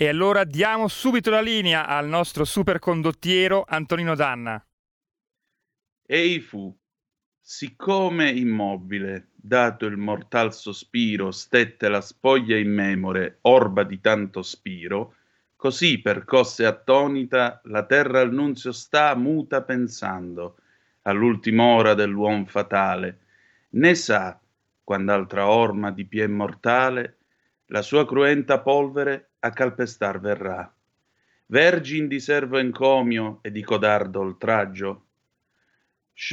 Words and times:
E 0.00 0.06
allora 0.06 0.44
diamo 0.44 0.86
subito 0.86 1.28
la 1.28 1.40
linea 1.40 1.84
al 1.84 2.06
nostro 2.06 2.44
supercondottiero 2.44 3.64
Antonino 3.66 4.14
Danna. 4.14 4.64
Ei 6.06 6.38
fu, 6.38 6.72
siccome 7.40 8.30
immobile, 8.30 9.30
dato 9.34 9.86
il 9.86 9.96
mortal 9.96 10.54
sospiro, 10.54 11.32
stette 11.32 11.88
la 11.88 12.00
spoglia 12.00 12.56
immemore, 12.56 13.38
orba 13.40 13.82
di 13.82 14.00
tanto 14.00 14.42
spiro, 14.42 15.16
così 15.56 16.00
percosse 16.00 16.64
attonita 16.64 17.60
la 17.64 17.84
terra 17.84 18.20
al 18.20 18.32
nunzio 18.32 18.70
sta 18.70 19.16
muta 19.16 19.64
pensando 19.64 20.58
all'ultima 21.02 21.64
ora 21.64 21.94
dell'uom 21.94 22.44
fatale, 22.44 23.18
né 23.70 23.96
sa, 23.96 24.40
quand'altra 24.84 25.48
orma 25.48 25.90
di 25.90 26.04
pie 26.04 26.28
mortale, 26.28 27.16
la 27.70 27.82
sua 27.82 28.06
cruenta 28.06 28.60
polvere 28.60 29.27
a 29.40 29.50
calpestar 29.50 30.20
verrà. 30.20 30.72
Vergin 31.46 32.08
di 32.08 32.20
servo 32.20 32.58
encomio 32.58 33.38
e 33.42 33.50
di 33.50 33.62
codardo 33.62 34.20
oltraggio, 34.20 35.06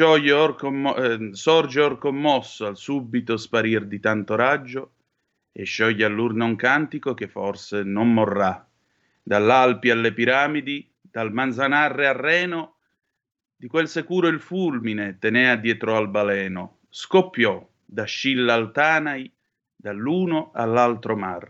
or 0.01 0.55
commo- 0.55 0.95
eh, 0.95 1.29
sorge 1.33 1.81
or 1.81 1.97
commosso 1.97 2.65
al 2.65 2.75
subito 2.75 3.37
sparir 3.37 3.85
di 3.85 3.99
tanto 3.99 4.35
raggio 4.35 4.93
e 5.51 5.63
scioglie 5.63 6.05
all'urna 6.05 6.43
un 6.43 6.55
cantico 6.55 7.13
che 7.13 7.27
forse 7.27 7.83
non 7.83 8.11
morrà. 8.11 8.67
Dall'Alpi 9.21 9.89
alle 9.89 10.11
piramidi, 10.11 10.91
dal 10.99 11.31
Manzanarre 11.31 12.07
al 12.07 12.15
Reno, 12.15 12.75
di 13.55 13.67
quel 13.67 13.87
sicuro 13.87 14.27
il 14.27 14.41
fulmine 14.41 15.17
tenea 15.17 15.55
dietro 15.55 15.95
al 15.95 16.09
baleno, 16.09 16.79
scoppiò 16.89 17.65
da 17.85 18.03
Scilla 18.03 18.53
al 18.53 18.71
Tanai, 18.71 19.31
dall'uno 19.73 20.51
all'altro 20.53 21.15
mar. 21.15 21.49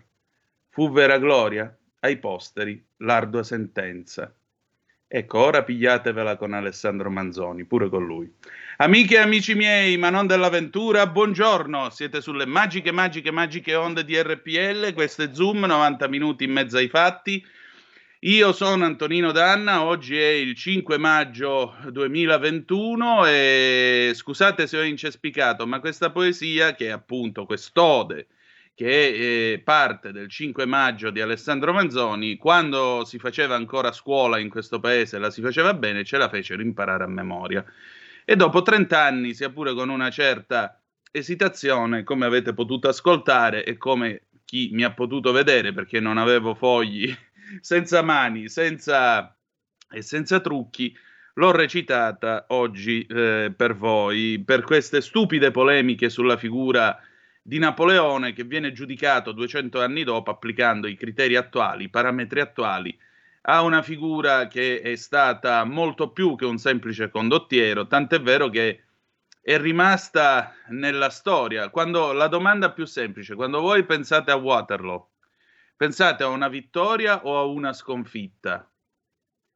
Fu 0.76 0.92
vera 0.92 1.18
gloria 1.20 1.74
ai 2.02 2.18
posteri 2.18 2.86
l'ardua 2.98 3.44
sentenza. 3.44 4.36
Ecco, 5.08 5.40
ora 5.40 5.64
pigliatevela 5.64 6.36
con 6.36 6.52
Alessandro 6.52 7.10
Manzoni, 7.10 7.64
pure 7.64 7.88
con 7.88 8.06
lui. 8.06 8.30
Amiche 8.80 9.16
e 9.16 9.20
amici 9.20 9.56
miei, 9.56 9.96
ma 9.96 10.10
non 10.10 10.28
dell'avventura, 10.28 11.08
buongiorno. 11.08 11.90
Siete 11.92 12.20
sulle 12.20 12.46
magiche, 12.46 12.92
magiche, 12.92 13.32
magiche 13.32 13.74
onde 13.74 14.04
di 14.04 14.22
RPL. 14.22 14.92
Questo 14.94 15.24
è 15.24 15.30
Zoom, 15.32 15.64
90 15.64 16.10
minuti 16.10 16.44
in 16.44 16.52
mezzo 16.52 16.76
ai 16.76 16.90
fatti. 16.90 17.42
Io 18.20 18.52
sono 18.52 18.84
Antonino 18.84 19.32
Danna, 19.32 19.82
oggi 19.82 20.20
è 20.20 20.28
il 20.28 20.56
5 20.56 20.98
maggio 20.98 21.76
2021 21.90 23.26
e 23.28 24.12
scusate 24.14 24.68
se 24.68 24.78
ho 24.78 24.84
incespicato, 24.84 25.66
ma 25.66 25.80
questa 25.80 26.12
poesia, 26.12 26.76
che 26.76 26.88
è 26.88 26.92
appunto 26.92 27.46
quest'ode 27.46 28.28
che 28.76 29.54
eh, 29.54 29.60
parte 29.60 30.12
del 30.12 30.30
5 30.30 30.66
maggio 30.66 31.10
di 31.10 31.22
Alessandro 31.22 31.72
Manzoni, 31.72 32.36
quando 32.36 33.06
si 33.06 33.18
faceva 33.18 33.56
ancora 33.56 33.94
scuola 33.94 34.38
in 34.38 34.50
questo 34.50 34.82
paese, 34.82 35.18
la 35.18 35.32
si 35.32 35.42
faceva 35.42 35.74
bene, 35.74 36.04
ce 36.04 36.18
la 36.18 36.28
fecero 36.28 36.62
imparare 36.62 37.06
a 37.06 37.08
memoria. 37.08 37.64
E 38.26 38.36
dopo 38.36 38.62
30 38.62 39.02
anni, 39.02 39.34
sia 39.34 39.50
pure 39.50 39.74
con 39.74 39.88
una 39.88 40.10
certa 40.10 40.78
esitazione, 41.10 42.04
come 42.04 42.26
avete 42.26 42.54
potuto 42.54 42.90
ascoltare 42.90 43.64
e 43.64 43.78
come 43.78 44.24
chi 44.44 44.70
mi 44.74 44.84
ha 44.84 44.92
potuto 44.92 45.32
vedere, 45.32 45.72
perché 45.72 46.02
non 46.02 46.18
avevo 46.18 46.54
fogli, 46.54 47.16
senza 47.62 48.02
mani, 48.02 48.50
senza, 48.50 49.34
e 49.90 50.02
senza 50.02 50.42
trucchi, 50.42 50.94
l'ho 51.36 51.52
recitata 51.52 52.46
oggi 52.50 53.06
eh, 53.06 53.54
per 53.56 53.74
voi, 53.76 54.44
per 54.46 54.64
queste 54.64 55.00
stupide 55.00 55.52
polemiche 55.52 56.10
sulla 56.10 56.36
figura 56.36 57.00
di 57.48 57.60
Napoleone 57.60 58.34
che 58.34 58.44
viene 58.44 58.72
giudicato 58.72 59.32
200 59.32 59.80
anni 59.80 60.04
dopo 60.04 60.32
applicando 60.32 60.88
i 60.88 60.98
criteri 60.98 61.36
attuali, 61.36 61.84
i 61.84 61.90
parametri 61.90 62.40
attuali 62.40 62.98
a 63.42 63.62
una 63.62 63.84
figura 63.84 64.48
che 64.48 64.82
è 64.82 64.96
stata 64.96 65.64
molto 65.64 66.10
più 66.10 66.36
che 66.36 66.46
un 66.46 66.58
semplice 66.58 67.12
condottiero, 67.12 67.86
tant'è 67.86 68.20
vero 68.20 68.50
che 68.50 68.86
è 69.40 69.60
rimasta 69.60 70.56
nella 70.70 71.12
storia. 71.12 71.70
Quando 71.70 72.14
la 72.14 72.28
domanda 72.28 72.72
più 72.72 72.86
semplice, 72.86 73.36
quando 73.36 73.62
voi 73.62 73.86
pensate 73.86 74.32
a 74.32 74.38
Waterloo, 74.38 75.12
pensate 75.78 76.24
a 76.24 76.30
una 76.30 76.48
vittoria 76.48 77.24
o 77.28 77.38
a 77.38 77.44
una 77.44 77.74
sconfitta? 77.74 78.68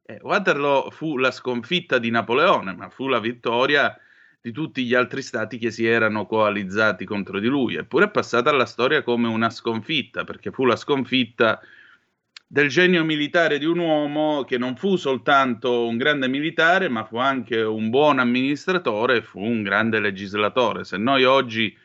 Eh, 0.04 0.20
Waterloo 0.22 0.92
fu 0.92 1.16
la 1.16 1.32
sconfitta 1.32 1.98
di 1.98 2.10
Napoleone, 2.10 2.72
ma 2.76 2.88
fu 2.88 3.08
la 3.08 3.18
vittoria 3.18 3.98
di 4.42 4.52
tutti 4.52 4.84
gli 4.84 4.94
altri 4.94 5.22
stati 5.22 5.58
che 5.58 5.70
si 5.70 5.86
erano 5.86 6.26
coalizzati 6.26 7.04
contro 7.04 7.38
di 7.40 7.46
lui, 7.46 7.76
eppure 7.76 8.06
è 8.06 8.10
passata 8.10 8.50
alla 8.50 8.64
storia 8.64 9.02
come 9.02 9.28
una 9.28 9.50
sconfitta, 9.50 10.24
perché 10.24 10.50
fu 10.50 10.64
la 10.64 10.76
sconfitta 10.76 11.60
del 12.46 12.68
genio 12.68 13.04
militare 13.04 13.58
di 13.58 13.66
un 13.66 13.78
uomo 13.78 14.44
che 14.44 14.58
non 14.58 14.76
fu 14.76 14.96
soltanto 14.96 15.86
un 15.86 15.96
grande 15.96 16.26
militare, 16.26 16.88
ma 16.88 17.04
fu 17.04 17.18
anche 17.18 17.60
un 17.60 17.90
buon 17.90 18.18
amministratore 18.18 19.18
e 19.18 19.22
fu 19.22 19.40
un 19.40 19.62
grande 19.62 20.00
legislatore. 20.00 20.84
Se 20.84 20.96
noi 20.96 21.24
oggi 21.24 21.76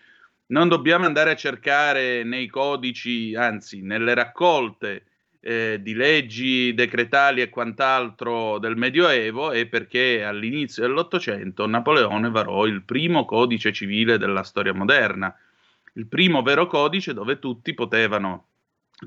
non 0.48 0.70
dobbiamo 0.70 1.06
andare 1.06 1.32
a 1.32 1.36
cercare 1.36 2.24
nei 2.24 2.48
codici, 2.48 3.36
anzi 3.36 3.82
nelle 3.82 4.14
raccolte 4.14 5.04
eh, 5.48 5.78
di 5.80 5.94
leggi 5.94 6.74
decretali 6.74 7.40
e 7.40 7.50
quant'altro 7.50 8.58
del 8.58 8.76
Medioevo 8.76 9.52
è 9.52 9.68
perché 9.68 10.24
all'inizio 10.24 10.82
dell'Ottocento 10.82 11.68
Napoleone 11.68 12.32
varò 12.32 12.66
il 12.66 12.82
primo 12.82 13.26
codice 13.26 13.72
civile 13.72 14.18
della 14.18 14.42
storia 14.42 14.74
moderna, 14.74 15.32
il 15.94 16.08
primo 16.08 16.42
vero 16.42 16.66
codice 16.66 17.14
dove 17.14 17.38
tutti 17.38 17.76
potevano 17.76 18.48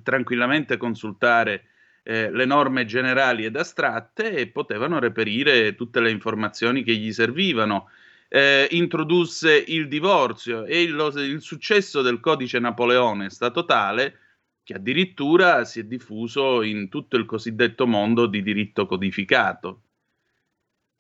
tranquillamente 0.05 0.77
consultare 0.77 1.65
eh, 2.05 2.31
le 2.31 2.45
norme 2.45 2.85
generali 2.85 3.45
ed 3.45 3.57
astratte 3.57 4.31
e 4.31 4.47
potevano 4.47 5.01
reperire 5.01 5.75
tutte 5.75 5.99
le 5.99 6.13
informazioni 6.13 6.85
che 6.85 6.95
gli 6.95 7.13
servivano. 7.13 7.91
Eh, 8.29 8.69
introdusse 8.73 9.57
il 9.57 9.89
divorzio 9.89 10.65
e 10.67 10.83
il, 10.83 11.13
il 11.17 11.41
successo 11.41 12.01
del 12.01 12.21
codice 12.21 12.61
Napoleone 12.61 13.27
è 13.27 13.31
stato 13.31 13.65
tale 13.65 14.19
che 14.69 14.75
addirittura 14.75 15.65
si 15.65 15.81
è 15.81 15.85
diffuso 15.85 16.61
in 16.61 16.91
tutto 16.91 17.17
il 17.17 17.25
cosiddetto 17.25 17.87
mondo 17.87 18.27
di 18.27 18.43
diritto 18.43 18.85
codificato. 18.85 19.81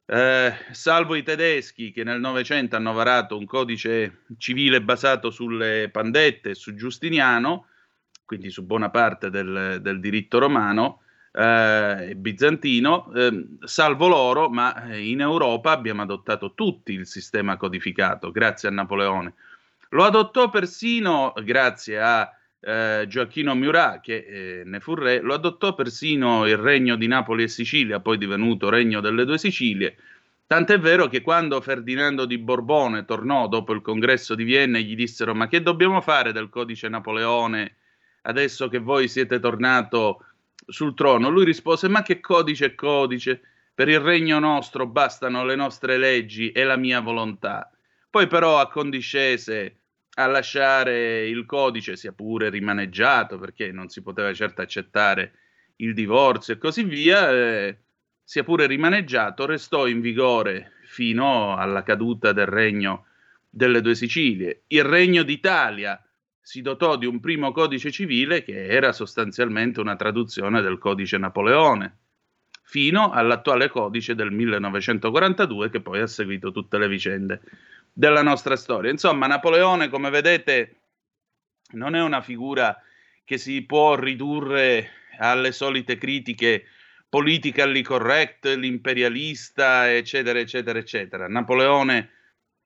Eh, 0.06 0.54
salvo 0.70 1.14
i 1.14 1.22
tedeschi 1.22 1.92
che 1.92 2.02
nel 2.02 2.18
Novecento 2.18 2.76
hanno 2.76 2.94
varato 2.94 3.36
un 3.36 3.44
codice 3.44 4.22
civile 4.38 4.80
basato 4.80 5.28
sulle 5.28 5.90
pandette 5.92 6.48
e 6.48 6.54
su 6.54 6.74
Giustiniano, 6.74 7.66
quindi 8.24 8.48
su 8.48 8.64
buona 8.64 8.88
parte 8.88 9.28
del, 9.28 9.80
del 9.82 10.00
diritto 10.00 10.38
romano 10.38 11.02
e 11.30 12.08
eh, 12.08 12.16
bizantino, 12.16 13.12
eh, 13.12 13.48
salvo 13.64 14.08
loro, 14.08 14.48
ma 14.48 14.94
in 14.94 15.20
Europa 15.20 15.72
abbiamo 15.72 16.00
adottato 16.00 16.54
tutti 16.54 16.94
il 16.94 17.06
sistema 17.06 17.58
codificato, 17.58 18.30
grazie 18.30 18.70
a 18.70 18.72
Napoleone. 18.72 19.34
Lo 19.90 20.04
adottò 20.04 20.48
persino 20.48 21.34
grazie 21.42 22.00
a 22.00 22.32
eh, 22.60 23.04
Gioacchino 23.06 23.54
Murat, 23.54 24.00
che 24.00 24.16
eh, 24.16 24.62
ne 24.64 24.80
fu 24.80 24.94
re, 24.94 25.20
lo 25.20 25.34
adottò 25.34 25.74
persino 25.74 26.46
il 26.46 26.56
regno 26.56 26.96
di 26.96 27.06
Napoli 27.06 27.44
e 27.44 27.48
Sicilia, 27.48 28.00
poi 28.00 28.18
divenuto 28.18 28.68
regno 28.68 29.00
delle 29.00 29.24
due 29.24 29.38
Sicilie. 29.38 29.96
Tant'è 30.46 30.78
vero 30.78 31.08
che 31.08 31.20
quando 31.20 31.60
Ferdinando 31.60 32.24
di 32.24 32.38
Borbone 32.38 33.04
tornò 33.04 33.48
dopo 33.48 33.72
il 33.74 33.82
congresso 33.82 34.34
di 34.34 34.44
Vienna, 34.44 34.78
gli 34.78 34.96
dissero: 34.96 35.34
Ma 35.34 35.46
che 35.46 35.62
dobbiamo 35.62 36.00
fare 36.00 36.32
del 36.32 36.48
codice 36.48 36.88
Napoleone 36.88 37.76
adesso 38.22 38.68
che 38.68 38.78
voi 38.78 39.08
siete 39.08 39.40
tornato 39.40 40.24
sul 40.66 40.94
trono? 40.94 41.28
Lui 41.28 41.44
rispose: 41.44 41.88
Ma 41.88 42.02
che 42.02 42.20
codice 42.20 42.74
codice? 42.74 43.42
Per 43.74 43.88
il 43.88 44.00
regno 44.00 44.38
nostro 44.38 44.86
bastano 44.86 45.44
le 45.44 45.54
nostre 45.54 45.98
leggi 45.98 46.50
e 46.50 46.64
la 46.64 46.76
mia 46.76 47.00
volontà. 47.00 47.70
Poi 48.10 48.26
però 48.26 48.58
accondiscese 48.58 49.76
a 50.18 50.26
lasciare 50.26 51.28
il 51.28 51.46
codice, 51.46 51.96
sia 51.96 52.12
pure 52.12 52.50
rimaneggiato, 52.50 53.38
perché 53.38 53.70
non 53.70 53.88
si 53.88 54.02
poteva 54.02 54.32
certo 54.32 54.62
accettare 54.62 55.32
il 55.76 55.94
divorzio 55.94 56.54
e 56.54 56.58
così 56.58 56.82
via, 56.82 57.30
eh, 57.30 57.78
sia 58.24 58.42
pure 58.42 58.66
rimaneggiato, 58.66 59.46
restò 59.46 59.86
in 59.86 60.00
vigore 60.00 60.72
fino 60.86 61.56
alla 61.56 61.84
caduta 61.84 62.32
del 62.32 62.46
regno 62.46 63.06
delle 63.48 63.80
due 63.80 63.94
Sicilie. 63.94 64.62
Il 64.66 64.82
regno 64.82 65.22
d'Italia 65.22 66.02
si 66.40 66.62
dotò 66.62 66.96
di 66.96 67.06
un 67.06 67.20
primo 67.20 67.52
codice 67.52 67.92
civile 67.92 68.42
che 68.42 68.66
era 68.66 68.90
sostanzialmente 68.92 69.78
una 69.80 69.94
traduzione 69.94 70.62
del 70.62 70.78
codice 70.78 71.16
Napoleone, 71.16 71.96
fino 72.64 73.12
all'attuale 73.12 73.68
codice 73.68 74.16
del 74.16 74.32
1942 74.32 75.70
che 75.70 75.80
poi 75.80 76.00
ha 76.00 76.06
seguito 76.08 76.50
tutte 76.50 76.76
le 76.76 76.88
vicende 76.88 77.40
della 77.98 78.22
nostra 78.22 78.54
storia. 78.54 78.92
Insomma, 78.92 79.26
Napoleone, 79.26 79.88
come 79.88 80.08
vedete, 80.08 80.82
non 81.72 81.96
è 81.96 82.00
una 82.00 82.22
figura 82.22 82.80
che 83.24 83.38
si 83.38 83.62
può 83.62 83.96
ridurre 83.96 84.90
alle 85.18 85.50
solite 85.50 85.98
critiche 85.98 86.66
politically 87.08 87.82
correct, 87.82 88.46
l'imperialista, 88.46 89.92
eccetera, 89.92 90.38
eccetera, 90.38 90.78
eccetera. 90.78 91.26
Napoleone 91.26 92.10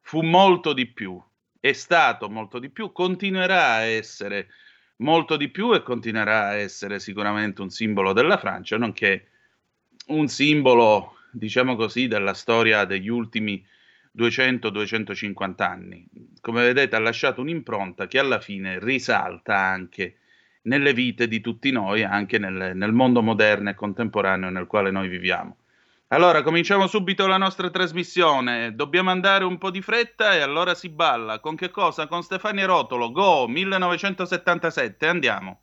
fu 0.02 0.20
molto 0.20 0.74
di 0.74 0.84
più, 0.84 1.18
è 1.58 1.72
stato 1.72 2.28
molto 2.28 2.58
di 2.58 2.68
più, 2.68 2.92
continuerà 2.92 3.76
a 3.76 3.84
essere 3.84 4.48
molto 4.96 5.38
di 5.38 5.48
più 5.48 5.72
e 5.72 5.82
continuerà 5.82 6.48
a 6.48 6.56
essere 6.56 7.00
sicuramente 7.00 7.62
un 7.62 7.70
simbolo 7.70 8.12
della 8.12 8.36
Francia, 8.36 8.76
nonché 8.76 9.28
un 10.08 10.28
simbolo, 10.28 11.16
diciamo 11.30 11.74
così, 11.74 12.06
della 12.06 12.34
storia 12.34 12.84
degli 12.84 13.08
ultimi 13.08 13.66
200-250 14.16 15.62
anni. 15.62 16.06
Come 16.40 16.62
vedete 16.62 16.96
ha 16.96 17.00
lasciato 17.00 17.40
un'impronta 17.40 18.06
che 18.06 18.18
alla 18.18 18.40
fine 18.40 18.78
risalta 18.78 19.56
anche 19.56 20.16
nelle 20.62 20.92
vite 20.92 21.28
di 21.28 21.40
tutti 21.40 21.70
noi, 21.70 22.04
anche 22.04 22.38
nel, 22.38 22.76
nel 22.76 22.92
mondo 22.92 23.22
moderno 23.22 23.70
e 23.70 23.74
contemporaneo 23.74 24.50
nel 24.50 24.66
quale 24.66 24.90
noi 24.90 25.08
viviamo. 25.08 25.56
Allora, 26.08 26.42
cominciamo 26.42 26.86
subito 26.86 27.26
la 27.26 27.38
nostra 27.38 27.70
trasmissione. 27.70 28.74
Dobbiamo 28.74 29.10
andare 29.10 29.44
un 29.44 29.56
po' 29.56 29.70
di 29.70 29.80
fretta 29.80 30.34
e 30.34 30.40
allora 30.40 30.74
si 30.74 30.90
balla. 30.90 31.40
Con 31.40 31.56
che 31.56 31.70
cosa? 31.70 32.06
Con 32.06 32.22
Stefania 32.22 32.66
Rotolo. 32.66 33.10
Go 33.10 33.48
1977. 33.48 35.06
Andiamo. 35.06 35.60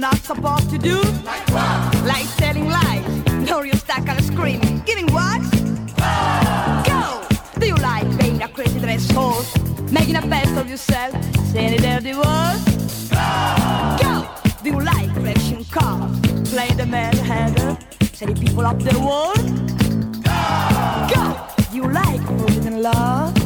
Not 0.00 0.16
supposed 0.16 0.70
to 0.70 0.78
do? 0.78 0.96
Like 1.24 1.46
what? 1.50 2.06
Like 2.06 2.26
telling 2.36 2.70
lies, 2.70 3.50
or 3.50 3.66
you 3.66 3.74
stuck 3.74 4.08
on 4.08 4.16
a 4.16 4.22
screen, 4.22 4.82
giving 4.86 5.06
what? 5.12 5.42
Go! 6.88 7.20
Do 7.60 7.66
you 7.66 7.74
like 7.74 8.08
being 8.18 8.42
a 8.42 8.48
crazy 8.48 8.80
dress 8.80 9.10
horse, 9.10 9.54
making 9.92 10.16
a 10.16 10.26
best 10.26 10.56
of 10.56 10.70
yourself, 10.70 11.12
saying 11.52 11.74
it 11.74 11.82
dirty 11.82 12.14
words? 12.14 13.10
Go! 14.00 14.26
Do 14.62 14.70
you 14.70 14.80
like 14.80 15.12
crashing 15.20 15.66
cars, 15.66 16.18
playing 16.48 16.78
the 16.78 16.86
mad 16.86 17.16
hatter, 17.16 17.76
setting 18.14 18.36
people 18.36 18.66
up 18.66 18.78
their 18.78 18.98
world? 18.98 19.36
Go! 21.12 21.24
Do 21.70 21.76
you 21.76 21.92
like 21.92 22.22
forbidden 22.26 22.82
love? 22.82 23.36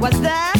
What's 0.00 0.20
that? 0.20 0.51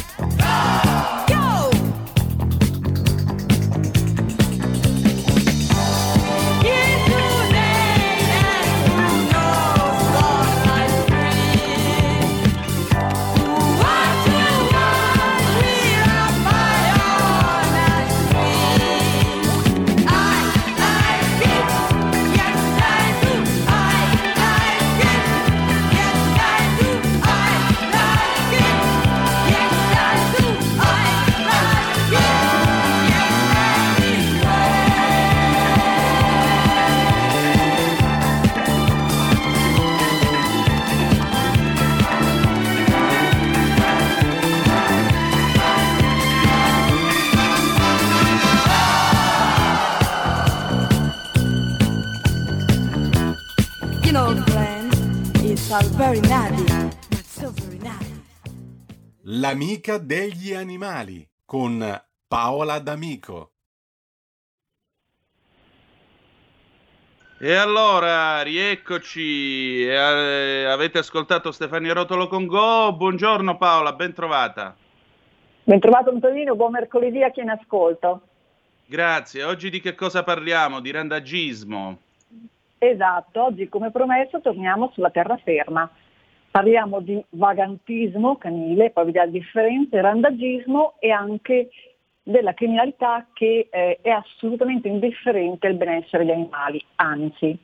L'amica 59.52 59.99
degli 59.99 60.54
animali 60.54 61.28
con 61.44 61.84
Paola 62.26 62.78
D'Amico. 62.78 63.50
E 67.38 67.54
allora, 67.54 68.40
rieccoci. 68.40 69.84
Eh, 69.84 70.64
avete 70.64 71.00
ascoltato 71.00 71.52
Stefania 71.52 71.93
Rotolo 71.93 72.28
con 72.28 72.46
Go. 72.46 72.94
Buongiorno 72.96 73.58
Paola, 73.58 73.93
ben 73.93 74.14
trovata. 74.14 74.74
Bentrovato 75.65 76.08
Antonino, 76.08 76.56
buon 76.56 76.70
mercoledì 76.70 77.22
a 77.22 77.31
chi 77.31 77.41
in 77.41 77.50
ascolto. 77.50 78.22
Grazie. 78.86 79.44
Oggi 79.44 79.69
di 79.69 79.82
che 79.82 79.94
cosa 79.94 80.22
parliamo? 80.22 80.81
Di 80.81 80.91
randagismo. 80.91 81.98
Esatto, 82.79 83.44
oggi 83.44 83.69
come 83.69 83.91
promesso 83.91 84.41
torniamo 84.41 84.91
sulla 84.94 85.10
terraferma. 85.10 85.91
Parliamo 86.52 87.00
di 87.00 87.24
vagantismo 87.30 88.36
canile, 88.36 88.90
poi 88.90 89.06
vediamo 89.06 89.32
la 89.32 89.38
differenza, 89.38 89.96
il 89.96 90.02
randagismo 90.02 90.96
e 90.98 91.10
anche 91.10 91.70
della 92.22 92.52
criminalità 92.52 93.26
che 93.32 93.68
eh, 93.70 93.98
è 94.02 94.10
assolutamente 94.10 94.86
indifferente 94.86 95.66
al 95.66 95.76
benessere 95.76 96.26
degli 96.26 96.34
animali, 96.34 96.84
anzi. 96.96 97.58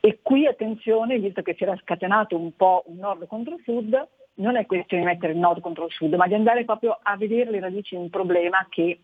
E 0.00 0.18
qui 0.22 0.44
attenzione, 0.44 1.20
visto 1.20 1.42
che 1.42 1.54
si 1.54 1.62
era 1.62 1.78
scatenato 1.82 2.36
un 2.36 2.54
po' 2.56 2.82
un 2.86 2.96
nord 2.96 3.28
contro 3.28 3.54
il 3.54 3.62
sud, 3.62 4.08
non 4.34 4.56
è 4.56 4.66
questione 4.66 5.04
di 5.04 5.08
mettere 5.08 5.32
il 5.32 5.38
nord 5.38 5.60
contro 5.60 5.86
il 5.86 5.92
sud, 5.92 6.12
ma 6.14 6.26
di 6.26 6.34
andare 6.34 6.64
proprio 6.64 6.98
a 7.00 7.16
vedere 7.16 7.52
le 7.52 7.60
radici 7.60 7.94
di 7.94 8.02
un 8.02 8.10
problema 8.10 8.66
che 8.68 8.98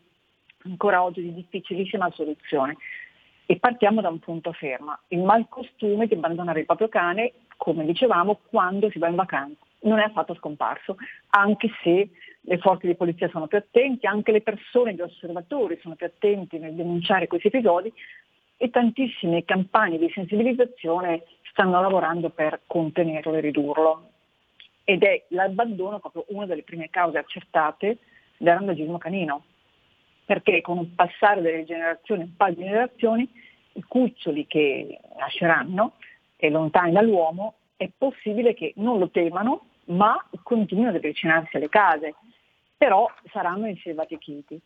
ancora 0.64 1.00
oggi 1.00 1.20
è 1.20 1.22
di 1.22 1.34
difficilissima 1.34 2.10
soluzione. 2.10 2.76
E 3.46 3.56
partiamo 3.56 4.00
da 4.00 4.08
un 4.08 4.18
punto 4.18 4.50
fermo, 4.50 4.98
il 5.08 5.22
malcostume 5.22 6.08
di 6.08 6.14
abbandonare 6.14 6.60
il 6.60 6.66
proprio 6.66 6.88
cane, 6.88 7.32
come 7.62 7.84
dicevamo, 7.84 8.40
quando 8.50 8.90
si 8.90 8.98
va 8.98 9.06
in 9.06 9.14
vacanza. 9.14 9.64
Non 9.82 10.00
è 10.00 10.02
affatto 10.02 10.34
scomparso, 10.34 10.96
anche 11.30 11.70
se 11.84 12.08
le 12.40 12.58
forze 12.58 12.88
di 12.88 12.96
polizia 12.96 13.28
sono 13.28 13.46
più 13.46 13.56
attenti, 13.56 14.04
anche 14.04 14.32
le 14.32 14.40
persone, 14.40 14.94
gli 14.94 15.00
osservatori 15.00 15.78
sono 15.80 15.94
più 15.94 16.06
attenti 16.06 16.58
nel 16.58 16.74
denunciare 16.74 17.28
questi 17.28 17.46
episodi 17.46 17.92
e 18.56 18.68
tantissime 18.70 19.44
campagne 19.44 19.98
di 19.98 20.10
sensibilizzazione 20.12 21.22
stanno 21.52 21.80
lavorando 21.80 22.30
per 22.30 22.62
contenerlo 22.66 23.34
e 23.34 23.40
ridurlo. 23.40 24.10
Ed 24.82 25.04
è 25.04 25.26
l'abbandono 25.28 26.00
proprio 26.00 26.24
una 26.30 26.46
delle 26.46 26.64
prime 26.64 26.90
cause 26.90 27.18
accertate 27.18 27.98
del 28.38 28.54
randagismo 28.54 28.98
canino 28.98 29.44
perché 30.24 30.60
con 30.62 30.78
un 30.78 30.96
passare 30.96 31.40
delle 31.40 31.64
generazioni, 31.64 32.22
un 32.22 32.34
paio 32.34 32.54
di 32.56 32.64
generazioni, 32.64 33.28
i 33.74 33.82
cuccioli 33.82 34.48
che 34.48 34.98
nasceranno 35.16 35.92
e 36.44 36.50
lontani 36.50 36.90
dall'uomo 36.90 37.54
è 37.76 37.88
possibile 37.96 38.52
che 38.52 38.72
non 38.78 38.98
lo 38.98 39.10
temano, 39.10 39.66
ma 39.86 40.16
continuino 40.42 40.88
ad 40.88 40.96
avvicinarsi 40.96 41.56
alle 41.56 41.68
case, 41.68 42.16
però 42.76 43.08
saranno 43.30 43.68
inselvatichiti. 43.68 44.60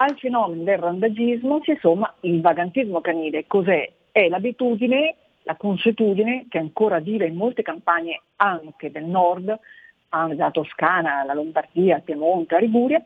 Al 0.00 0.18
fenomeno 0.18 0.64
del 0.64 0.78
randagismo 0.78 1.60
si 1.62 1.76
somma 1.80 2.12
il 2.22 2.40
vagantismo 2.40 3.00
canile. 3.00 3.46
Cos'è? 3.46 3.92
È 4.10 4.26
l'abitudine, 4.26 5.14
la 5.44 5.54
consuetudine 5.54 6.46
che 6.48 6.58
ancora 6.58 6.98
vive 6.98 7.26
in 7.26 7.36
molte 7.36 7.62
campagne 7.62 8.22
anche 8.34 8.90
del 8.90 9.04
nord 9.04 9.56
dalla 10.08 10.50
Toscana 10.50 11.20
alla 11.20 11.34
Lombardia, 11.34 11.94
al 11.94 12.02
Piemonte, 12.02 12.56
a 12.56 12.58
Liguria, 12.58 13.00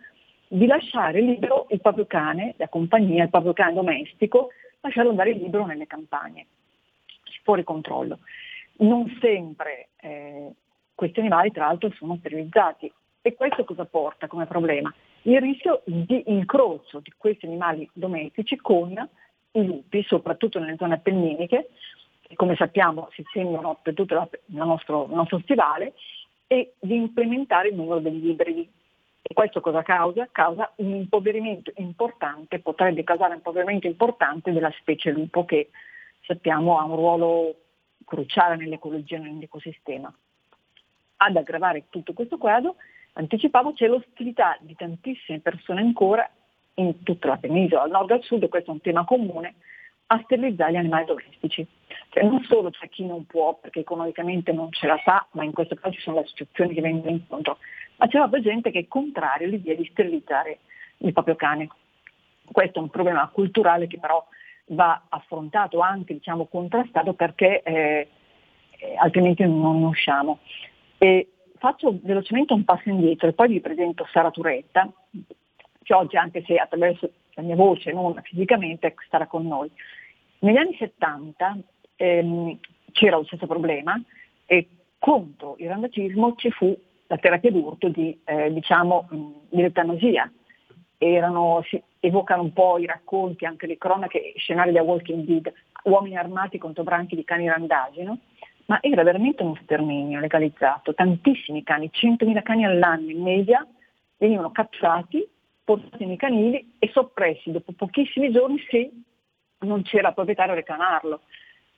di 0.48 0.64
lasciare 0.64 1.20
libero 1.20 1.66
il 1.68 1.80
proprio 1.82 2.06
cane 2.06 2.54
da 2.56 2.68
compagnia, 2.68 3.24
il 3.24 3.30
proprio 3.30 3.52
cane 3.52 3.74
domestico, 3.74 4.48
lasciarlo 4.80 5.10
andare 5.10 5.32
libero 5.32 5.66
nelle 5.66 5.86
campagne, 5.86 6.46
fuori 7.42 7.64
controllo. 7.64 8.20
Non 8.78 9.16
sempre 9.20 9.88
eh, 9.96 10.50
questi 10.94 11.20
animali 11.20 11.50
tra 11.50 11.66
l'altro 11.66 11.90
sono 11.92 12.16
sterilizzati 12.16 12.92
e 13.20 13.34
questo 13.34 13.64
cosa 13.64 13.84
porta 13.84 14.26
come 14.26 14.46
problema? 14.46 14.92
Il 15.22 15.40
rischio 15.40 15.82
di 15.84 16.24
incrocio 16.26 17.00
di 17.00 17.12
questi 17.16 17.46
animali 17.46 17.88
domestici 17.92 18.56
con 18.56 19.08
i 19.52 19.64
lupi, 19.64 20.02
soprattutto 20.02 20.58
nelle 20.58 20.76
zone 20.76 20.94
appenniniche, 20.94 21.68
che 22.20 22.34
come 22.34 22.56
sappiamo 22.56 23.08
si 23.12 23.20
estendono 23.20 23.78
per 23.80 23.94
tutto 23.94 24.14
la 24.14 24.28
nostro, 24.46 25.06
il 25.08 25.14
nostro 25.14 25.38
stivale, 25.40 25.94
e 26.46 26.74
di 26.80 26.96
implementare 26.96 27.68
il 27.68 27.76
numero 27.76 28.00
degli 28.00 28.28
ibridi. 28.28 28.68
E 29.22 29.34
questo 29.34 29.60
cosa 29.60 29.82
causa? 29.82 30.28
Causa 30.32 30.72
un 30.76 30.94
impoverimento 30.94 31.72
importante, 31.76 32.58
potrebbe 32.58 33.04
causare 33.04 33.30
un 33.30 33.36
impoverimento 33.36 33.86
importante 33.86 34.52
della 34.52 34.72
specie 34.78 35.12
lupo 35.12 35.44
che 35.44 35.70
sappiamo 36.24 36.78
ha 36.78 36.84
un 36.84 36.96
ruolo 36.96 37.54
cruciale 38.04 38.56
nell'ecologia 38.56 39.16
e 39.16 39.20
nell'ecosistema. 39.20 40.12
Ad 41.16 41.36
aggravare 41.36 41.84
tutto 41.88 42.12
questo 42.12 42.38
quadro 42.38 42.76
anticipavo 43.14 43.72
c'è 43.72 43.86
l'ostilità 43.86 44.56
di 44.60 44.74
tantissime 44.74 45.40
persone 45.40 45.80
ancora 45.80 46.28
in 46.74 47.02
tutta 47.02 47.28
la 47.28 47.36
penisola, 47.36 47.82
al 47.82 47.90
nord 47.90 48.10
e 48.10 48.14
al 48.14 48.22
sud, 48.22 48.48
questo 48.48 48.70
è 48.70 48.74
un 48.74 48.80
tema 48.80 49.04
comune, 49.04 49.54
a 50.06 50.20
sterilizzare 50.24 50.72
gli 50.72 50.76
animali 50.76 51.04
domestici. 51.04 51.66
Cioè, 52.08 52.24
non 52.24 52.42
solo 52.44 52.70
c'è 52.70 52.88
chi 52.88 53.04
non 53.04 53.26
può 53.26 53.54
perché 53.54 53.80
economicamente 53.80 54.52
non 54.52 54.70
ce 54.72 54.86
la 54.86 54.98
fa, 54.98 55.26
ma 55.32 55.44
in 55.44 55.52
questo 55.52 55.74
caso 55.74 55.94
ci 55.94 56.00
sono 56.00 56.16
le 56.16 56.22
associazioni 56.22 56.74
che 56.74 56.80
vengono 56.80 57.10
incontro, 57.10 57.58
ma 57.96 58.06
c'è 58.06 58.18
proprio 58.18 58.42
gente 58.42 58.70
che 58.70 58.80
è 58.80 58.88
contrario 58.88 59.46
all'idea 59.46 59.74
di 59.74 59.88
sterilizzare 59.90 60.60
il 60.98 61.12
proprio 61.12 61.36
cane. 61.36 61.68
Questo 62.44 62.78
è 62.78 62.82
un 62.82 62.90
problema 62.90 63.28
culturale 63.28 63.86
che 63.86 63.98
però 63.98 64.26
va 64.74 65.04
affrontato, 65.08 65.80
anche 65.80 66.14
diciamo, 66.14 66.46
contrastato 66.46 67.14
perché 67.14 67.62
eh, 67.62 68.08
eh, 68.78 68.94
altrimenti 68.96 69.42
non 69.44 69.82
usciamo. 69.82 70.38
E 70.98 71.28
faccio 71.58 71.98
velocemente 72.02 72.52
un 72.52 72.64
passo 72.64 72.88
indietro 72.88 73.28
e 73.28 73.32
poi 73.32 73.48
vi 73.48 73.60
presento 73.60 74.06
Sara 74.10 74.30
Turetta, 74.30 74.90
che 75.82 75.94
oggi 75.94 76.16
anche 76.16 76.42
se 76.46 76.56
attraverso 76.56 77.10
la 77.34 77.42
mia 77.42 77.56
voce, 77.56 77.92
non 77.92 78.18
fisicamente, 78.22 78.94
starà 79.06 79.26
con 79.26 79.46
noi. 79.46 79.70
Negli 80.40 80.56
anni 80.56 80.74
70 80.76 81.58
ehm, 81.96 82.58
c'era 82.92 83.16
lo 83.16 83.24
stesso 83.24 83.46
problema 83.46 84.00
e 84.46 84.68
contro 84.98 85.56
il 85.58 85.68
randacismo 85.68 86.34
ci 86.36 86.50
fu 86.50 86.76
la 87.06 87.16
terapia 87.18 87.50
d'urto 87.50 87.88
di, 87.88 88.18
eh, 88.24 88.52
diciamo, 88.52 89.06
di 89.10 89.60
l'eutanasia. 89.60 90.30
Erano, 91.02 91.64
evocano 91.98 92.42
un 92.42 92.52
po' 92.52 92.78
i 92.78 92.86
racconti, 92.86 93.44
anche 93.44 93.66
le 93.66 93.76
cronache, 93.76 94.34
scenari 94.36 94.70
da 94.70 94.82
Walking 94.82 95.24
Dead, 95.24 95.52
uomini 95.84 96.16
armati 96.16 96.58
contro 96.58 96.84
branchi 96.84 97.16
di 97.16 97.24
cani 97.24 97.48
randagi, 97.48 98.02
no? 98.04 98.18
ma 98.66 98.78
era 98.80 99.02
veramente 99.02 99.42
uno 99.42 99.58
sterminio 99.62 100.20
legalizzato. 100.20 100.94
Tantissimi 100.94 101.64
cani, 101.64 101.90
100.000 101.92 102.42
cani 102.42 102.64
all'anno 102.64 103.10
in 103.10 103.20
media, 103.20 103.66
venivano 104.16 104.52
catturati, 104.52 105.28
portati 105.64 106.04
nei 106.06 106.16
canili 106.16 106.74
e 106.78 106.88
soppressi 106.92 107.50
dopo 107.50 107.72
pochissimi 107.72 108.30
giorni 108.30 108.64
se 108.70 108.90
non 109.60 109.82
c'era 109.82 110.08
il 110.08 110.14
proprietario 110.14 110.52
a 110.52 110.56
reclamarlo, 110.56 111.22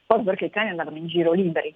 proprio 0.07 0.29
perché 0.29 0.47
i 0.47 0.51
cani 0.51 0.69
andavano 0.69 0.99
in 0.99 1.07
giro 1.07 1.33
liberi. 1.33 1.75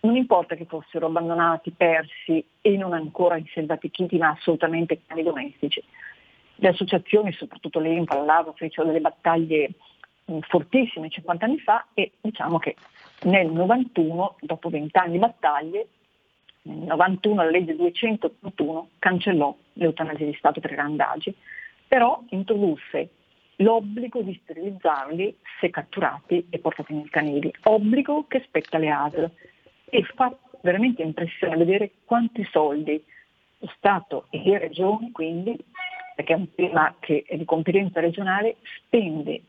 Non 0.00 0.16
importa 0.16 0.54
che 0.54 0.64
fossero 0.64 1.06
abbandonati, 1.06 1.72
persi 1.72 2.44
e 2.60 2.76
non 2.76 2.92
ancora 2.92 3.36
inselvatichiti, 3.36 4.16
ma 4.18 4.30
assolutamente 4.30 5.00
cani 5.06 5.22
domestici. 5.22 5.82
Le 6.62 6.68
associazioni, 6.68 7.32
soprattutto 7.32 7.80
l'EMPA, 7.80 8.22
LAVA, 8.22 8.52
fecero 8.52 8.86
delle 8.86 9.00
battaglie 9.00 9.70
fortissime 10.42 11.08
50 11.08 11.44
anni 11.44 11.58
fa 11.58 11.88
e 11.92 12.12
diciamo 12.20 12.60
che 12.60 12.76
nel 13.22 13.50
91, 13.50 14.36
dopo 14.38 14.68
20 14.68 14.96
anni 14.96 15.12
di 15.12 15.18
battaglie, 15.18 15.88
nel 16.62 16.86
91 16.86 17.42
la 17.42 17.50
legge 17.50 17.74
281 17.74 18.90
cancellò 19.00 19.52
l'eutanasia 19.72 20.24
di 20.24 20.34
Stato 20.34 20.60
per 20.60 20.70
i 20.70 20.76
randagi, 20.76 21.34
però 21.88 22.22
introdusse 22.28 23.08
l'obbligo 23.56 24.20
di 24.20 24.40
sterilizzarli 24.44 25.36
se 25.58 25.68
catturati 25.68 26.46
e 26.48 26.60
portati 26.60 26.94
nei 26.94 27.08
canili, 27.08 27.52
obbligo 27.64 28.26
che 28.28 28.40
spetta 28.46 28.76
alle 28.76 28.90
ASL. 28.90 29.30
E 29.86 30.04
fa 30.14 30.32
veramente 30.60 31.02
impressione 31.02 31.56
vedere 31.56 31.90
quanti 32.04 32.46
soldi 32.52 33.02
lo 33.58 33.72
Stato 33.76 34.26
e 34.30 34.40
le 34.44 34.58
regioni, 34.58 35.10
quindi, 35.10 35.58
perché 36.14 36.32
è 36.32 36.36
un 36.36 36.54
tema 36.54 36.94
che 37.00 37.24
è 37.26 37.36
di 37.36 37.44
competenza 37.44 38.00
regionale, 38.00 38.56
spende, 38.76 39.42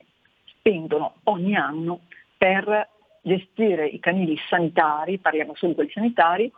spendono 0.45 1.15
ogni 1.23 1.55
anno 1.55 2.01
per 2.37 2.89
gestire 3.21 3.87
i 3.87 3.99
canili 3.99 4.37
sanitari, 4.49 5.17
parliamo 5.17 5.55
solo 5.55 5.71
di 5.71 5.75
quelli 5.75 5.91
sanitari, 5.91 6.51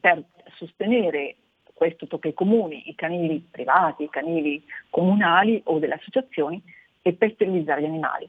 per 0.00 0.22
sostenere 0.56 1.36
questo 1.74 2.06
tocca 2.06 2.28
ai 2.28 2.34
comuni, 2.34 2.88
i 2.88 2.94
canili 2.94 3.46
privati, 3.50 4.04
i 4.04 4.10
canili 4.10 4.62
comunali 4.90 5.60
o 5.64 5.78
delle 5.78 5.94
associazioni 5.94 6.60
e 7.02 7.12
per 7.12 7.32
sterilizzare 7.34 7.82
gli 7.82 7.86
animali. 7.86 8.28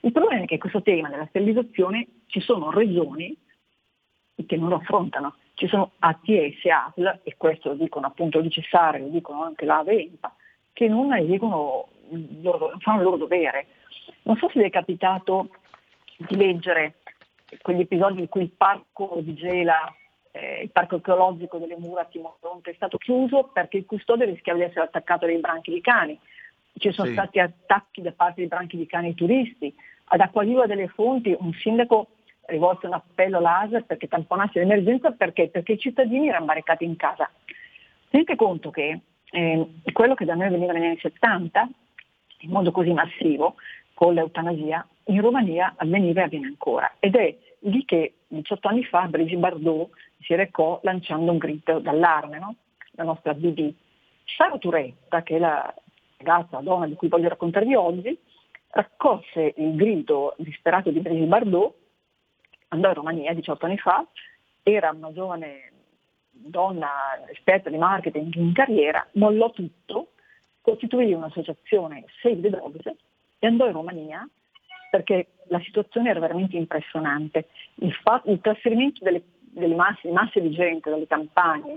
Il 0.00 0.12
problema 0.12 0.42
è 0.42 0.46
che 0.46 0.58
questo 0.58 0.82
tema 0.82 1.08
della 1.08 1.26
sterilizzazione 1.26 2.06
ci 2.26 2.40
sono 2.40 2.70
regioni 2.70 3.36
che 4.46 4.56
non 4.56 4.68
lo 4.68 4.76
affrontano, 4.76 5.34
ci 5.60 5.68
sono 5.68 5.92
ATS, 5.98 6.64
ASL, 6.64 7.20
e 7.22 7.34
questo 7.36 7.68
lo 7.68 7.74
dicono 7.74 8.06
appunto 8.06 8.38
il 8.38 8.50
Cesare, 8.50 8.98
lo 8.98 9.08
dicono 9.08 9.42
anche 9.42 9.66
l'AVE 9.66 9.94
e 9.94 10.10
che 10.72 10.88
non 10.88 11.12
eseguono, 11.12 11.88
fanno 12.78 12.98
il 13.00 13.04
loro 13.04 13.18
dovere. 13.18 13.66
Non 14.22 14.38
so 14.38 14.48
se 14.48 14.58
vi 14.58 14.64
è 14.64 14.70
capitato 14.70 15.50
di 16.16 16.34
leggere 16.34 17.00
quegli 17.60 17.80
episodi 17.80 18.20
in 18.20 18.28
cui 18.30 18.40
il 18.40 18.52
parco 18.56 19.18
di 19.20 19.34
Gela, 19.34 19.94
eh, 20.30 20.62
il 20.62 20.70
parco 20.70 20.94
archeologico 20.94 21.58
delle 21.58 21.76
mura 21.76 22.02
a 22.02 22.06
Timoronte 22.06 22.70
è 22.70 22.74
stato 22.74 22.96
chiuso 22.96 23.50
perché 23.52 23.76
il 23.76 23.84
custode 23.84 24.24
rischiava 24.24 24.60
di 24.60 24.64
essere 24.64 24.86
attaccato 24.86 25.26
dai 25.26 25.40
branchi 25.40 25.74
di 25.74 25.82
cani. 25.82 26.18
Ci 26.72 26.90
sono 26.90 27.08
sì. 27.08 27.12
stati 27.12 27.38
attacchi 27.38 28.00
da 28.00 28.12
parte 28.12 28.36
dei 28.36 28.48
branchi 28.48 28.78
di 28.78 28.86
cani 28.86 29.08
ai 29.08 29.14
turisti. 29.14 29.74
Ad 30.04 30.20
Acquaviva 30.20 30.64
delle 30.64 30.88
Fonti 30.88 31.36
un 31.38 31.52
sindaco 31.52 32.12
rivolse 32.46 32.86
un 32.86 32.94
appello 32.94 33.38
all'ASER 33.38 33.84
perché 33.84 34.08
tamponasse 34.08 34.58
l'emergenza 34.58 35.12
perché? 35.12 35.48
perché 35.48 35.72
i 35.72 35.78
cittadini 35.78 36.28
erano 36.28 36.46
barricati 36.46 36.84
in 36.84 36.96
casa. 36.96 37.30
Tenete 38.08 38.34
conto 38.36 38.70
che 38.70 39.00
eh, 39.30 39.68
quello 39.92 40.14
che 40.14 40.24
da 40.24 40.34
noi 40.34 40.50
veniva 40.50 40.72
negli 40.72 40.86
anni 40.86 40.98
70, 40.98 41.68
in 42.40 42.50
modo 42.50 42.70
così 42.72 42.92
massivo, 42.92 43.54
con 43.94 44.14
l'eutanasia, 44.14 44.86
in 45.04 45.20
Romania 45.20 45.74
avveniva 45.76 46.20
e 46.20 46.24
avviene 46.24 46.46
ancora. 46.46 46.96
Ed 46.98 47.14
è 47.14 47.36
lì 47.60 47.84
che 47.84 48.14
18 48.28 48.68
anni 48.68 48.84
fa 48.84 49.06
Brigitte 49.06 49.38
Bardot 49.38 49.90
si 50.20 50.34
recò 50.34 50.80
lanciando 50.82 51.32
un 51.32 51.38
grido 51.38 51.78
d'allarme, 51.78 52.38
no? 52.38 52.54
la 52.92 53.04
nostra 53.04 53.34
BB. 53.34 53.72
Sara 54.24 54.58
Turetta, 54.58 55.22
che 55.22 55.36
è 55.36 55.38
la 55.38 55.74
ragazza, 56.18 56.56
la 56.56 56.62
donna 56.62 56.86
di 56.86 56.94
cui 56.94 57.08
voglio 57.08 57.28
raccontarvi 57.28 57.74
oggi, 57.74 58.18
raccolse 58.70 59.54
il 59.56 59.74
grido 59.74 60.34
disperato 60.38 60.90
di 60.90 61.00
Brigitte 61.00 61.26
Bardot, 61.26 61.74
andò 62.70 62.88
in 62.88 62.94
Romania 62.94 63.32
18 63.32 63.66
anni 63.66 63.78
fa, 63.78 64.04
era 64.62 64.90
una 64.90 65.12
giovane 65.12 65.72
donna 66.30 66.88
esperta 67.28 67.70
di 67.70 67.76
marketing 67.76 68.34
in 68.34 68.52
carriera, 68.52 69.06
mollò 69.12 69.50
tutto, 69.50 70.12
costituì 70.60 71.12
un'associazione 71.12 72.04
Save 72.20 72.40
the 72.40 72.50
Dogs 72.50 72.86
e 73.38 73.46
andò 73.46 73.66
in 73.66 73.72
Romania 73.72 74.28
perché 74.90 75.28
la 75.48 75.60
situazione 75.60 76.10
era 76.10 76.20
veramente 76.20 76.56
impressionante. 76.56 77.48
Il, 77.76 77.92
fatto, 77.92 78.30
il 78.30 78.40
trasferimento 78.40 79.04
delle, 79.04 79.22
delle 79.38 79.74
masse, 79.74 80.10
masse, 80.10 80.40
di 80.40 80.50
gente 80.50 80.90
dalle 80.90 81.06
campagne 81.06 81.76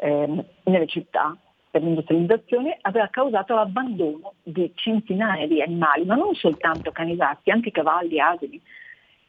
eh, 0.00 0.44
nelle 0.64 0.86
città 0.86 1.36
per 1.70 1.82
l'industrializzazione 1.82 2.78
aveva 2.80 3.08
causato 3.08 3.54
l'abbandono 3.54 4.34
di 4.42 4.72
centinaia 4.74 5.46
di 5.46 5.62
animali, 5.62 6.04
ma 6.04 6.14
non 6.14 6.34
soltanto 6.34 6.90
cani 6.92 7.14
gatti, 7.14 7.50
anche 7.50 7.70
cavalli, 7.70 8.18
asini. 8.18 8.60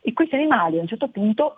E 0.01 0.13
questi 0.13 0.35
animali 0.35 0.77
a 0.77 0.81
un 0.81 0.87
certo 0.87 1.07
punto 1.09 1.57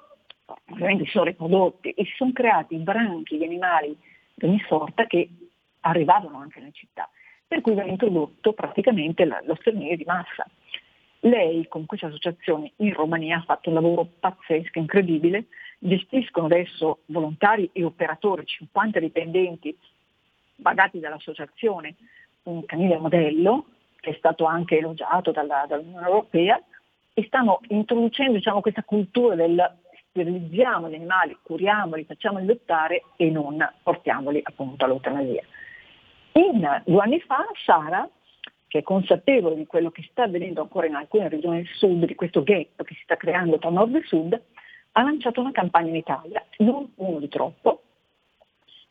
ovviamente 0.70 1.06
si 1.06 1.12
sono 1.12 1.26
riprodotti 1.26 1.92
e 1.92 2.06
si 2.06 2.14
sono 2.16 2.32
creati 2.34 2.76
branchi 2.78 3.38
di 3.38 3.46
animali 3.46 3.98
di 4.34 4.46
ogni 4.46 4.64
sorta 4.68 5.06
che 5.06 5.30
arrivavano 5.82 6.38
anche 6.38 6.60
nelle 6.60 6.74
città 6.74 7.10
per 7.52 7.60
cui 7.60 7.74
viene 7.74 7.90
introdotto 7.90 8.54
praticamente 8.54 9.26
lo 9.26 9.56
sterminio 9.60 9.98
di 9.98 10.06
massa. 10.06 10.48
Lei 11.20 11.68
con 11.68 11.86
queste 11.86 12.06
associazioni 12.06 12.72
in 12.78 12.94
Romania 12.94 13.40
ha 13.40 13.44
fatto 13.44 13.68
un 13.68 13.76
lavoro 13.76 14.08
pazzesco, 14.22 14.80
incredibile, 14.80 15.48
gestiscono 15.78 16.46
adesso 16.46 17.00
volontari 17.08 17.70
e 17.74 17.84
operatori, 17.84 18.46
50 18.46 19.02
dipendenti 19.02 19.78
pagati 20.62 21.00
dall'associazione, 21.00 21.96
un 22.44 22.64
canile 22.64 22.98
modello 22.98 23.66
che 24.00 24.12
è 24.12 24.16
stato 24.18 24.46
anche 24.46 24.78
elogiato 24.78 25.32
dalla, 25.32 25.66
dall'Unione 25.68 26.06
Europea 26.06 26.58
e 27.14 27.24
stanno 27.26 27.60
introducendo 27.70 28.34
diciamo, 28.34 28.62
questa 28.62 28.84
cultura 28.84 29.36
del 29.36 29.80
sterilizziamo 30.12 30.90
gli 30.90 30.96
animali, 30.96 31.38
curiamoli, 31.42 32.04
facciamoli 32.04 32.46
lottare 32.46 33.04
e 33.16 33.30
non 33.30 33.58
portiamoli 33.82 34.42
appunto 34.44 34.86
all'eutanasia. 34.86 35.44
In, 36.34 36.84
due 36.86 37.02
anni 37.02 37.20
fa 37.22 37.46
Sara, 37.66 38.08
che 38.68 38.80
è 38.80 38.84
consapevole 38.84 39.56
di 39.56 39.66
quello 39.66 39.90
che 39.90 40.06
sta 40.10 40.24
avvenendo 40.24 40.62
ancora 40.62 40.88
in 40.88 40.96
alcune 40.96 41.30
regioni 41.30 41.58
del 41.58 41.72
sud, 41.74 42.06
di 42.06 42.16
questo 42.16 42.44
gap 42.44 42.84
che 42.84 42.94
si 42.94 43.02
sta 43.04 43.18
creando 43.18 43.58
tra 43.58 43.70
nord 43.70 43.96
e 43.96 44.04
sud, 44.04 44.42
ha 44.94 45.02
lanciato 45.02 45.40
una 45.40 45.52
campagna 45.52 45.90
in 45.90 45.96
Italia, 45.96 46.46
non 46.58 46.92
uno 46.96 47.20
di 47.20 47.30
troppo, 47.30 47.84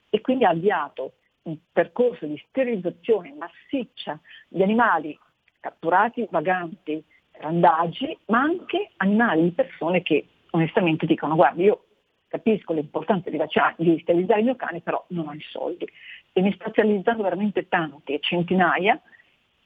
e 0.09 0.21
quindi 0.21 0.45
ha 0.45 0.51
avviato 0.51 1.13
un 1.43 1.57
percorso 1.73 2.27
di 2.27 2.43
sterilizzazione 2.49 3.33
massiccia 3.33 4.19
di 4.49 4.63
animali 4.63 5.19
catturati, 5.61 6.27
vaganti, 6.31 7.03
randaggi, 7.41 8.17
ma 8.27 8.41
anche 8.41 8.91
animali 8.97 9.43
di 9.43 9.51
persone 9.51 10.03
che 10.03 10.27
onestamente 10.51 11.07
dicono 11.07 11.35
guarda 11.35 11.63
io 11.63 11.85
capisco 12.29 12.73
l'importanza 12.73 13.29
di, 13.29 13.39
di 13.77 13.99
sterilizzare 14.01 14.39
il 14.39 14.47
mio 14.47 14.57
cane, 14.57 14.81
però 14.81 15.05
non 15.09 15.29
ho 15.29 15.33
i 15.33 15.45
soldi. 15.51 15.87
E 16.33 16.41
mi 16.43 16.53
sta 16.55 16.71
sterilizzando 16.71 17.25
veramente 17.25 17.69
tanti, 17.69 18.19
centinaia, 18.21 19.01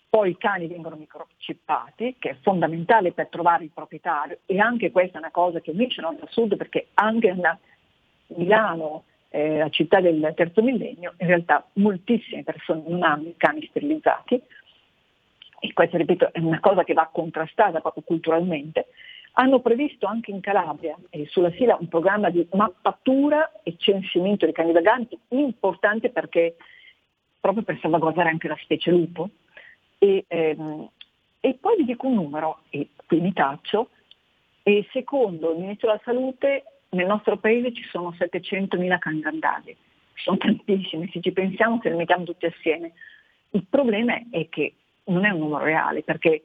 poi 0.08 0.30
i 0.30 0.36
cani 0.38 0.66
vengono 0.66 0.96
microchippati, 0.96 2.16
che 2.18 2.30
è 2.30 2.36
fondamentale 2.40 3.12
per 3.12 3.28
trovare 3.28 3.64
il 3.64 3.70
proprietario, 3.74 4.38
e 4.46 4.58
anche 4.58 4.90
questa 4.90 5.16
è 5.16 5.20
una 5.20 5.30
cosa 5.30 5.60
che 5.60 5.72
invece 5.72 6.00
non 6.00 6.16
da 6.18 6.26
sud, 6.30 6.56
perché 6.56 6.88
anche 6.94 7.28
a 7.28 7.58
Milano, 8.28 9.04
eh, 9.28 9.58
la 9.58 9.68
città 9.68 10.00
del 10.00 10.32
terzo 10.34 10.62
millennio, 10.62 11.14
in 11.18 11.26
realtà 11.26 11.66
moltissime 11.74 12.44
persone 12.44 12.82
non 12.86 13.02
hanno 13.02 13.28
i 13.28 13.34
cani 13.36 13.66
sterilizzati, 13.66 14.40
e 15.64 15.72
questa 15.72 15.96
ripeto 15.96 16.30
è 16.34 16.40
una 16.40 16.60
cosa 16.60 16.84
che 16.84 16.92
va 16.92 17.08
contrastata 17.10 17.80
proprio 17.80 18.02
culturalmente, 18.02 18.88
hanno 19.36 19.60
previsto 19.60 20.06
anche 20.06 20.30
in 20.30 20.40
Calabria 20.40 20.94
e 21.08 21.26
sulla 21.30 21.50
Sila 21.52 21.78
un 21.80 21.88
programma 21.88 22.28
di 22.28 22.46
mappatura 22.52 23.50
e 23.62 23.74
censimento 23.78 24.44
dei 24.44 24.52
cani 24.52 24.72
vaganti 24.72 25.18
importante 25.28 26.10
perché 26.10 26.56
proprio 27.40 27.64
per 27.64 27.78
salvaguardare 27.80 28.28
anche 28.28 28.46
la 28.46 28.58
specie 28.60 28.90
lupo. 28.90 29.30
E, 29.96 30.26
ehm, 30.28 30.86
e 31.40 31.54
poi 31.58 31.76
vi 31.78 31.84
dico 31.84 32.08
un 32.08 32.14
numero, 32.14 32.60
e 32.68 32.90
qui 33.06 33.20
mi 33.20 33.32
taccio, 33.32 33.88
e 34.62 34.86
secondo 34.92 35.52
il 35.52 35.60
Ministro 35.60 35.88
della 35.88 36.02
Salute 36.04 36.64
nel 36.90 37.06
nostro 37.06 37.38
paese 37.38 37.72
ci 37.72 37.84
sono 37.84 38.14
700.000 38.18 38.98
cani 38.98 39.22
randagi, 39.22 39.74
sono 40.14 40.36
tantissimi, 40.36 41.08
se 41.10 41.22
ci 41.22 41.32
pensiamo 41.32 41.80
se 41.82 41.88
li 41.88 41.96
mettiamo 41.96 42.24
tutti 42.24 42.44
assieme. 42.44 42.92
Il 43.50 43.64
problema 43.68 44.14
è 44.30 44.48
che 44.50 44.74
non 45.04 45.24
è 45.24 45.30
un 45.30 45.38
numero 45.40 45.64
reale 45.64 46.02
perché 46.02 46.44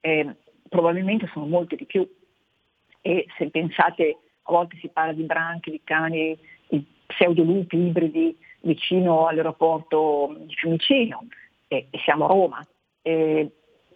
eh, 0.00 0.36
probabilmente 0.68 1.28
sono 1.32 1.46
molti 1.46 1.76
di 1.76 1.84
più 1.84 2.08
e 3.00 3.26
se 3.36 3.50
pensate 3.50 4.18
a 4.42 4.52
volte 4.52 4.76
si 4.78 4.88
parla 4.88 5.12
di 5.12 5.22
branchi, 5.22 5.70
di 5.70 5.80
cani, 5.84 6.38
di 6.68 6.84
pseudolupi 7.06 7.76
ibridi 7.76 8.36
vicino 8.60 9.26
all'aeroporto 9.26 10.36
di 10.40 10.54
Fiumicino 10.54 11.26
e, 11.68 11.86
e 11.90 11.98
siamo 11.98 12.24
a 12.24 12.28
Roma. 12.28 12.66
E, 13.02 13.50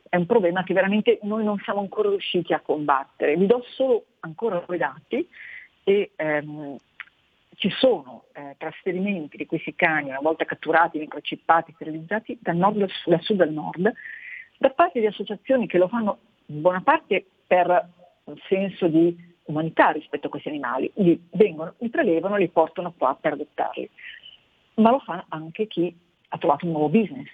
è 0.08 0.16
un 0.16 0.26
problema 0.26 0.62
che 0.62 0.72
veramente 0.72 1.18
noi 1.22 1.44
non 1.44 1.58
siamo 1.58 1.80
ancora 1.80 2.08
riusciti 2.08 2.52
a 2.52 2.60
combattere. 2.60 3.36
Vi 3.36 3.46
do 3.46 3.62
solo 3.74 4.04
ancora 4.20 4.62
due 4.66 4.78
dati 4.78 5.28
e 5.84 6.12
ehm, 6.16 6.76
ci 7.58 7.70
sono 7.70 8.26
eh, 8.32 8.54
trasferimenti 8.56 9.36
di 9.36 9.44
questi 9.44 9.74
cani, 9.74 10.10
una 10.10 10.20
volta 10.20 10.44
catturati, 10.44 10.98
microchippati, 10.98 11.72
sterilizzati, 11.74 12.38
dal 12.40 12.56
nord 12.56 12.80
al 12.82 13.20
sud 13.20 13.40
al 13.40 13.52
nord, 13.52 13.92
da 14.58 14.70
parte 14.70 15.00
di 15.00 15.06
associazioni 15.06 15.66
che 15.66 15.76
lo 15.76 15.88
fanno 15.88 16.18
in 16.46 16.60
buona 16.60 16.80
parte 16.82 17.24
per 17.46 17.88
un 18.24 18.36
senso 18.48 18.86
di 18.86 19.16
umanità 19.44 19.90
rispetto 19.90 20.28
a 20.28 20.30
questi 20.30 20.48
animali, 20.48 20.90
li 20.96 21.20
vengono, 21.32 21.74
li 21.78 21.88
prelevano 21.88 22.36
e 22.36 22.40
li 22.40 22.48
portano 22.48 22.94
qua 22.96 23.16
per 23.20 23.32
adottarli. 23.32 23.90
Ma 24.74 24.90
lo 24.90 25.00
fa 25.00 25.24
anche 25.28 25.66
chi 25.66 25.92
ha 26.28 26.38
trovato 26.38 26.64
un 26.64 26.72
nuovo 26.72 26.88
business, 26.88 27.28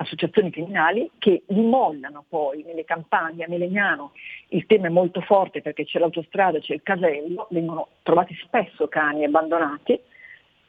associazioni 0.00 0.50
criminali 0.50 1.10
che 1.18 1.42
li 1.46 1.62
mollano 1.62 2.24
poi 2.28 2.62
nelle 2.62 2.84
campagne 2.84 3.44
a 3.44 3.48
Melegnano, 3.48 4.12
il 4.48 4.66
tema 4.66 4.86
è 4.86 4.90
molto 4.90 5.20
forte 5.20 5.60
perché 5.60 5.84
c'è 5.84 5.98
l'autostrada, 5.98 6.58
c'è 6.58 6.74
il 6.74 6.82
casello, 6.82 7.48
vengono 7.50 7.88
trovati 8.02 8.34
spesso 8.44 8.88
cani 8.88 9.24
abbandonati 9.24 9.98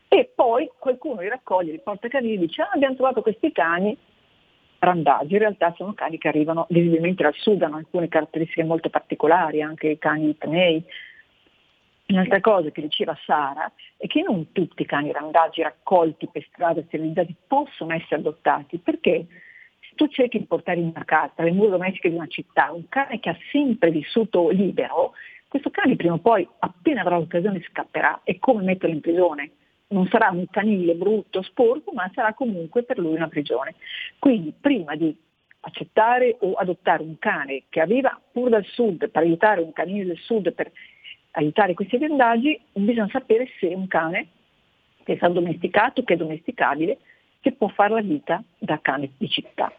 e 0.07 0.31
poi 0.33 0.69
qualcuno 0.77 1.21
li 1.21 1.29
raccoglie, 1.29 1.71
li 1.71 1.79
porta 1.79 2.07
a 2.07 2.09
canini 2.09 2.33
e 2.33 2.37
dice 2.39 2.63
ah, 2.63 2.71
abbiamo 2.73 2.95
trovato 2.95 3.21
questi 3.21 3.51
cani, 3.51 3.95
randaggi, 4.79 5.33
in 5.33 5.39
realtà 5.39 5.73
sono 5.77 5.93
cani 5.93 6.17
che 6.17 6.27
arrivano 6.27 6.65
visibilmente 6.69 7.21
dal 7.21 7.35
sud, 7.35 7.61
hanno 7.61 7.77
alcune 7.77 8.07
caratteristiche 8.07 8.63
molto 8.63 8.89
particolari, 8.89 9.61
anche 9.61 9.89
i 9.89 9.97
cani 9.99 10.29
itnei. 10.29 10.83
Un'altra 12.09 12.39
cosa 12.41 12.71
che 12.71 12.81
diceva 12.81 13.15
Sara 13.23 13.71
è 13.95 14.07
che 14.07 14.23
non 14.23 14.51
tutti 14.51 14.81
i 14.81 14.85
cani 14.85 15.11
randaggi 15.11 15.61
raccolti 15.61 16.27
per 16.31 16.43
strada 16.51 16.81
sterilizzati 16.87 17.35
possono 17.45 17.93
essere 17.93 18.15
adottati, 18.15 18.79
perché 18.79 19.27
se 19.79 19.89
tu 19.93 20.07
cerchi 20.07 20.39
di 20.39 20.45
portare 20.45 20.79
in 20.79 20.87
una 20.87 21.05
casa, 21.05 21.43
le 21.43 21.51
mura 21.51 21.69
domestiche 21.69 22.09
di 22.09 22.15
una 22.15 22.25
città, 22.25 22.71
un 22.71 22.89
cane 22.89 23.19
che 23.19 23.29
ha 23.29 23.37
sempre 23.51 23.91
vissuto 23.91 24.49
libero, 24.49 25.13
questo 25.47 25.69
cane 25.69 25.95
prima 25.95 26.15
o 26.15 26.17
poi, 26.17 26.47
appena 26.59 27.01
avrà 27.01 27.17
l'occasione, 27.17 27.61
scapperà. 27.69 28.21
È 28.23 28.39
come 28.39 28.63
metterlo 28.63 28.95
in 28.95 29.01
prigione 29.01 29.51
non 29.89 30.07
sarà 30.07 30.29
un 30.29 30.45
canile 30.49 30.93
brutto, 30.95 31.41
sporco, 31.41 31.91
ma 31.93 32.09
sarà 32.13 32.33
comunque 32.33 32.83
per 32.83 32.99
lui 32.99 33.15
una 33.15 33.27
prigione. 33.27 33.75
Quindi 34.17 34.53
prima 34.59 34.95
di 34.95 35.15
accettare 35.61 36.37
o 36.39 36.53
adottare 36.53 37.03
un 37.03 37.17
cane 37.19 37.63
che 37.69 37.81
arriva 37.81 38.19
pur 38.31 38.49
dal 38.49 38.65
sud 38.65 39.09
per 39.09 39.23
aiutare 39.23 39.61
un 39.61 39.73
canile 39.73 40.05
del 40.05 40.17
sud 40.17 40.53
per 40.53 40.71
aiutare 41.31 41.73
questi 41.73 41.97
vendaggi, 41.97 42.59
bisogna 42.73 43.09
sapere 43.11 43.47
se 43.59 43.67
un 43.67 43.87
cane 43.87 44.27
che 45.03 45.13
è 45.13 45.17
stato 45.17 45.33
domesticato, 45.33 46.03
che 46.03 46.13
è 46.13 46.17
domesticabile, 46.17 46.97
che 47.41 47.53
può 47.53 47.67
fare 47.69 47.93
la 47.93 48.01
vita 48.01 48.43
da 48.57 48.79
cane 48.81 49.11
di 49.17 49.29
città. 49.29 49.71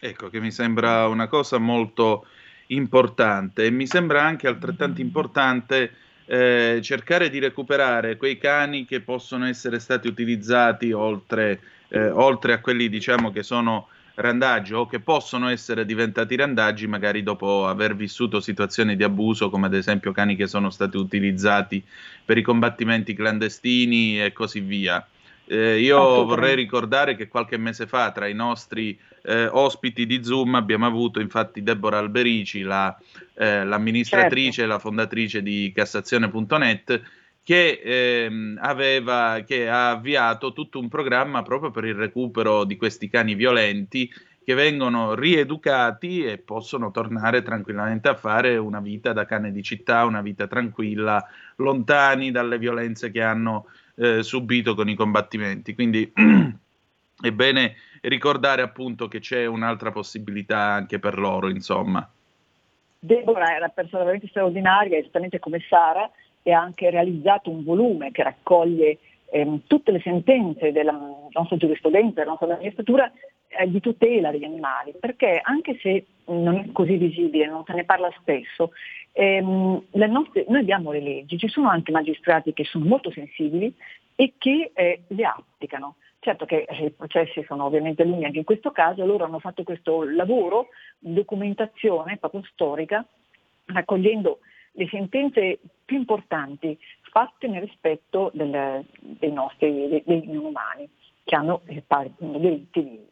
Ecco, 0.00 0.28
che 0.28 0.40
mi 0.40 0.50
sembra 0.50 1.06
una 1.08 1.28
cosa 1.28 1.58
molto 1.58 2.26
importante 2.68 3.64
e 3.64 3.70
mi 3.70 3.86
sembra 3.86 4.22
anche 4.22 4.46
altrettanto 4.46 5.00
importante 5.00 5.92
eh, 6.26 6.78
cercare 6.82 7.28
di 7.28 7.38
recuperare 7.38 8.16
quei 8.16 8.38
cani 8.38 8.84
che 8.84 9.00
possono 9.00 9.46
essere 9.46 9.78
stati 9.78 10.08
utilizzati 10.08 10.92
oltre, 10.92 11.60
eh, 11.88 12.08
oltre 12.08 12.52
a 12.52 12.60
quelli 12.60 12.88
diciamo 12.88 13.30
che 13.30 13.42
sono 13.42 13.88
randaggi 14.20 14.74
o 14.74 14.86
che 14.86 15.00
possono 15.00 15.48
essere 15.48 15.84
diventati 15.84 16.36
randaggi 16.36 16.86
magari 16.86 17.22
dopo 17.22 17.66
aver 17.66 17.96
vissuto 17.96 18.40
situazioni 18.40 18.96
di 18.96 19.02
abuso 19.02 19.50
come 19.50 19.66
ad 19.66 19.74
esempio 19.74 20.12
cani 20.12 20.36
che 20.36 20.46
sono 20.46 20.70
stati 20.70 20.96
utilizzati 20.96 21.82
per 22.24 22.38
i 22.38 22.42
combattimenti 22.42 23.14
clandestini 23.14 24.22
e 24.22 24.32
così 24.32 24.60
via. 24.60 25.04
Eh, 25.46 25.80
io 25.80 26.24
vorrei 26.24 26.54
ricordare 26.54 27.16
che 27.16 27.26
qualche 27.26 27.56
mese 27.56 27.88
fa 27.88 28.12
tra 28.12 28.28
i 28.28 28.34
nostri 28.34 28.96
eh, 29.22 29.46
ospiti 29.46 30.06
di 30.06 30.22
Zoom 30.22 30.54
abbiamo 30.54 30.86
avuto 30.86 31.18
infatti 31.18 31.64
Deborah 31.64 31.98
Alberici, 31.98 32.62
la, 32.62 32.96
eh, 33.34 33.64
l'amministratrice 33.64 34.48
e 34.48 34.52
certo. 34.52 34.72
la 34.72 34.78
fondatrice 34.78 35.42
di 35.42 35.72
Cassazione.net, 35.74 37.02
che, 37.42 37.80
ehm, 37.82 38.58
aveva, 38.60 39.42
che 39.46 39.68
ha 39.68 39.90
avviato 39.90 40.52
tutto 40.52 40.78
un 40.78 40.88
programma 40.88 41.42
proprio 41.42 41.70
per 41.70 41.84
il 41.84 41.94
recupero 41.94 42.64
di 42.64 42.76
questi 42.76 43.08
cani 43.08 43.34
violenti 43.34 44.10
che 44.42 44.54
vengono 44.54 45.14
rieducati 45.14 46.24
e 46.24 46.38
possono 46.38 46.90
tornare 46.90 47.42
tranquillamente 47.42 48.08
a 48.08 48.14
fare 48.14 48.56
una 48.56 48.80
vita 48.80 49.12
da 49.12 49.24
cane 49.24 49.52
di 49.52 49.62
città, 49.62 50.04
una 50.04 50.22
vita 50.22 50.46
tranquilla, 50.46 51.24
lontani 51.56 52.30
dalle 52.30 52.58
violenze 52.58 53.10
che 53.10 53.22
hanno 53.22 53.66
eh, 53.96 54.22
subito 54.22 54.74
con 54.74 54.88
i 54.88 54.94
combattimenti. 54.94 55.74
Quindi 55.74 56.10
è 57.20 57.30
bene 57.32 57.76
ricordare 58.02 58.62
appunto 58.62 59.08
che 59.08 59.20
c'è 59.20 59.44
un'altra 59.46 59.92
possibilità 59.92 60.58
anche 60.58 60.98
per 60.98 61.18
loro, 61.18 61.48
insomma. 61.48 62.08
Deborah 62.98 63.54
è 63.54 63.58
una 63.58 63.68
persona 63.68 64.02
veramente 64.02 64.28
straordinaria, 64.28 64.98
esattamente 64.98 65.38
come 65.38 65.60
Sara, 65.68 66.10
e 66.42 66.52
ha 66.52 66.60
anche 66.60 66.90
realizzato 66.90 67.50
un 67.50 67.64
volume 67.64 68.10
che 68.12 68.22
raccoglie 68.22 68.98
ehm, 69.30 69.62
tutte 69.66 69.92
le 69.92 70.00
sentenze 70.00 70.72
della 70.72 70.98
nostra 71.30 71.56
giurisprudenza, 71.56 72.20
della 72.20 72.30
nostra 72.30 72.48
magistratura 72.48 73.10
eh, 73.48 73.68
di 73.70 73.80
tutela 73.80 74.30
degli 74.30 74.44
animali, 74.44 74.94
perché 74.98 75.40
anche 75.42 75.78
se 75.80 76.06
non 76.26 76.56
è 76.56 76.72
così 76.72 76.96
visibile, 76.96 77.46
non 77.46 77.64
se 77.64 77.72
ne 77.74 77.84
parla 77.84 78.12
spesso, 78.20 78.72
ehm, 79.12 79.82
nostre, 79.92 80.44
noi 80.48 80.60
abbiamo 80.60 80.92
le 80.92 81.00
leggi, 81.00 81.38
ci 81.38 81.48
sono 81.48 81.68
anche 81.68 81.92
magistrati 81.92 82.52
che 82.52 82.64
sono 82.64 82.84
molto 82.84 83.10
sensibili 83.10 83.74
e 84.14 84.34
che 84.38 84.70
eh, 84.74 85.02
le 85.06 85.24
applicano. 85.24 85.96
Certo 86.20 86.44
che 86.44 86.66
eh, 86.68 86.84
i 86.84 86.90
processi 86.90 87.42
sono 87.46 87.64
ovviamente 87.64 88.04
lunghi 88.04 88.26
anche 88.26 88.38
in 88.38 88.44
questo 88.44 88.70
caso, 88.70 89.06
loro 89.06 89.24
hanno 89.24 89.38
fatto 89.38 89.62
questo 89.62 90.04
lavoro 90.04 90.68
documentazione 90.98 92.18
proprio 92.18 92.42
storica, 92.52 93.04
raccogliendo 93.64 94.40
le 94.72 94.88
sentenze 94.88 95.58
più 95.84 95.96
importanti 95.96 96.78
fatte 97.10 97.48
nel 97.48 97.62
rispetto 97.62 98.30
del, 98.34 98.84
dei 98.98 99.32
nostri 99.32 100.02
dei, 100.04 100.26
non 100.26 100.44
umani 100.44 100.88
che 101.24 101.34
hanno 101.34 101.62
eh, 101.66 101.82
diritti 102.16 102.82
di 102.82 103.06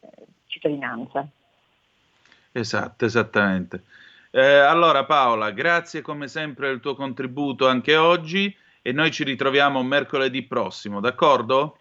eh, 0.00 0.08
cittadinanza. 0.46 1.26
Esatto, 2.52 3.04
esattamente. 3.04 3.82
Eh, 4.30 4.42
allora 4.42 5.04
Paola, 5.04 5.50
grazie 5.50 6.00
come 6.00 6.28
sempre 6.28 6.68
del 6.68 6.80
tuo 6.80 6.94
contributo 6.94 7.68
anche 7.68 7.96
oggi 7.96 8.54
e 8.82 8.92
noi 8.92 9.10
ci 9.10 9.24
ritroviamo 9.24 9.82
mercoledì 9.82 10.42
prossimo, 10.42 11.00
d'accordo? 11.00 11.78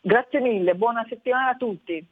Grazie 0.00 0.40
mille, 0.40 0.74
buona 0.74 1.04
settimana 1.08 1.50
a 1.50 1.56
tutti. 1.56 2.06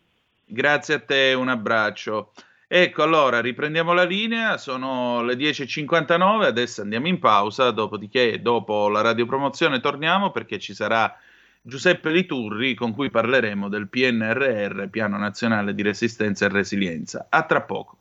Grazie 0.47 0.95
a 0.95 1.01
te, 1.01 1.33
un 1.33 1.49
abbraccio. 1.49 2.33
Ecco, 2.67 3.03
allora 3.03 3.41
riprendiamo 3.41 3.93
la 3.93 4.05
linea, 4.05 4.57
sono 4.57 5.23
le 5.23 5.35
10.59, 5.35 6.45
adesso 6.45 6.81
andiamo 6.81 7.09
in 7.09 7.19
pausa, 7.19 7.71
dopodiché 7.71 8.41
dopo 8.41 8.89
la 8.89 9.03
radiopromozione 9.03 9.81
torniamo 9.81 10.31
perché 10.31 10.59
ci 10.59 10.75
sarà 10.75 11.15
Giuseppe 11.61 12.11
Liturri 12.11 12.75
con 12.75 12.93
cui 12.93 13.11
parleremo 13.11 13.69
del 13.69 13.89
PNRR, 13.89 14.89
Piano 14.89 15.19
Nazionale 15.19 15.75
di 15.75 15.83
Resistenza 15.83 16.47
e 16.47 16.49
Resilienza. 16.49 17.27
A 17.29 17.43
tra 17.45 17.63
poco. 17.63 17.99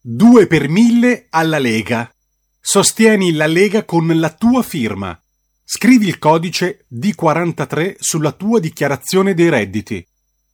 2 0.00 0.46
per 0.46 0.68
1000 0.68 1.26
alla 1.28 1.58
Lega. 1.58 2.10
Sostieni 2.58 3.32
la 3.32 3.46
Lega 3.46 3.84
con 3.84 4.06
la 4.18 4.30
tua 4.30 4.62
firma. 4.62 5.18
Scrivi 5.62 6.08
il 6.08 6.18
codice 6.18 6.86
D43 6.90 7.96
sulla 7.98 8.32
tua 8.32 8.58
dichiarazione 8.58 9.34
dei 9.34 9.50
redditi. 9.50 10.07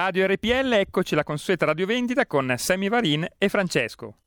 Radio 0.00 0.28
RPL, 0.28 0.74
eccoci 0.74 1.16
la 1.16 1.24
consueta 1.24 1.66
radiovendita 1.66 2.24
con 2.24 2.54
Sammy 2.56 2.88
Varin 2.88 3.26
e 3.36 3.48
Francesco. 3.48 4.18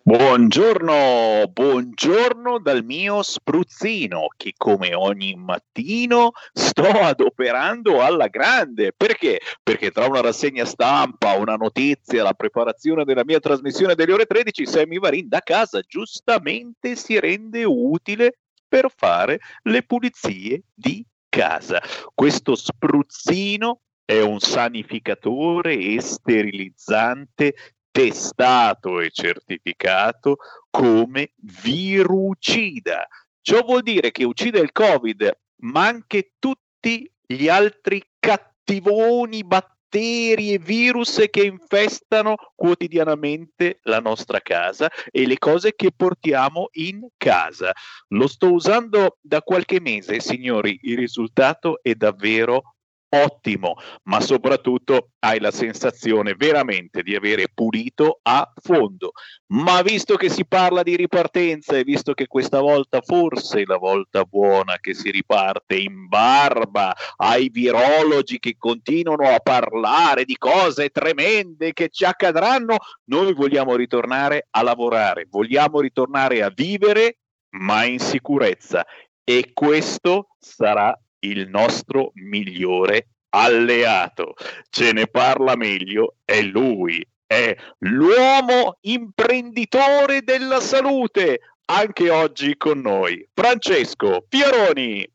Buongiorno, 0.00 1.50
buongiorno 1.52 2.60
dal 2.60 2.84
mio 2.84 3.24
spruzzino 3.24 4.28
che 4.36 4.52
come 4.56 4.94
ogni 4.94 5.34
mattino 5.34 6.30
sto 6.52 6.86
adoperando 6.86 8.02
alla 8.02 8.28
grande. 8.28 8.92
Perché? 8.96 9.40
Perché 9.64 9.90
tra 9.90 10.06
una 10.06 10.20
rassegna 10.20 10.64
stampa, 10.64 11.32
una 11.32 11.56
notizia, 11.56 12.22
la 12.22 12.34
preparazione 12.34 13.04
della 13.04 13.24
mia 13.24 13.40
trasmissione 13.40 13.96
delle 13.96 14.12
ore 14.12 14.26
13, 14.26 14.64
Sammy 14.64 15.00
Varin 15.00 15.26
da 15.26 15.40
casa 15.40 15.80
giustamente 15.80 16.94
si 16.94 17.18
rende 17.18 17.64
utile 17.64 18.38
per 18.68 18.92
fare 18.94 19.40
le 19.62 19.82
pulizie 19.82 20.62
di 20.72 21.04
casa. 21.28 21.82
Questo 22.14 22.54
spruzzino 22.54 23.80
è 24.12 24.20
un 24.20 24.40
sanificatore 24.40 25.74
e 25.74 26.00
sterilizzante 26.00 27.54
testato 27.90 29.00
e 29.00 29.10
certificato 29.10 30.36
come 30.70 31.32
virucida. 31.36 33.06
Ciò 33.40 33.62
vuol 33.64 33.82
dire 33.82 34.10
che 34.10 34.24
uccide 34.24 34.60
il 34.60 34.72
Covid, 34.72 35.30
ma 35.62 35.86
anche 35.86 36.32
tutti 36.38 37.10
gli 37.26 37.48
altri 37.48 38.02
cattivoni, 38.18 39.44
batteri 39.44 40.52
e 40.52 40.58
virus 40.58 41.24
che 41.30 41.44
infestano 41.44 42.36
quotidianamente 42.54 43.80
la 43.84 44.00
nostra 44.00 44.40
casa 44.40 44.90
e 45.10 45.26
le 45.26 45.38
cose 45.38 45.74
che 45.74 45.90
portiamo 45.94 46.68
in 46.72 47.06
casa. 47.16 47.72
Lo 48.08 48.26
sto 48.26 48.52
usando 48.52 49.18
da 49.20 49.40
qualche 49.42 49.80
mese, 49.80 50.20
signori, 50.20 50.78
il 50.82 50.96
risultato 50.96 51.82
è 51.82 51.94
davvero 51.94 52.74
ottimo, 53.14 53.76
ma 54.04 54.20
soprattutto 54.20 55.10
hai 55.20 55.38
la 55.38 55.50
sensazione 55.50 56.34
veramente 56.34 57.02
di 57.02 57.14
avere 57.14 57.46
pulito 57.52 58.20
a 58.22 58.50
fondo. 58.62 59.12
Ma 59.52 59.82
visto 59.82 60.16
che 60.16 60.30
si 60.30 60.46
parla 60.46 60.82
di 60.82 60.96
ripartenza 60.96 61.76
e 61.76 61.84
visto 61.84 62.14
che 62.14 62.26
questa 62.26 62.60
volta 62.60 63.00
forse 63.02 63.60
è 63.60 63.64
la 63.66 63.76
volta 63.76 64.24
buona 64.24 64.78
che 64.80 64.94
si 64.94 65.10
riparte 65.10 65.76
in 65.76 66.08
barba 66.08 66.94
ai 67.16 67.50
virologi 67.50 68.38
che 68.38 68.56
continuano 68.56 69.28
a 69.28 69.40
parlare 69.40 70.24
di 70.24 70.36
cose 70.36 70.88
tremende 70.88 71.72
che 71.74 71.88
ci 71.90 72.04
accadranno, 72.04 72.76
noi 73.04 73.34
vogliamo 73.34 73.76
ritornare 73.76 74.46
a 74.50 74.62
lavorare, 74.62 75.26
vogliamo 75.28 75.80
ritornare 75.80 76.42
a 76.42 76.50
vivere, 76.54 77.18
ma 77.58 77.84
in 77.84 77.98
sicurezza. 77.98 78.84
E 79.24 79.50
questo 79.52 80.28
sarà 80.38 80.98
il 81.22 81.48
nostro 81.48 82.12
migliore 82.14 83.08
alleato. 83.30 84.34
Ce 84.70 84.92
ne 84.92 85.06
parla 85.06 85.56
meglio, 85.56 86.16
è 86.24 86.40
lui, 86.42 87.04
è 87.26 87.54
l'uomo 87.80 88.78
imprenditore 88.82 90.22
della 90.22 90.60
salute, 90.60 91.40
anche 91.66 92.10
oggi 92.10 92.56
con 92.56 92.80
noi, 92.80 93.26
Francesco 93.32 94.24
Pieroni. 94.28 95.08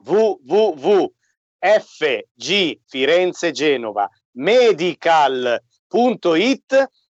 www.fg 0.05 1.11
medical.it 4.31 5.71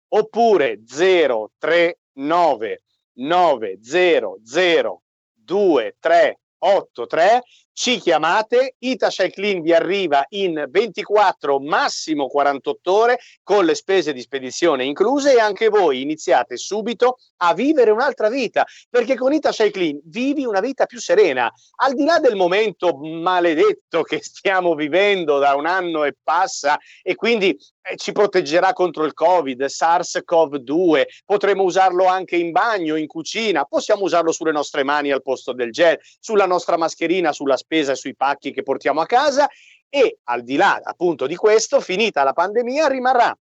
oppure 0.08 0.82
039 0.86 2.80
900 3.18 5.00
2383 5.46 7.42
ci 7.78 8.00
chiamate, 8.00 8.74
Ita 8.80 9.08
Clean 9.08 9.62
vi 9.62 9.72
arriva 9.72 10.26
in 10.30 10.64
24, 10.68 11.60
massimo 11.60 12.26
48 12.26 12.92
ore 12.92 13.20
con 13.44 13.64
le 13.64 13.76
spese 13.76 14.12
di 14.12 14.20
spedizione 14.20 14.82
incluse 14.82 15.34
e 15.34 15.38
anche 15.38 15.68
voi 15.68 16.02
iniziate 16.02 16.56
subito 16.56 17.18
a 17.36 17.54
vivere 17.54 17.92
un'altra 17.92 18.28
vita, 18.28 18.66
perché 18.90 19.14
con 19.14 19.32
Ita 19.32 19.52
Clean 19.52 19.96
vivi 20.06 20.44
una 20.44 20.58
vita 20.58 20.86
più 20.86 20.98
serena, 20.98 21.48
al 21.76 21.94
di 21.94 22.04
là 22.04 22.18
del 22.18 22.34
momento 22.34 22.96
maledetto 22.96 24.02
che 24.02 24.18
stiamo 24.24 24.74
vivendo 24.74 25.38
da 25.38 25.54
un 25.54 25.66
anno 25.66 26.02
e 26.02 26.16
passa 26.20 26.80
e 27.00 27.14
quindi 27.14 27.56
eh, 27.90 27.96
ci 27.96 28.10
proteggerà 28.10 28.72
contro 28.72 29.04
il 29.04 29.14
Covid, 29.14 29.62
SARS-CoV-2, 29.62 31.02
potremo 31.24 31.62
usarlo 31.62 32.06
anche 32.06 32.34
in 32.34 32.50
bagno, 32.50 32.96
in 32.96 33.06
cucina, 33.06 33.64
possiamo 33.66 34.02
usarlo 34.02 34.32
sulle 34.32 34.50
nostre 34.50 34.82
mani 34.82 35.12
al 35.12 35.22
posto 35.22 35.52
del 35.52 35.70
gel, 35.70 35.98
sulla 36.18 36.46
nostra 36.46 36.76
mascherina, 36.76 37.32
sulla 37.32 37.56
spesa 37.68 37.94
sui 37.94 38.16
pacchi 38.16 38.50
che 38.50 38.62
portiamo 38.62 39.02
a 39.02 39.06
casa 39.06 39.46
e 39.90 40.18
al 40.24 40.42
di 40.42 40.56
là 40.56 40.80
appunto 40.82 41.26
di 41.26 41.36
questo, 41.36 41.80
finita 41.80 42.24
la 42.24 42.32
pandemia, 42.32 42.88
rimarrà 42.88 43.36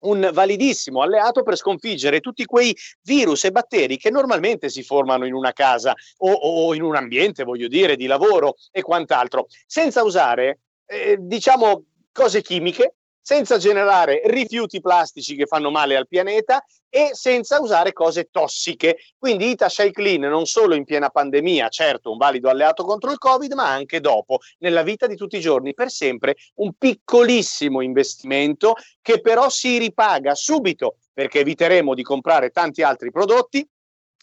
un 0.00 0.30
validissimo 0.32 1.00
alleato 1.00 1.42
per 1.42 1.56
sconfiggere 1.56 2.20
tutti 2.20 2.44
quei 2.44 2.76
virus 3.02 3.44
e 3.44 3.52
batteri 3.52 3.96
che 3.96 4.10
normalmente 4.10 4.68
si 4.68 4.82
formano 4.82 5.26
in 5.26 5.32
una 5.32 5.52
casa 5.52 5.94
o, 6.18 6.32
o 6.32 6.74
in 6.74 6.82
un 6.82 6.96
ambiente, 6.96 7.44
voglio 7.44 7.68
dire, 7.68 7.96
di 7.96 8.06
lavoro 8.06 8.56
e 8.70 8.82
quant'altro, 8.82 9.46
senza 9.66 10.02
usare, 10.02 10.60
eh, 10.86 11.16
diciamo, 11.18 11.84
cose 12.12 12.42
chimiche 12.42 12.96
senza 13.22 13.56
generare 13.56 14.20
rifiuti 14.24 14.80
plastici 14.80 15.36
che 15.36 15.46
fanno 15.46 15.70
male 15.70 15.96
al 15.96 16.08
pianeta 16.08 16.62
e 16.90 17.10
senza 17.12 17.60
usare 17.60 17.92
cose 17.92 18.28
tossiche. 18.30 18.98
Quindi 19.16 19.50
Ita 19.50 19.68
Shai 19.68 19.92
Clean 19.92 20.20
non 20.20 20.44
solo 20.44 20.74
in 20.74 20.84
piena 20.84 21.08
pandemia, 21.08 21.68
certo 21.68 22.10
un 22.10 22.18
valido 22.18 22.50
alleato 22.50 22.84
contro 22.84 23.12
il 23.12 23.18
Covid, 23.18 23.52
ma 23.52 23.70
anche 23.70 24.00
dopo, 24.00 24.40
nella 24.58 24.82
vita 24.82 25.06
di 25.06 25.16
tutti 25.16 25.36
i 25.36 25.40
giorni, 25.40 25.72
per 25.72 25.90
sempre 25.90 26.36
un 26.56 26.72
piccolissimo 26.76 27.80
investimento 27.80 28.74
che 29.00 29.20
però 29.20 29.48
si 29.48 29.78
ripaga 29.78 30.34
subito 30.34 30.96
perché 31.12 31.40
eviteremo 31.40 31.94
di 31.94 32.02
comprare 32.02 32.50
tanti 32.50 32.82
altri 32.82 33.10
prodotti 33.10 33.66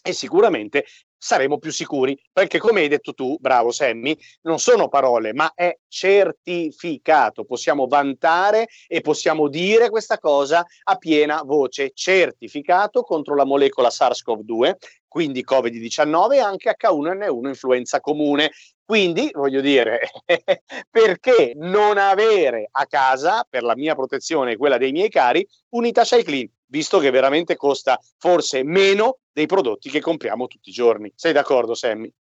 e 0.02 0.12
sicuramente 0.12 0.84
saremo 1.20 1.58
più 1.58 1.70
sicuri, 1.70 2.18
perché 2.32 2.58
come 2.58 2.80
hai 2.80 2.88
detto 2.88 3.12
tu, 3.12 3.36
bravo 3.38 3.70
Sammy, 3.70 4.16
non 4.42 4.58
sono 4.58 4.88
parole, 4.88 5.34
ma 5.34 5.52
è 5.54 5.76
certificato. 5.86 7.44
Possiamo 7.44 7.86
vantare 7.86 8.68
e 8.88 9.02
possiamo 9.02 9.48
dire 9.48 9.90
questa 9.90 10.18
cosa 10.18 10.64
a 10.84 10.96
piena 10.96 11.42
voce, 11.42 11.92
certificato 11.94 13.02
contro 13.02 13.34
la 13.34 13.44
molecola 13.44 13.90
SARS-CoV-2, 13.90 14.74
quindi 15.06 15.44
Covid-19 15.46 16.32
e 16.32 16.38
anche 16.38 16.74
H1N1 16.80 17.46
influenza 17.48 18.00
comune. 18.00 18.50
Quindi, 18.82 19.30
voglio 19.32 19.60
dire, 19.60 20.00
perché 20.90 21.52
non 21.54 21.98
avere 21.98 22.68
a 22.72 22.86
casa, 22.86 23.46
per 23.48 23.62
la 23.62 23.76
mia 23.76 23.94
protezione 23.94 24.52
e 24.52 24.56
quella 24.56 24.78
dei 24.78 24.90
miei 24.90 25.10
cari, 25.10 25.46
Unita 25.70 26.02
Clean, 26.02 26.48
visto 26.66 26.98
che 26.98 27.10
veramente 27.10 27.56
costa 27.56 28.00
forse 28.18 28.64
meno 28.64 29.18
dei 29.40 29.46
prodotti 29.46 29.88
che 29.88 30.00
compriamo 30.00 30.46
tutti 30.46 30.68
i 30.68 30.72
giorni. 30.72 31.10
Sei 31.14 31.32
d'accordo, 31.32 31.74
Sammy? 31.74 32.12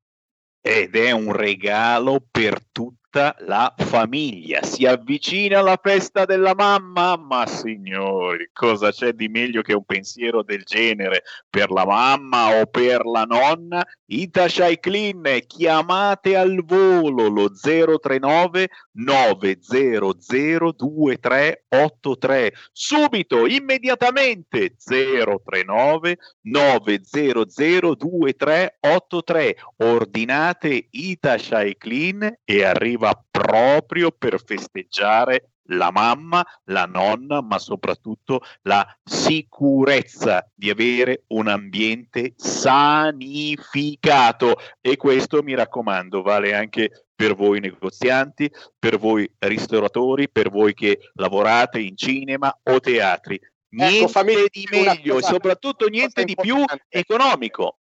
Ed 0.61 0.95
è 0.95 1.11
un 1.11 1.33
regalo 1.33 2.23
per 2.29 2.59
tutti 2.71 2.98
tutta 3.09 3.35
la 3.39 3.73
famiglia. 3.75 4.61
Si 4.61 4.85
avvicina 4.85 5.61
la 5.61 5.79
festa 5.81 6.25
della 6.25 6.53
mamma, 6.53 7.17
ma 7.17 7.47
signori, 7.47 8.51
cosa 8.53 8.91
c'è 8.91 9.13
di 9.13 9.27
meglio 9.27 9.63
che 9.63 9.73
un 9.73 9.83
pensiero 9.83 10.43
del 10.43 10.61
genere 10.63 11.23
per 11.49 11.71
la 11.71 11.85
mamma 11.85 12.59
o 12.61 12.67
per 12.67 13.05
la 13.05 13.23
nonna? 13.23 13.83
Itashai 14.05 14.79
Clean, 14.79 15.23
chiamate 15.47 16.35
al 16.35 16.63
volo 16.63 17.27
lo 17.29 17.51
039 17.51 18.69
900 18.91 20.73
2383 20.75 22.53
subito, 22.71 23.47
immediatamente 23.47 24.75
039 24.77 26.17
900 26.41 27.95
2383 27.95 29.55
ordinate 29.77 30.87
Itashai 30.91 31.77
Clean 31.77 32.37
e 32.43 32.63
arriva 32.63 32.98
arriva 32.99 33.25
proprio 33.31 34.11
per 34.11 34.43
festeggiare 34.43 35.51
la 35.71 35.91
mamma, 35.91 36.43
la 36.65 36.85
nonna, 36.85 37.41
ma 37.41 37.57
soprattutto 37.59 38.41
la 38.63 38.85
sicurezza 39.03 40.51
di 40.53 40.69
avere 40.69 41.23
un 41.27 41.47
ambiente 41.47 42.33
sanificato. 42.35 44.57
E 44.81 44.97
questo, 44.97 45.41
mi 45.43 45.53
raccomando, 45.53 46.23
vale 46.23 46.55
anche 46.55 47.05
per 47.15 47.35
voi 47.35 47.59
negozianti, 47.59 48.51
per 48.77 48.97
voi 48.97 49.31
ristoratori, 49.37 50.27
per 50.29 50.49
voi 50.49 50.73
che 50.73 51.11
lavorate 51.13 51.79
in 51.79 51.95
cinema 51.95 52.51
o 52.63 52.79
teatri. 52.79 53.35
Ecco, 53.35 53.45
niente 53.69 54.31
ecco, 54.31 54.47
di 54.51 54.67
meglio 54.71 55.19
e 55.19 55.21
soprattutto 55.21 55.87
niente 55.87 56.23
di 56.23 56.33
più 56.35 56.65
economico. 56.87 57.77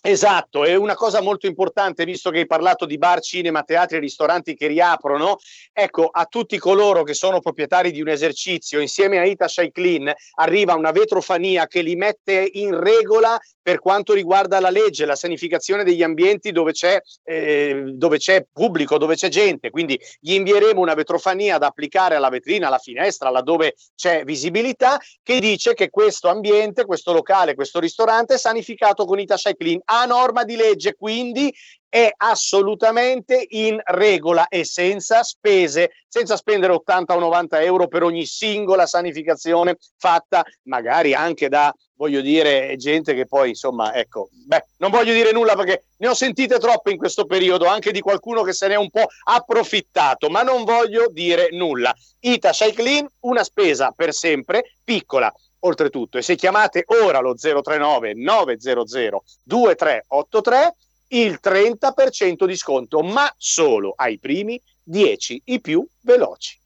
Esatto, 0.00 0.64
è 0.64 0.76
una 0.76 0.94
cosa 0.94 1.20
molto 1.20 1.46
importante, 1.46 2.04
visto 2.04 2.30
che 2.30 2.38
hai 2.38 2.46
parlato 2.46 2.86
di 2.86 2.98
bar, 2.98 3.20
cinema, 3.20 3.64
teatri 3.64 3.96
e 3.96 4.00
ristoranti 4.00 4.54
che 4.54 4.68
riaprono. 4.68 5.38
Ecco, 5.72 6.08
a 6.10 6.24
tutti 6.26 6.56
coloro 6.58 7.02
che 7.02 7.14
sono 7.14 7.40
proprietari 7.40 7.90
di 7.90 8.00
un 8.00 8.08
esercizio, 8.08 8.80
insieme 8.80 9.18
a 9.18 9.24
Ita 9.24 9.46
Clean, 9.72 10.12
arriva 10.36 10.74
una 10.74 10.92
vetrofania 10.92 11.66
che 11.66 11.82
li 11.82 11.96
mette 11.96 12.48
in 12.52 12.78
regola 12.78 13.38
per 13.60 13.80
quanto 13.80 14.14
riguarda 14.14 14.60
la 14.60 14.70
legge, 14.70 15.04
la 15.04 15.16
sanificazione 15.16 15.84
degli 15.84 16.02
ambienti 16.02 16.52
dove 16.52 16.72
c'è, 16.72 16.98
eh, 17.24 17.82
dove 17.92 18.16
c'è 18.16 18.46
pubblico, 18.50 18.96
dove 18.96 19.14
c'è 19.14 19.28
gente. 19.28 19.68
Quindi 19.68 20.00
gli 20.20 20.32
invieremo 20.32 20.80
una 20.80 20.94
vetrofania 20.94 21.58
da 21.58 21.66
applicare 21.66 22.14
alla 22.14 22.30
vetrina, 22.30 22.68
alla 22.68 22.78
finestra, 22.78 23.28
laddove 23.28 23.74
c'è 23.94 24.24
visibilità, 24.24 24.98
che 25.22 25.38
dice 25.38 25.74
che 25.74 25.90
questo 25.90 26.28
ambiente, 26.28 26.86
questo 26.86 27.12
locale, 27.12 27.54
questo 27.54 27.78
ristorante 27.78 28.34
è 28.34 28.38
sanificato 28.38 29.04
con 29.04 29.20
Ita 29.20 29.36
Clean 29.36 29.80
a 29.90 30.04
norma 30.04 30.44
di 30.44 30.56
legge, 30.56 30.94
quindi 30.94 31.52
è 31.88 32.12
assolutamente 32.14 33.46
in 33.48 33.80
regola 33.82 34.48
e 34.48 34.64
senza 34.64 35.22
spese, 35.22 35.92
senza 36.06 36.36
spendere 36.36 36.74
80 36.74 37.16
o 37.16 37.18
90 37.18 37.62
euro 37.62 37.88
per 37.88 38.02
ogni 38.02 38.26
singola 38.26 38.86
sanificazione 38.86 39.78
fatta 39.96 40.44
magari 40.64 41.14
anche 41.14 41.48
da, 41.48 41.74
voglio 41.94 42.20
dire, 42.20 42.74
gente 42.76 43.14
che 43.14 43.26
poi, 43.26 43.50
insomma, 43.50 43.94
ecco, 43.94 44.28
beh, 44.30 44.66
non 44.78 44.90
voglio 44.90 45.14
dire 45.14 45.32
nulla 45.32 45.54
perché 45.54 45.84
ne 45.96 46.08
ho 46.08 46.14
sentite 46.14 46.58
troppe 46.58 46.90
in 46.90 46.98
questo 46.98 47.24
periodo, 47.24 47.66
anche 47.66 47.90
di 47.90 48.00
qualcuno 48.00 48.42
che 48.42 48.52
se 48.52 48.68
ne 48.68 48.74
è 48.74 48.78
un 48.78 48.90
po' 48.90 49.06
approfittato, 49.24 50.28
ma 50.28 50.42
non 50.42 50.64
voglio 50.64 51.08
dire 51.10 51.48
nulla. 51.52 51.94
Ita 52.20 52.52
Shai 52.52 52.74
Clean, 52.74 53.08
una 53.20 53.44
spesa 53.44 53.92
per 53.96 54.12
sempre, 54.12 54.74
piccola, 54.84 55.32
oltretutto. 55.68 56.18
E 56.18 56.22
se 56.22 56.34
chiamate 56.34 56.84
ora 57.02 57.20
lo 57.20 57.34
039 57.34 58.14
900 58.14 59.22
2383 59.44 60.74
il 61.08 61.40
30% 61.42 62.44
di 62.44 62.56
sconto, 62.56 63.00
ma 63.00 63.32
solo 63.36 63.92
ai 63.96 64.18
primi 64.18 64.60
10 64.82 65.42
i 65.46 65.60
più 65.60 65.86
veloci. 66.02 66.56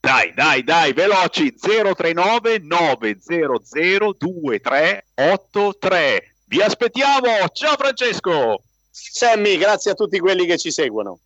Dai, 0.00 0.34
dai, 0.34 0.62
dai, 0.62 0.92
veloci 0.92 1.54
039 1.54 2.58
900 2.58 4.16
2383. 4.18 6.34
Vi 6.46 6.60
aspettiamo. 6.60 7.48
Ciao 7.52 7.76
Francesco. 7.76 8.62
Sammy, 8.90 9.56
grazie 9.56 9.92
a 9.92 9.94
tutti 9.94 10.18
quelli 10.18 10.44
che 10.46 10.58
ci 10.58 10.70
seguono. 10.70 11.20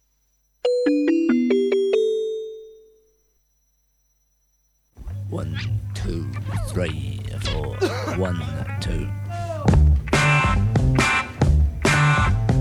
Two, 5.94 6.26
three, 6.68 7.20
four. 7.40 7.76
One, 8.16 8.42
two. 8.80 9.08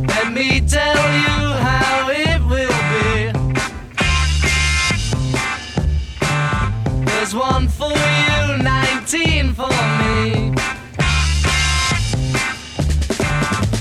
Let 0.07 0.33
me 0.33 0.62
tell 0.62 0.95
you 0.95 1.53
how 1.65 2.10
it 2.10 2.41
will 2.51 2.79
be. 2.93 3.31
There's 7.05 7.33
one 7.33 7.67
for 7.67 7.91
you, 7.91 8.57
19 8.63 9.53
for 9.53 9.69
me. 9.99 10.53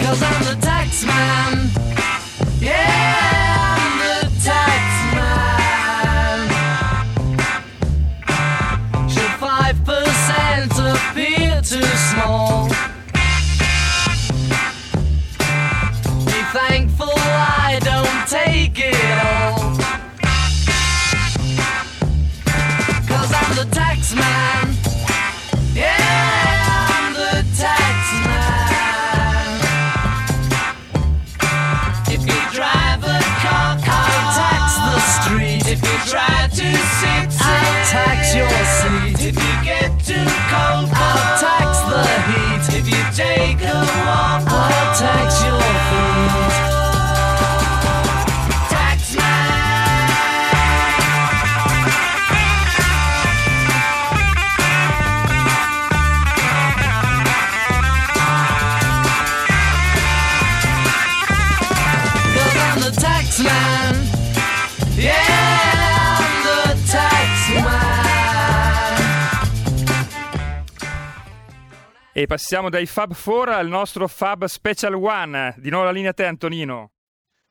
Cause 0.05 0.22
I'm 0.22 0.44
the 0.44 0.59
tax 0.61 1.05
man. 1.05 1.95
E 72.26 72.28
passiamo 72.28 72.70
dai 72.70 72.86
Fab 72.86 73.14
4 73.14 73.54
al 73.54 73.68
nostro 73.68 74.08
Fab 74.08 74.46
Special 74.46 74.94
One. 74.94 75.54
Di 75.58 75.70
nuovo 75.70 75.84
la 75.84 75.92
linea 75.92 76.10
a 76.10 76.12
te, 76.12 76.24
Antonino. 76.24 76.90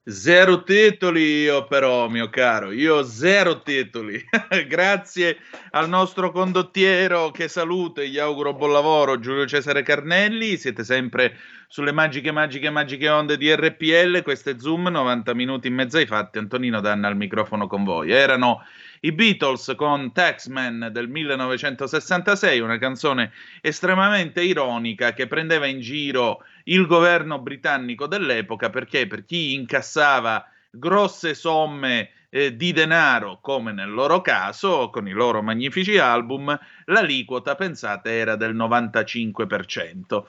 Zero 0.03 0.63
titoli 0.63 1.43
io 1.43 1.63
però, 1.63 2.09
mio 2.09 2.29
caro, 2.29 2.71
io 2.71 3.01
zero 3.03 3.61
titoli. 3.61 4.21
Grazie 4.67 5.37
al 5.71 5.87
nostro 5.87 6.29
condottiero 6.31 7.31
che 7.31 7.47
saluto 7.47 8.01
e 8.01 8.09
gli 8.09 8.19
auguro 8.19 8.53
buon 8.53 8.73
lavoro, 8.73 9.17
Giulio 9.17 9.47
Cesare 9.47 9.81
Carnelli. 9.81 10.57
Siete 10.57 10.83
sempre 10.83 11.37
sulle 11.69 11.93
magiche, 11.93 12.33
magiche, 12.33 12.69
magiche 12.69 13.07
onde 13.07 13.37
di 13.37 13.55
RPL. 13.55 14.23
Questo 14.23 14.49
è 14.49 14.55
Zoom, 14.57 14.89
90 14.89 15.33
minuti 15.33 15.69
in 15.69 15.73
mezzo 15.73 15.95
ai 15.95 16.05
fatti. 16.05 16.37
Antonino 16.37 16.81
Danna 16.81 17.07
al 17.07 17.15
microfono 17.15 17.67
con 17.67 17.85
voi. 17.85 18.11
Erano 18.11 18.61
i 19.01 19.11
Beatles 19.11 19.73
con 19.75 20.11
Taxman 20.11 20.89
del 20.91 21.07
1966, 21.09 22.59
una 22.59 22.77
canzone 22.77 23.31
estremamente 23.61 24.41
ironica 24.41 25.13
che 25.13 25.27
prendeva 25.27 25.65
in 25.65 25.79
giro 25.79 26.43
il 26.65 26.85
governo 26.85 27.39
britannico 27.39 28.07
dell'epoca 28.07 28.69
perché 28.69 29.07
per 29.07 29.25
chi 29.25 29.53
incassava 29.53 30.47
grosse 30.69 31.33
somme 31.33 32.09
eh, 32.29 32.55
di 32.55 32.73
denaro, 32.73 33.39
come 33.41 33.71
nel 33.71 33.91
loro 33.91 34.21
caso, 34.21 34.89
con 34.89 35.07
i 35.07 35.11
loro 35.11 35.41
magnifici 35.41 35.97
album, 35.97 36.57
l'aliquota, 36.85 37.55
pensate, 37.55 38.11
era 38.11 38.35
del 38.35 38.55
95% 38.55 40.23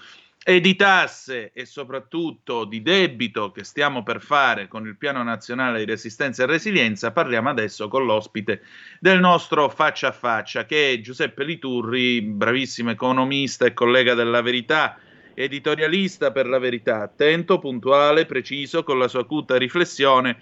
e 0.49 0.61
di 0.61 0.77
tasse 0.77 1.51
e 1.53 1.67
soprattutto 1.67 2.67
di 2.67 2.81
debito 2.81 3.51
che 3.51 3.65
stiamo 3.65 4.05
per 4.05 4.23
fare 4.23 4.69
con 4.69 4.87
il 4.87 4.97
Piano 4.97 5.25
Nazionale 5.25 5.81
di 5.81 5.87
Resistenza 5.87 6.45
e 6.45 6.47
Resilienza, 6.47 7.11
parliamo 7.11 7.49
adesso 7.49 7.89
con 7.89 8.05
l'ospite 8.05 8.63
del 9.01 9.19
nostro 9.19 9.69
faccia 9.69 10.07
a 10.07 10.13
faccia, 10.13 10.65
che 10.65 10.93
è 10.93 11.01
Giuseppe 11.01 11.43
Liturri, 11.43 12.23
bravissimo 12.23 12.93
economista 12.93 13.67
e 13.67 13.75
collega 13.75 14.15
della 14.15 14.41
Verità, 14.41 14.97
editorialista 15.35 16.31
per 16.31 16.47
la 16.47 16.61
Verità, 16.61 17.03
attento, 17.03 17.59
puntuale, 17.59 18.25
preciso, 18.25 18.85
con 18.85 19.01
la 19.01 19.09
sua 19.09 19.23
acuta 19.23 19.57
riflessione 19.57 20.39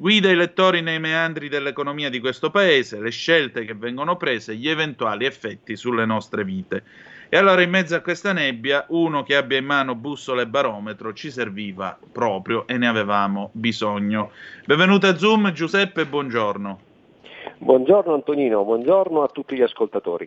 guida 0.00 0.30
i 0.30 0.36
lettori 0.36 0.80
nei 0.80 1.00
meandri 1.00 1.48
dell'economia 1.48 2.08
di 2.08 2.20
questo 2.20 2.52
paese, 2.52 3.00
le 3.00 3.10
scelte 3.10 3.64
che 3.64 3.74
vengono 3.74 4.16
prese, 4.16 4.54
gli 4.54 4.68
eventuali 4.68 5.24
effetti 5.24 5.74
sulle 5.74 6.06
nostre 6.06 6.44
vite. 6.44 6.84
E 7.30 7.36
allora 7.36 7.60
in 7.60 7.68
mezzo 7.68 7.94
a 7.94 8.00
questa 8.00 8.32
nebbia 8.32 8.86
uno 8.88 9.22
che 9.22 9.36
abbia 9.36 9.58
in 9.58 9.66
mano 9.66 9.94
bussola 9.94 10.40
e 10.40 10.46
barometro 10.46 11.12
ci 11.12 11.30
serviva 11.30 11.98
proprio 12.10 12.66
e 12.66 12.78
ne 12.78 12.88
avevamo 12.88 13.50
bisogno. 13.52 14.30
Benvenuto 14.64 15.06
a 15.08 15.14
Zoom 15.14 15.52
Giuseppe, 15.52 16.06
buongiorno. 16.06 16.80
Buongiorno 17.58 18.14
Antonino, 18.14 18.64
buongiorno 18.64 19.22
a 19.22 19.28
tutti 19.28 19.56
gli 19.56 19.60
ascoltatori. 19.60 20.26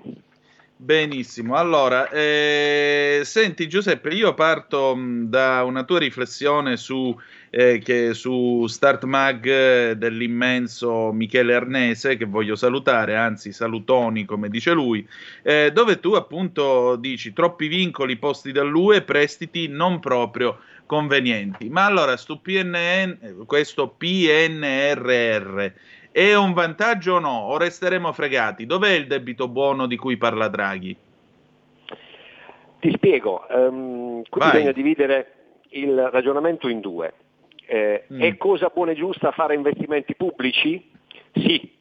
Benissimo, 0.83 1.57
allora, 1.57 2.09
eh, 2.09 3.21
senti 3.23 3.67
Giuseppe, 3.67 4.09
io 4.09 4.33
parto 4.33 4.95
mh, 4.95 5.29
da 5.29 5.63
una 5.63 5.83
tua 5.83 5.99
riflessione 5.99 6.75
su, 6.75 7.15
eh, 7.51 7.77
che, 7.77 8.15
su 8.15 8.65
Start 8.65 9.03
Mag 9.03 9.45
eh, 9.45 9.95
dell'immenso 9.95 11.11
Michele 11.11 11.53
Arnese, 11.53 12.17
che 12.17 12.25
voglio 12.25 12.55
salutare, 12.55 13.15
anzi 13.15 13.51
salutoni 13.51 14.25
come 14.25 14.49
dice 14.49 14.71
lui, 14.71 15.07
eh, 15.43 15.69
dove 15.71 15.99
tu 15.99 16.13
appunto 16.13 16.95
dici 16.95 17.31
troppi 17.31 17.67
vincoli 17.67 18.17
posti 18.17 18.51
dall'UE, 18.51 19.03
prestiti 19.03 19.67
non 19.67 19.99
proprio 19.99 20.61
convenienti. 20.87 21.69
Ma 21.69 21.85
allora, 21.85 22.17
sto 22.17 22.39
PNN, 22.39 23.45
questo 23.45 23.87
PNRR 23.87 25.71
è 26.11 26.35
un 26.35 26.53
vantaggio 26.53 27.15
o 27.15 27.19
no? 27.19 27.47
O 27.47 27.57
resteremo 27.57 28.11
fregati? 28.11 28.65
Dov'è 28.65 28.91
il 28.91 29.07
debito 29.07 29.47
buono 29.47 29.85
di 29.87 29.95
cui 29.97 30.17
parla 30.17 30.47
Draghi? 30.47 30.95
Ti 32.79 32.91
spiego, 32.93 33.45
um, 33.49 34.21
qui 34.29 34.39
Vai. 34.41 34.51
bisogna 34.51 34.71
dividere 34.71 35.33
il 35.69 36.09
ragionamento 36.11 36.67
in 36.67 36.79
due. 36.79 37.13
Eh, 37.65 38.05
Mm. 38.11 38.21
È 38.21 38.37
cosa 38.37 38.69
buona 38.73 38.91
e 38.91 38.95
giusta 38.95 39.31
fare 39.31 39.55
investimenti 39.55 40.15
pubblici? 40.15 40.91
Sì, 41.33 41.71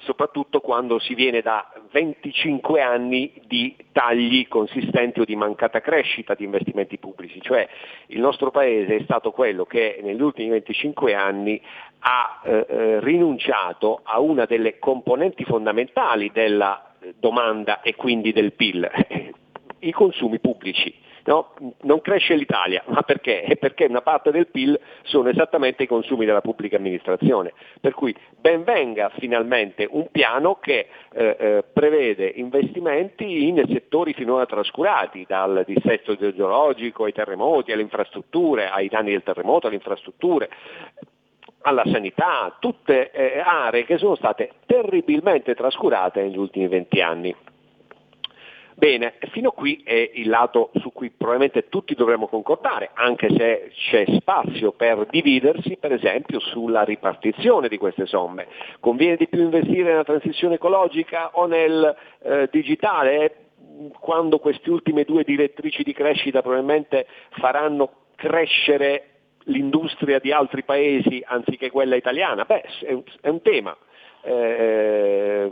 soprattutto 0.00 0.60
quando 0.60 0.98
si 0.98 1.14
viene 1.14 1.40
da 1.40 1.70
25 1.90 2.80
anni 2.80 3.32
di 3.46 3.74
tagli 3.92 4.46
consistenti 4.48 5.20
o 5.20 5.24
di 5.24 5.36
mancata 5.36 5.80
crescita 5.80 6.34
di 6.34 6.44
investimenti 6.44 6.98
pubblici, 6.98 7.40
cioè 7.40 7.68
il 8.06 8.20
nostro 8.20 8.50
Paese 8.50 8.96
è 8.96 9.02
stato 9.04 9.30
quello 9.30 9.64
che 9.64 10.00
negli 10.02 10.20
ultimi 10.20 10.48
25 10.50 11.14
anni 11.14 11.60
ha 12.00 12.40
eh, 12.44 12.66
eh, 12.68 13.00
rinunciato 13.00 14.00
a 14.02 14.20
una 14.20 14.44
delle 14.44 14.78
componenti 14.78 15.44
fondamentali 15.44 16.30
della 16.32 16.94
eh, 17.00 17.14
domanda 17.18 17.80
e 17.80 17.94
quindi 17.94 18.32
del 18.32 18.52
PIL, 18.52 18.88
i 19.80 19.92
consumi 19.92 20.38
pubblici. 20.38 21.06
No? 21.28 21.52
Non 21.82 22.00
cresce 22.00 22.34
l'Italia, 22.34 22.82
ma 22.86 23.02
perché? 23.02 23.56
Perché 23.60 23.84
una 23.84 24.00
parte 24.00 24.30
del 24.30 24.46
PIL 24.46 24.80
sono 25.02 25.28
esattamente 25.28 25.82
i 25.82 25.86
consumi 25.86 26.24
della 26.24 26.40
pubblica 26.40 26.78
amministrazione. 26.78 27.52
Per 27.80 27.92
cui 27.92 28.16
ben 28.40 28.64
venga 28.64 29.10
finalmente 29.18 29.86
un 29.90 30.08
piano 30.10 30.54
che 30.58 30.88
eh, 31.12 31.36
eh, 31.38 31.64
prevede 31.70 32.32
investimenti 32.36 33.46
in 33.46 33.62
settori 33.68 34.14
finora 34.14 34.46
trascurati, 34.46 35.26
dal 35.28 35.64
dissesto 35.66 36.12
idrogeologico 36.12 37.04
ai 37.04 37.12
terremoti, 37.12 37.72
alle 37.72 37.82
infrastrutture, 37.82 38.70
ai 38.70 38.88
danni 38.88 39.10
del 39.10 39.22
terremoto, 39.22 39.66
alle 39.66 39.76
infrastrutture 39.76 40.48
alla 41.62 41.82
sanità, 41.86 42.56
tutte 42.60 43.10
eh, 43.10 43.40
aree 43.40 43.84
che 43.84 43.98
sono 43.98 44.14
state 44.14 44.52
terribilmente 44.64 45.54
trascurate 45.54 46.22
negli 46.22 46.38
ultimi 46.38 46.68
venti 46.68 47.02
anni. 47.02 47.34
Bene, 48.78 49.14
fino 49.32 49.48
a 49.48 49.52
qui 49.52 49.82
è 49.84 50.12
il 50.14 50.28
lato 50.28 50.70
su 50.74 50.92
cui 50.92 51.10
probabilmente 51.10 51.68
tutti 51.68 51.96
dovremmo 51.96 52.28
concordare, 52.28 52.90
anche 52.94 53.28
se 53.36 53.72
c'è 53.74 54.04
spazio 54.20 54.70
per 54.70 55.04
dividersi, 55.10 55.76
per 55.78 55.90
esempio, 55.90 56.38
sulla 56.38 56.84
ripartizione 56.84 57.66
di 57.66 57.76
queste 57.76 58.06
somme. 58.06 58.46
Conviene 58.78 59.16
di 59.16 59.26
più 59.26 59.40
investire 59.40 59.82
nella 59.82 60.04
transizione 60.04 60.54
ecologica 60.54 61.30
o 61.32 61.46
nel 61.46 61.92
eh, 62.22 62.48
digitale? 62.52 63.46
Quando 63.98 64.38
queste 64.38 64.70
ultime 64.70 65.02
due 65.02 65.24
direttrici 65.24 65.82
di 65.82 65.92
crescita 65.92 66.40
probabilmente 66.40 67.08
faranno 67.30 67.90
crescere 68.14 69.06
l'industria 69.46 70.20
di 70.20 70.30
altri 70.30 70.62
paesi 70.62 71.20
anziché 71.26 71.68
quella 71.72 71.96
italiana? 71.96 72.44
Beh, 72.44 72.62
è 72.82 72.92
un, 72.92 73.02
è 73.22 73.28
un 73.28 73.42
tema. 73.42 73.76
Eh, 74.28 75.48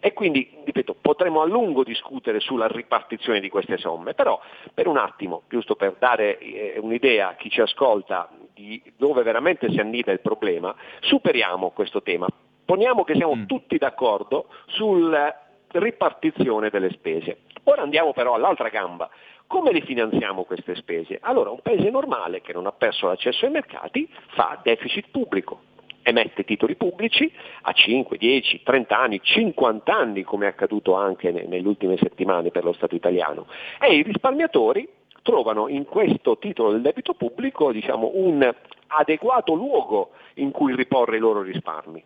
e 0.00 0.12
quindi, 0.14 0.50
ripeto, 0.64 0.96
potremo 1.00 1.42
a 1.42 1.46
lungo 1.46 1.84
discutere 1.84 2.40
sulla 2.40 2.66
ripartizione 2.66 3.38
di 3.38 3.48
queste 3.48 3.78
somme, 3.78 4.14
però 4.14 4.40
per 4.74 4.88
un 4.88 4.96
attimo, 4.96 5.42
giusto 5.48 5.76
per 5.76 5.94
dare 5.98 6.38
eh, 6.38 6.78
un'idea 6.80 7.28
a 7.28 7.34
chi 7.34 7.48
ci 7.48 7.60
ascolta 7.60 8.28
di 8.52 8.82
dove 8.96 9.22
veramente 9.22 9.70
si 9.70 9.78
annida 9.78 10.10
il 10.10 10.20
problema, 10.20 10.74
superiamo 11.00 11.70
questo 11.70 12.02
tema. 12.02 12.26
Poniamo 12.64 13.04
che 13.04 13.14
siamo 13.14 13.46
tutti 13.46 13.78
d'accordo 13.78 14.48
sulla 14.66 15.40
ripartizione 15.68 16.68
delle 16.68 16.90
spese. 16.90 17.42
Ora 17.64 17.82
andiamo 17.82 18.12
però 18.12 18.34
all'altra 18.34 18.68
gamba. 18.70 19.08
Come 19.46 19.70
le 19.70 19.82
finanziamo 19.82 20.42
queste 20.42 20.74
spese? 20.74 21.18
Allora, 21.20 21.50
un 21.50 21.60
paese 21.62 21.90
normale 21.90 22.40
che 22.40 22.52
non 22.52 22.66
ha 22.66 22.72
perso 22.72 23.06
l'accesso 23.06 23.44
ai 23.44 23.52
mercati 23.52 24.08
fa 24.34 24.58
deficit 24.62 25.10
pubblico, 25.10 25.60
emette 26.02 26.44
titoli 26.44 26.76
pubblici 26.76 27.30
a 27.62 27.72
5, 27.72 28.16
10, 28.16 28.62
30 28.62 28.98
anni, 28.98 29.20
50 29.22 29.94
anni, 29.94 30.22
come 30.22 30.46
è 30.46 30.48
accaduto 30.48 30.94
anche 30.94 31.30
ne- 31.30 31.46
nelle 31.46 31.66
ultime 31.66 31.96
settimane 31.96 32.50
per 32.50 32.64
lo 32.64 32.72
Stato 32.72 32.94
italiano, 32.94 33.46
e 33.80 33.96
i 33.96 34.02
risparmiatori 34.02 34.88
trovano 35.22 35.68
in 35.68 35.84
questo 35.84 36.38
titolo 36.38 36.72
del 36.72 36.82
debito 36.82 37.14
pubblico 37.14 37.72
diciamo, 37.72 38.10
un 38.14 38.52
adeguato 38.88 39.54
luogo 39.54 40.10
in 40.34 40.50
cui 40.50 40.74
riporre 40.74 41.16
i 41.16 41.20
loro 41.20 41.42
risparmi. 41.42 42.02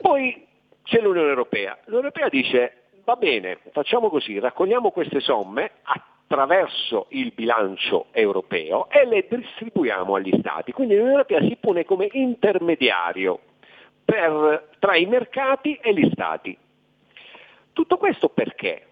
Poi 0.00 0.46
c'è 0.82 1.00
l'Unione 1.00 1.28
Europea. 1.28 1.78
L'Unione 1.84 2.08
Europea 2.08 2.28
dice 2.28 2.76
va 3.04 3.16
bene, 3.16 3.58
facciamo 3.72 4.08
così, 4.08 4.38
raccogliamo 4.38 4.90
queste 4.90 5.20
somme 5.20 5.72
attraverso 6.26 7.06
il 7.10 7.32
bilancio 7.34 8.06
europeo 8.12 8.88
e 8.90 9.04
le 9.04 9.26
distribuiamo 9.28 10.14
agli 10.14 10.34
Stati. 10.38 10.72
Quindi 10.72 10.94
l'Unione 10.94 11.16
Europea 11.16 11.40
si 11.42 11.56
pone 11.60 11.84
come 11.84 12.08
intermediario 12.12 13.38
per- 14.04 14.70
tra 14.78 14.96
i 14.96 15.06
mercati 15.06 15.74
e 15.74 15.92
gli 15.92 16.08
Stati. 16.12 16.56
Tutto 17.72 17.96
questo 17.96 18.28
perché? 18.28 18.86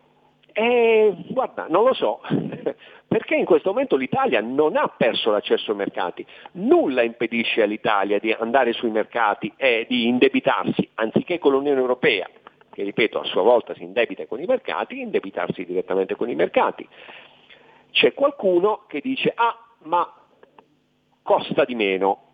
Eh, 0.53 1.15
guarda, 1.29 1.67
non 1.69 1.85
lo 1.85 1.95
so, 1.95 2.21
perché 3.07 3.37
in 3.37 3.45
questo 3.45 3.71
momento 3.71 3.97
l'Italia 3.97 4.41
non 4.41 4.77
ha 4.77 4.89
perso 4.89 5.31
l'accesso 5.31 5.71
ai 5.71 5.77
mercati, 5.77 6.27
nulla 6.53 7.03
impedisce 7.03 7.63
all'Italia 7.63 8.19
di 8.19 8.33
andare 8.33 8.73
sui 8.73 8.91
mercati 8.91 9.53
e 9.57 9.87
di 9.89 10.09
indebitarsi, 10.09 10.89
anziché 10.95 11.39
con 11.39 11.53
l'Unione 11.53 11.81
Europea, 11.81 12.29
che 12.81 12.87
ripeto 12.87 13.21
a 13.21 13.25
sua 13.25 13.43
volta 13.43 13.75
si 13.75 13.83
indebita 13.83 14.25
con 14.27 14.41
i 14.41 14.47
mercati, 14.47 15.01
indebitarsi 15.01 15.67
direttamente 15.67 16.17
con 16.17 16.31
i 16.31 16.35
mercati. 16.35 16.89
C'è 17.91 18.15
qualcuno 18.15 18.85
che 18.89 19.01
dice, 19.03 19.33
ah, 19.35 19.55
ma 19.83 20.11
costa 21.23 21.65
di 21.65 21.75
meno, 21.75 22.29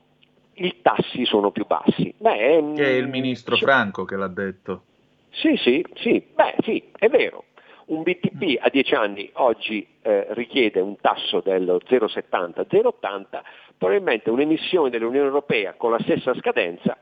i 0.54 0.80
tassi 0.82 1.24
sono 1.24 1.50
più 1.50 1.66
bassi. 1.66 2.14
Beh, 2.16 2.72
Che 2.76 2.84
è 2.84 2.96
il 2.96 3.08
ministro 3.08 3.56
Franco 3.56 4.04
che 4.04 4.14
l'ha 4.14 4.28
detto. 4.28 4.82
sì, 5.30 5.56
sì, 5.56 5.84
sì, 5.96 6.24
beh 6.32 6.56
sì, 6.62 6.90
è 6.96 7.08
vero. 7.08 7.44
Un 7.86 8.02
BTP 8.02 8.58
a 8.60 8.68
10 8.68 8.94
anni 8.94 9.30
oggi 9.34 9.86
eh, 10.02 10.26
richiede 10.30 10.80
un 10.80 10.96
tasso 11.00 11.40
dello 11.40 11.80
0,70-0,80, 11.84 13.40
probabilmente 13.76 14.30
un'emissione 14.30 14.90
dell'Unione 14.90 15.26
Europea 15.26 15.74
con 15.74 15.90
la 15.90 15.98
stessa 16.00 16.34
scadenza 16.34 16.96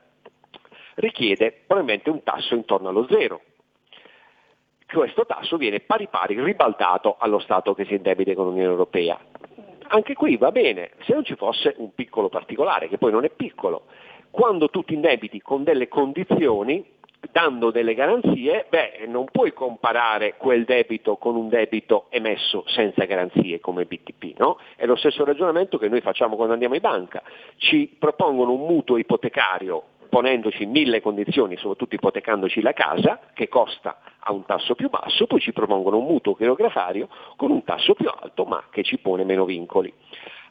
richiede 0.95 1.63
probabilmente 1.65 2.09
un 2.09 2.23
tasso 2.23 2.55
intorno 2.55 2.89
allo 2.89 3.07
zero. 3.09 3.41
Questo 4.91 5.25
tasso 5.25 5.57
viene 5.57 5.79
pari 5.81 6.07
pari 6.07 6.41
ribaltato 6.41 7.15
allo 7.19 7.39
Stato 7.39 7.73
che 7.73 7.85
si 7.85 7.95
indebita 7.95 8.33
con 8.33 8.45
l'Unione 8.45 8.69
Europea. 8.69 9.19
Anche 9.87 10.13
qui 10.13 10.37
va 10.37 10.51
bene, 10.51 10.91
se 11.01 11.13
non 11.13 11.23
ci 11.23 11.35
fosse 11.35 11.73
un 11.77 11.93
piccolo 11.93 12.29
particolare, 12.29 12.87
che 12.87 12.97
poi 12.97 13.11
non 13.11 13.23
è 13.23 13.29
piccolo, 13.29 13.85
quando 14.31 14.69
tu 14.69 14.83
ti 14.83 14.93
indebiti 14.93 15.41
con 15.41 15.63
delle 15.63 15.87
condizioni, 15.87 16.85
dando 17.31 17.71
delle 17.71 17.93
garanzie, 17.93 18.65
beh, 18.69 19.05
non 19.07 19.25
puoi 19.31 19.53
comparare 19.53 20.35
quel 20.37 20.65
debito 20.65 21.17
con 21.17 21.35
un 21.35 21.49
debito 21.49 22.05
emesso 22.09 22.63
senza 22.67 23.05
garanzie 23.05 23.59
come 23.59 23.85
BTP, 23.85 24.37
no? 24.37 24.57
È 24.75 24.85
lo 24.85 24.95
stesso 24.95 25.23
ragionamento 25.23 25.77
che 25.77 25.89
noi 25.89 26.01
facciamo 26.01 26.35
quando 26.35 26.53
andiamo 26.53 26.75
in 26.75 26.81
banca. 26.81 27.21
Ci 27.57 27.95
propongono 27.99 28.51
un 28.51 28.65
mutuo 28.65 28.97
ipotecario 28.97 29.83
ponendoci 30.15 30.65
mille 30.65 31.01
condizioni, 31.01 31.57
soprattutto 31.57 31.95
ipotecandoci 31.95 32.61
la 32.61 32.71
casa, 32.71 33.19
che 33.33 33.49
costa 33.49 33.97
a 34.19 34.31
un 34.31 34.45
tasso 34.45 34.73
più 34.73 34.89
basso, 34.89 35.27
poi 35.27 35.41
ci 35.41 35.51
propongono 35.51 35.97
un 35.97 36.05
mutuo 36.05 36.35
chirografario 36.35 37.09
con 37.35 37.51
un 37.51 37.65
tasso 37.65 37.95
più 37.95 38.07
alto, 38.07 38.45
ma 38.45 38.63
che 38.69 38.83
ci 38.83 38.97
pone 38.97 39.25
meno 39.25 39.43
vincoli. 39.43 39.93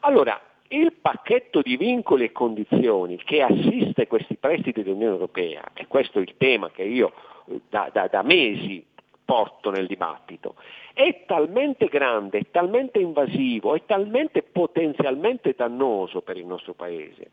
Allora, 0.00 0.38
il 0.68 0.92
pacchetto 0.94 1.60
di 1.60 1.76
vincoli 1.76 2.24
e 2.24 2.32
condizioni 2.32 3.16
che 3.16 3.42
assiste 3.42 4.06
questi 4.06 4.36
prestiti 4.36 4.82
dell'Unione 4.82 5.12
Europea, 5.12 5.62
e 5.74 5.86
questo 5.86 6.18
è 6.18 6.22
il 6.22 6.34
tema 6.36 6.70
che 6.70 6.82
io 6.82 7.12
eh, 7.46 7.60
da, 7.68 7.90
da, 7.92 8.08
da 8.08 8.22
mesi 8.22 8.84
porto 9.24 9.70
nel 9.70 9.86
dibattito, 9.86 10.54
è 10.92 11.24
talmente 11.26 11.86
grande, 11.86 12.38
è 12.38 12.50
talmente 12.50 12.98
invasivo, 12.98 13.74
è 13.74 13.84
talmente 13.86 14.42
potenzialmente 14.42 15.54
dannoso 15.56 16.20
per 16.20 16.36
il 16.36 16.46
nostro 16.46 16.74
Paese, 16.74 17.30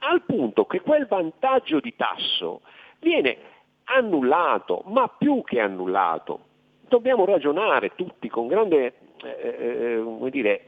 al 0.00 0.22
punto 0.22 0.66
che 0.66 0.80
quel 0.80 1.06
vantaggio 1.06 1.80
di 1.80 1.94
tasso 1.96 2.60
viene 3.00 3.36
annullato, 3.84 4.82
ma 4.86 5.08
più 5.08 5.42
che 5.42 5.60
annullato. 5.60 6.48
Dobbiamo 6.88 7.24
ragionare 7.24 7.94
tutti 7.94 8.28
con 8.28 8.46
grande 8.46 8.94
eh, 9.22 10.02
eh, 10.02 10.30
dire, 10.30 10.66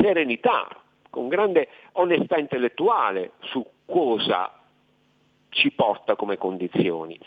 serenità, 0.00 0.68
con 1.10 1.28
grande 1.28 1.68
onestà 1.92 2.38
intellettuale 2.38 3.32
su 3.40 3.64
cosa 3.86 4.52
ci 5.50 5.70
porta 5.70 6.16
come 6.16 6.36
condizioni. 6.36 7.18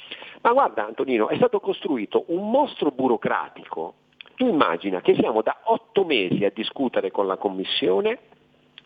Ma 0.41 0.51
guarda 0.51 0.85
Antonino, 0.85 1.29
è 1.29 1.35
stato 1.37 1.59
costruito 1.59 2.25
un 2.27 2.49
mostro 2.49 2.91
burocratico. 2.91 3.93
Tu 4.35 4.47
immagina 4.47 5.01
che 5.01 5.15
siamo 5.15 5.41
da 5.41 5.57
otto 5.63 6.03
mesi 6.03 6.45
a 6.45 6.51
discutere 6.51 7.09
con 7.09 7.25
la 7.25 7.37
Commissione 7.37 8.19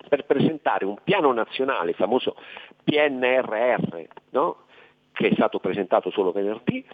per 0.07 0.25
presentare 0.25 0.85
un 0.85 0.97
piano 1.03 1.33
nazionale, 1.33 1.91
il 1.91 1.95
famoso 1.95 2.35
PNRR, 2.83 4.07
no? 4.29 4.65
che 5.11 5.29
è 5.29 5.33
stato 5.33 5.59
presentato 5.59 6.09
solo 6.09 6.31
venerdì, 6.31 6.85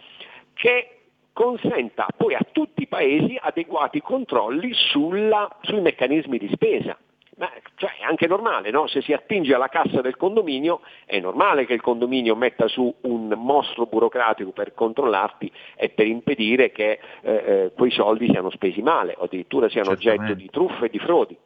che 0.54 0.97
consenta 1.38 2.08
poi 2.16 2.34
a 2.34 2.44
tutti 2.50 2.82
i 2.82 2.88
paesi 2.88 3.38
adeguati 3.40 4.00
controlli 4.00 4.72
sulla, 4.72 5.48
sui 5.60 5.80
meccanismi 5.80 6.36
di 6.36 6.50
spesa. 6.52 6.98
Ma, 7.36 7.48
cioè, 7.76 7.90
è 8.00 8.02
anche 8.02 8.26
normale, 8.26 8.72
no? 8.72 8.88
se 8.88 9.02
si 9.02 9.12
attinge 9.12 9.54
alla 9.54 9.68
cassa 9.68 10.00
del 10.00 10.16
condominio, 10.16 10.80
è 11.04 11.20
normale 11.20 11.64
che 11.64 11.74
il 11.74 11.80
condominio 11.80 12.34
metta 12.34 12.66
su 12.66 12.92
un 13.02 13.32
mostro 13.36 13.86
burocratico 13.86 14.50
per 14.50 14.74
controllarti 14.74 15.48
e 15.76 15.90
per 15.90 16.08
impedire 16.08 16.72
che 16.72 16.98
eh, 17.20 17.32
eh, 17.32 17.72
quei 17.76 17.92
soldi 17.92 18.26
siano 18.26 18.50
spesi 18.50 18.82
male 18.82 19.14
o 19.16 19.26
addirittura 19.26 19.68
siano 19.68 19.90
oggetto 19.90 20.34
di 20.34 20.50
truffe 20.50 20.86
e 20.86 20.90
di 20.90 20.98
frodi. 20.98 21.38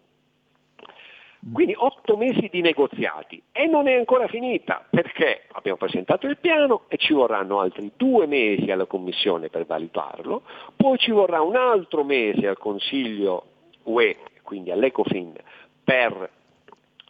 Quindi 1.51 1.75
otto 1.77 2.17
mesi 2.17 2.49
di 2.53 2.61
negoziati 2.61 3.43
e 3.51 3.67
non 3.67 3.89
è 3.89 3.95
ancora 3.95 4.29
finita 4.29 4.87
perché 4.89 5.43
abbiamo 5.53 5.77
presentato 5.77 6.29
il 6.29 6.39
piano 6.39 6.83
e 6.87 6.97
ci 6.99 7.13
vorranno 7.13 7.59
altri 7.59 7.91
due 7.97 8.27
mesi 8.27 8.71
alla 8.71 8.87
Commissione 8.87 9.49
per 9.49 9.67
valutarlo, 9.67 10.43
poi 10.77 10.99
ci 10.99 11.11
vorrà 11.11 11.43
un 11.43 11.57
altro 11.57 12.05
mese 12.05 12.47
al 12.47 12.59
Consiglio 12.59 13.45
UE, 13.85 14.19
quindi 14.45 14.71
all'Ecofin, 14.71 15.35
per 15.83 16.31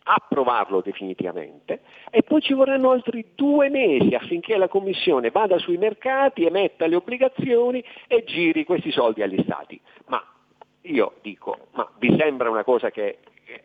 approvarlo 0.05 0.81
definitivamente 0.81 1.83
e 2.11 2.23
poi 2.23 2.41
ci 2.41 2.55
vorranno 2.55 2.91
altri 2.91 3.33
due 3.35 3.69
mesi 3.69 4.15
affinché 4.15 4.57
la 4.57 4.69
Commissione 4.69 5.31
vada 5.31 5.59
sui 5.59 5.77
mercati, 5.77 6.47
emetta 6.47 6.87
le 6.87 6.97
obbligazioni 6.97 7.85
e 8.09 8.25
giri 8.25 8.65
questi 8.65 8.91
soldi 8.91 9.23
agli 9.23 9.43
Stati. 9.43 9.79
Ma 10.07 10.25
io 10.83 11.17
dico, 11.21 11.67
ma 11.73 11.87
vi 11.99 12.17
sembra 12.19 12.49
una 12.49 12.65
cosa 12.65 12.91
che 12.91 13.19
eh, 13.45 13.61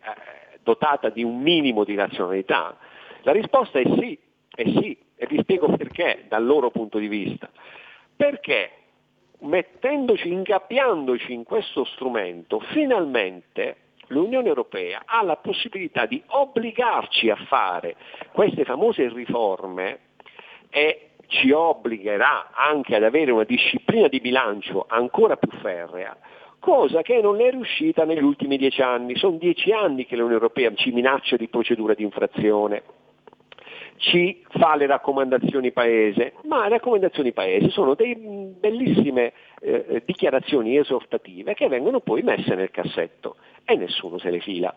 dotata 0.67 1.07
di 1.09 1.23
un 1.23 1.39
minimo 1.39 1.85
di 1.85 1.95
razionalità? 1.95 2.77
La 3.21 3.31
risposta 3.31 3.79
è 3.79 3.83
sì, 3.97 4.19
è 4.53 4.63
sì, 4.63 4.97
e 5.15 5.27
vi 5.27 5.39
spiego 5.39 5.75
perché 5.77 6.25
dal 6.27 6.45
loro 6.45 6.71
punto 6.71 6.97
di 6.97 7.07
vista. 7.07 7.49
Perché 8.15 8.71
mettendoci, 9.39 10.29
ingabbiandoci 10.29 11.31
in 11.31 11.43
questo 11.43 11.85
strumento, 11.85 12.59
finalmente 12.59 13.77
l'Unione 14.07 14.47
Europea 14.47 15.03
ha 15.05 15.23
la 15.23 15.37
possibilità 15.37 16.05
di 16.05 16.21
obbligarci 16.25 17.29
a 17.29 17.37
fare 17.47 17.95
queste 18.33 18.65
famose 18.65 19.07
riforme 19.07 19.99
e 20.69 21.11
ci 21.27 21.51
obbligherà 21.51 22.51
anche 22.53 22.95
ad 22.95 23.03
avere 23.03 23.31
una 23.31 23.43
disciplina 23.43 24.07
di 24.07 24.19
bilancio 24.19 24.85
ancora 24.87 25.37
più 25.37 25.51
ferrea, 25.59 26.15
cosa 26.59 27.01
che 27.01 27.21
non 27.21 27.41
è 27.41 27.49
riuscita 27.51 28.03
negli 28.03 28.23
ultimi 28.23 28.57
dieci 28.57 28.81
anni. 28.81 29.15
Sono 29.15 29.37
dieci 29.37 29.71
anni 29.71 30.05
che 30.05 30.15
l'Unione 30.15 30.35
Europea 30.35 30.73
ci 30.75 30.91
minaccia 30.91 31.35
di 31.35 31.47
procedura 31.47 31.93
di 31.93 32.03
infrazione, 32.03 32.83
ci 33.97 34.43
fa 34.49 34.75
le 34.75 34.85
raccomandazioni 34.85 35.71
paese, 35.71 36.33
ma 36.43 36.63
le 36.63 36.69
raccomandazioni 36.69 37.31
paese 37.31 37.69
sono 37.69 37.95
delle 37.95 38.15
bellissime 38.15 39.33
eh, 39.59 40.03
dichiarazioni 40.05 40.77
esortative 40.77 41.53
che 41.53 41.67
vengono 41.67 41.99
poi 41.99 42.21
messe 42.21 42.53
nel 42.55 42.71
cassetto 42.71 43.37
e 43.65 43.75
nessuno 43.75 44.17
se 44.19 44.29
le 44.29 44.39
fila. 44.39 44.73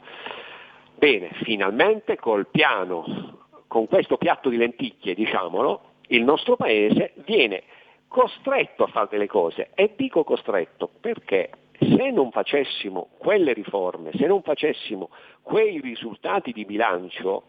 Bene, 0.96 1.30
finalmente 1.42 2.16
col 2.16 2.46
piano, 2.50 3.38
con 3.66 3.86
questo 3.86 4.16
piatto 4.16 4.48
di 4.48 4.56
lenticchie, 4.56 5.14
diciamolo, 5.14 5.82
il 6.08 6.24
nostro 6.24 6.56
paese 6.56 7.12
viene 7.24 7.62
costretto 8.08 8.84
a 8.84 8.88
fare 8.88 9.06
delle 9.10 9.28
cose 9.28 9.70
e 9.74 9.92
dico 9.96 10.24
costretto 10.24 10.90
perché 11.00 11.50
se 11.80 12.10
non 12.10 12.30
facessimo 12.30 13.08
quelle 13.18 13.54
riforme, 13.54 14.10
se 14.14 14.26
non 14.26 14.42
facessimo 14.42 15.08
quei 15.42 15.80
risultati 15.80 16.52
di 16.52 16.64
bilancio, 16.66 17.44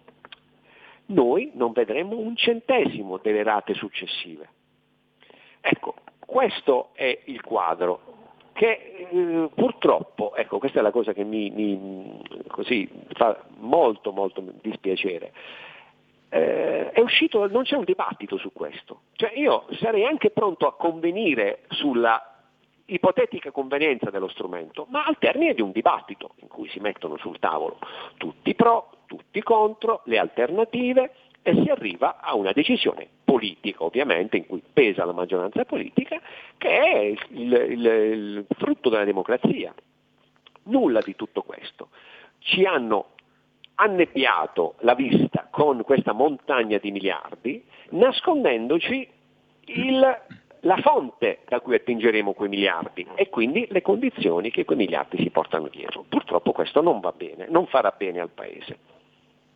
noi 1.08 1.52
non 1.56 1.74
vedremo 1.74 2.18
un 2.18 2.36
centesimo 2.36 3.18
delle 3.18 3.44
rate 3.44 3.74
successive. 3.74 4.48
Ecco, 5.60 5.96
questo 6.20 6.90
è 6.94 7.20
il 7.26 7.42
quadro 7.42 8.10
che 8.54 9.08
eh, 9.10 9.50
purtroppo, 9.54 10.36
ecco 10.36 10.60
questa 10.60 10.80
è 10.80 10.82
la 10.82 10.92
cosa 10.92 11.14
che 11.14 11.24
mi, 11.24 11.50
mi 11.50 12.22
così, 12.48 12.90
fa 13.14 13.44
molto 13.58 14.12
molto 14.12 14.44
dispiacere, 14.62 15.34
eh, 16.30 16.94
uscito, 16.98 17.48
non 17.48 17.64
c'è 17.64 17.76
un 17.76 17.84
dibattito 17.84 18.38
su 18.38 18.54
questo. 18.54 19.02
Cioè 19.14 19.34
io 19.36 19.66
sarei 19.80 20.06
anche 20.06 20.30
pronto 20.30 20.68
a 20.68 20.76
convenire 20.76 21.64
sulla 21.70 22.31
ipotetica 22.94 23.52
convenienza 23.52 24.10
dello 24.10 24.28
strumento, 24.28 24.86
ma 24.90 25.06
al 25.06 25.18
termine 25.18 25.54
di 25.54 25.62
un 25.62 25.72
dibattito 25.72 26.32
in 26.38 26.48
cui 26.48 26.68
si 26.70 26.80
mettono 26.80 27.18
sul 27.18 27.40
tavolo 27.40 27.80
tutti 28.18 28.54
pro, 28.56 28.90
tutti 29.06 29.42
contro, 29.42 30.02
le 30.06 30.18
alternative 30.18 31.14
e 31.42 31.54
si 31.64 31.70
arriva 31.70 32.20
a 32.20 32.36
una 32.36 32.52
decisione 32.52 33.08
politica, 33.24 33.84
ovviamente, 33.84 34.38
in 34.38 34.46
cui 34.46 34.62
pesa 34.72 35.06
la 35.06 35.14
maggioranza 35.14 35.66
politica, 35.66 36.20
che 36.58 36.70
è 36.70 36.98
il, 37.00 37.18
il, 37.30 37.86
il 37.86 38.46
frutto 38.58 38.90
della 38.90 39.06
democrazia. 39.06 39.74
Nulla 40.64 41.00
di 41.00 41.16
tutto 41.16 41.42
questo. 41.42 41.90
Ci 42.40 42.66
hanno 42.66 43.12
annebbiato 43.76 44.76
la 44.80 44.94
vista 44.94 45.48
con 45.50 45.82
questa 45.84 46.12
montagna 46.12 46.78
di 46.78 46.92
miliardi, 46.92 47.64
nascondendoci 47.92 49.08
il 49.66 50.22
la 50.62 50.78
fonte 50.78 51.40
da 51.48 51.60
cui 51.60 51.76
attingeremo 51.76 52.34
quei 52.34 52.50
miliardi 52.50 53.08
e 53.16 53.30
quindi 53.30 53.68
le 53.70 53.82
condizioni 53.82 54.52
che 54.52 54.66
quei 54.66 54.78
miliardi 54.78 55.18
si 55.18 55.30
portano 55.30 55.68
dietro. 55.68 56.06
Purtroppo 56.08 56.52
questo 56.52 56.82
non 56.82 57.00
va 57.00 57.12
bene, 57.12 57.48
non 57.50 57.68
farà 57.68 57.94
bene 57.96 58.20
al 58.20 58.30
Paese. 58.30 58.78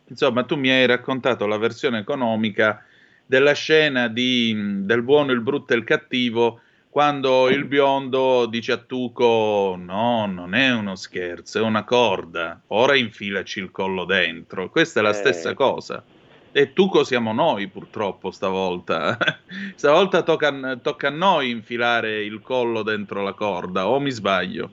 Insomma, 0.08 0.44
tu 0.44 0.56
mi 0.56 0.70
hai 0.70 0.86
raccontato 0.86 1.46
la 1.46 1.58
versione 1.58 1.98
economica 1.98 2.84
della 3.24 3.54
scena 3.54 4.08
di, 4.08 4.54
del 4.84 5.02
buono, 5.02 5.32
il 5.32 5.40
brutto 5.40 5.72
e 5.72 5.76
il 5.76 5.84
cattivo 5.84 6.60
quando 6.96 7.50
il 7.50 7.66
biondo 7.66 8.46
dice 8.46 8.72
a 8.72 8.76
Tuco 8.78 9.76
no, 9.78 10.24
non 10.24 10.54
è 10.54 10.72
uno 10.72 10.94
scherzo, 10.94 11.58
è 11.58 11.60
una 11.60 11.84
corda, 11.84 12.62
ora 12.68 12.96
infilaci 12.96 13.58
il 13.58 13.70
collo 13.70 14.06
dentro. 14.06 14.70
Questa 14.70 15.00
è 15.00 15.02
la 15.02 15.10
eh, 15.10 15.12
stessa 15.12 15.52
cosa. 15.52 16.02
E 16.58 16.72
Tuco 16.72 17.04
siamo 17.04 17.34
noi 17.34 17.68
purtroppo 17.68 18.30
stavolta. 18.30 19.18
stavolta 19.76 20.22
tocca, 20.22 20.78
tocca 20.80 21.08
a 21.08 21.10
noi 21.10 21.50
infilare 21.50 22.22
il 22.22 22.40
collo 22.40 22.82
dentro 22.82 23.22
la 23.22 23.34
corda, 23.34 23.86
o 23.90 24.00
mi 24.00 24.10
sbaglio? 24.10 24.70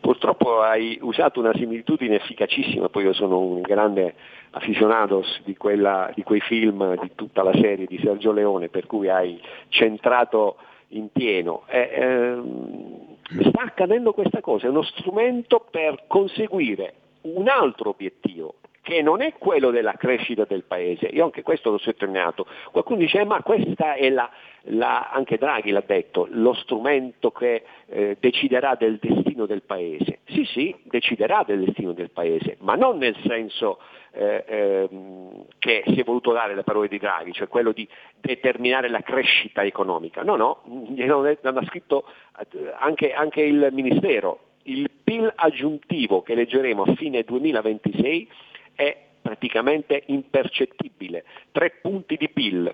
Purtroppo 0.00 0.60
hai 0.60 0.98
usato 1.00 1.38
una 1.38 1.54
similitudine 1.54 2.16
efficacissima, 2.16 2.88
poi 2.88 3.04
io 3.04 3.12
sono 3.12 3.38
un 3.38 3.60
grande 3.60 4.16
aficionados 4.50 5.40
di, 5.44 5.56
quella, 5.56 6.10
di 6.16 6.24
quei 6.24 6.40
film, 6.40 6.98
di 7.00 7.12
tutta 7.14 7.44
la 7.44 7.52
serie 7.52 7.86
di 7.86 8.00
Sergio 8.02 8.32
Leone, 8.32 8.68
per 8.68 8.86
cui 8.86 9.08
hai 9.08 9.40
centrato 9.68 10.56
in 10.88 11.12
pieno. 11.12 11.62
Eh, 11.68 11.90
ehm, 11.92 13.16
sta 13.46 13.62
accadendo 13.62 14.12
questa 14.12 14.40
cosa, 14.40 14.66
è 14.66 14.70
uno 14.70 14.82
strumento 14.82 15.64
per 15.70 16.06
conseguire 16.08 16.94
un 17.20 17.46
altro 17.46 17.90
obiettivo, 17.90 18.54
che 18.88 19.02
non 19.02 19.20
è 19.20 19.34
quello 19.36 19.70
della 19.70 19.92
crescita 19.92 20.46
del 20.48 20.64
paese, 20.64 21.10
io 21.12 21.22
anche 21.22 21.42
questo 21.42 21.70
l'ho 21.70 21.76
sottolineato, 21.76 22.46
qualcuno 22.72 23.00
dice 23.00 23.20
eh, 23.20 23.24
ma 23.26 23.42
questa 23.42 23.92
è 23.92 24.08
la, 24.08 24.30
la, 24.62 25.10
anche 25.12 25.36
Draghi 25.36 25.72
l'ha 25.72 25.84
detto, 25.86 26.26
lo 26.30 26.54
strumento 26.54 27.30
che 27.30 27.64
eh, 27.84 28.16
deciderà 28.18 28.76
del 28.76 28.96
destino 28.96 29.44
del 29.44 29.60
paese, 29.60 30.20
sì 30.28 30.46
sì, 30.46 30.74
deciderà 30.84 31.44
del 31.46 31.64
destino 31.64 31.92
del 31.92 32.08
paese, 32.08 32.56
ma 32.60 32.76
non 32.76 32.96
nel 32.96 33.14
senso 33.26 33.78
eh, 34.12 34.44
ehm, 34.48 35.44
che 35.58 35.82
si 35.88 36.00
è 36.00 36.02
voluto 36.02 36.32
dare 36.32 36.54
le 36.54 36.62
parole 36.62 36.88
di 36.88 36.96
Draghi, 36.96 37.34
cioè 37.34 37.46
quello 37.46 37.72
di 37.72 37.86
determinare 38.18 38.88
la 38.88 39.02
crescita 39.02 39.64
economica, 39.64 40.22
no 40.22 40.36
no, 40.36 40.62
ha 41.42 41.64
scritto 41.66 42.04
eh, 42.38 42.72
anche, 42.78 43.12
anche 43.12 43.42
il 43.42 43.68
Ministero, 43.70 44.44
il 44.62 44.90
PIL 45.04 45.30
aggiuntivo 45.34 46.22
che 46.22 46.34
leggeremo 46.34 46.84
a 46.84 46.94
fine 46.94 47.22
2026 47.22 48.46
è 48.78 48.96
praticamente 49.20 50.04
impercettibile. 50.06 51.24
Tre 51.50 51.78
punti 51.82 52.16
di 52.16 52.28
PIL. 52.28 52.72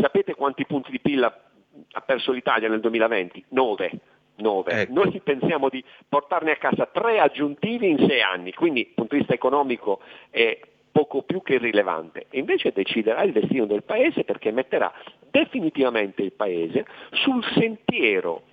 Sapete 0.00 0.34
quanti 0.34 0.64
punti 0.64 0.90
di 0.90 0.98
PIL 0.98 1.22
ha, 1.22 2.00
perso 2.00 2.32
l'Italia 2.32 2.70
nel 2.70 2.80
2020? 2.80 3.44
Nove. 3.48 3.90
9. 4.36 4.72
Ecco. 4.72 4.92
Noi 4.94 5.20
pensiamo 5.22 5.68
di 5.68 5.84
portarne 6.08 6.52
a 6.52 6.56
casa 6.56 6.86
tre 6.86 7.20
aggiuntivi 7.20 7.90
in 7.90 7.98
sei 8.08 8.22
anni, 8.22 8.54
quindi 8.54 8.82
dal 8.82 8.94
punto 8.94 9.12
di 9.12 9.20
vista 9.20 9.34
economico 9.34 10.00
è 10.30 10.58
poco 10.90 11.22
più 11.22 11.42
che 11.42 11.54
irrilevante. 11.54 12.26
E 12.30 12.38
invece 12.38 12.72
deciderà 12.72 13.22
il 13.22 13.32
destino 13.32 13.66
del 13.66 13.82
Paese 13.82 14.24
perché 14.24 14.50
metterà 14.50 14.90
definitivamente 15.30 16.22
il 16.22 16.32
Paese 16.32 16.86
sul 17.10 17.44
sentiero 17.54 18.44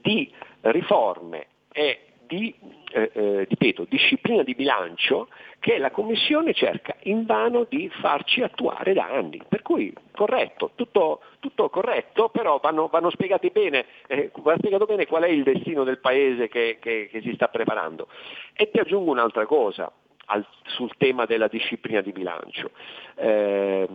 di 0.00 0.32
riforme 0.62 1.46
e 1.70 2.11
di, 2.32 2.54
eh, 2.92 3.10
eh, 3.12 3.46
ripeto, 3.46 3.84
disciplina 3.86 4.42
di 4.42 4.54
bilancio 4.54 5.28
che 5.58 5.76
la 5.76 5.90
Commissione 5.90 6.54
cerca 6.54 6.96
invano 7.02 7.66
di 7.68 7.90
farci 8.00 8.40
attuare 8.40 8.94
da 8.94 9.04
anni. 9.04 9.38
Per 9.46 9.60
cui 9.60 9.92
corretto, 10.12 10.70
tutto, 10.74 11.20
tutto 11.40 11.68
corretto, 11.68 12.30
però 12.30 12.58
vanno, 12.58 12.88
vanno 12.88 13.10
spiegati 13.10 13.50
bene, 13.50 13.84
eh, 14.06 14.30
va 14.36 14.56
spiegato 14.56 14.86
bene 14.86 15.06
qual 15.06 15.24
è 15.24 15.28
il 15.28 15.42
destino 15.42 15.84
del 15.84 15.98
Paese 15.98 16.48
che, 16.48 16.78
che, 16.80 17.08
che 17.10 17.20
si 17.20 17.34
sta 17.34 17.48
preparando. 17.48 18.08
E 18.54 18.70
ti 18.70 18.78
aggiungo 18.78 19.10
un'altra 19.10 19.44
cosa 19.44 19.92
al, 20.26 20.46
sul 20.64 20.90
tema 20.96 21.26
della 21.26 21.48
disciplina 21.48 22.00
di 22.00 22.12
bilancio. 22.12 22.70
Eh, 23.16 23.88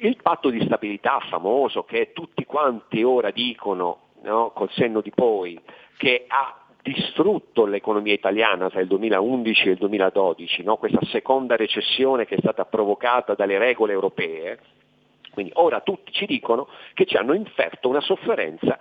il 0.00 0.18
patto 0.20 0.50
di 0.50 0.62
stabilità 0.66 1.18
famoso 1.30 1.84
che 1.84 2.12
tutti 2.12 2.44
quanti 2.44 3.02
ora 3.02 3.30
dicono 3.30 4.00
no, 4.22 4.50
col 4.50 4.70
senno 4.72 5.00
di 5.00 5.10
poi 5.10 5.58
che 5.96 6.24
ha 6.28 6.66
distrutto 6.82 7.66
l'economia 7.66 8.12
italiana 8.12 8.70
tra 8.70 8.80
il 8.80 8.86
2011 8.86 9.68
e 9.68 9.70
il 9.72 9.76
2012, 9.78 10.62
no? 10.62 10.76
questa 10.76 11.04
seconda 11.06 11.56
recessione 11.56 12.26
che 12.26 12.36
è 12.36 12.38
stata 12.38 12.64
provocata 12.64 13.34
dalle 13.34 13.58
regole 13.58 13.92
europee, 13.92 14.58
quindi 15.32 15.52
ora 15.56 15.80
tutti 15.80 16.12
ci 16.12 16.26
dicono 16.26 16.68
che 16.94 17.04
ci 17.04 17.16
hanno 17.16 17.34
inferto 17.34 17.88
una 17.88 18.00
sofferenza 18.00 18.78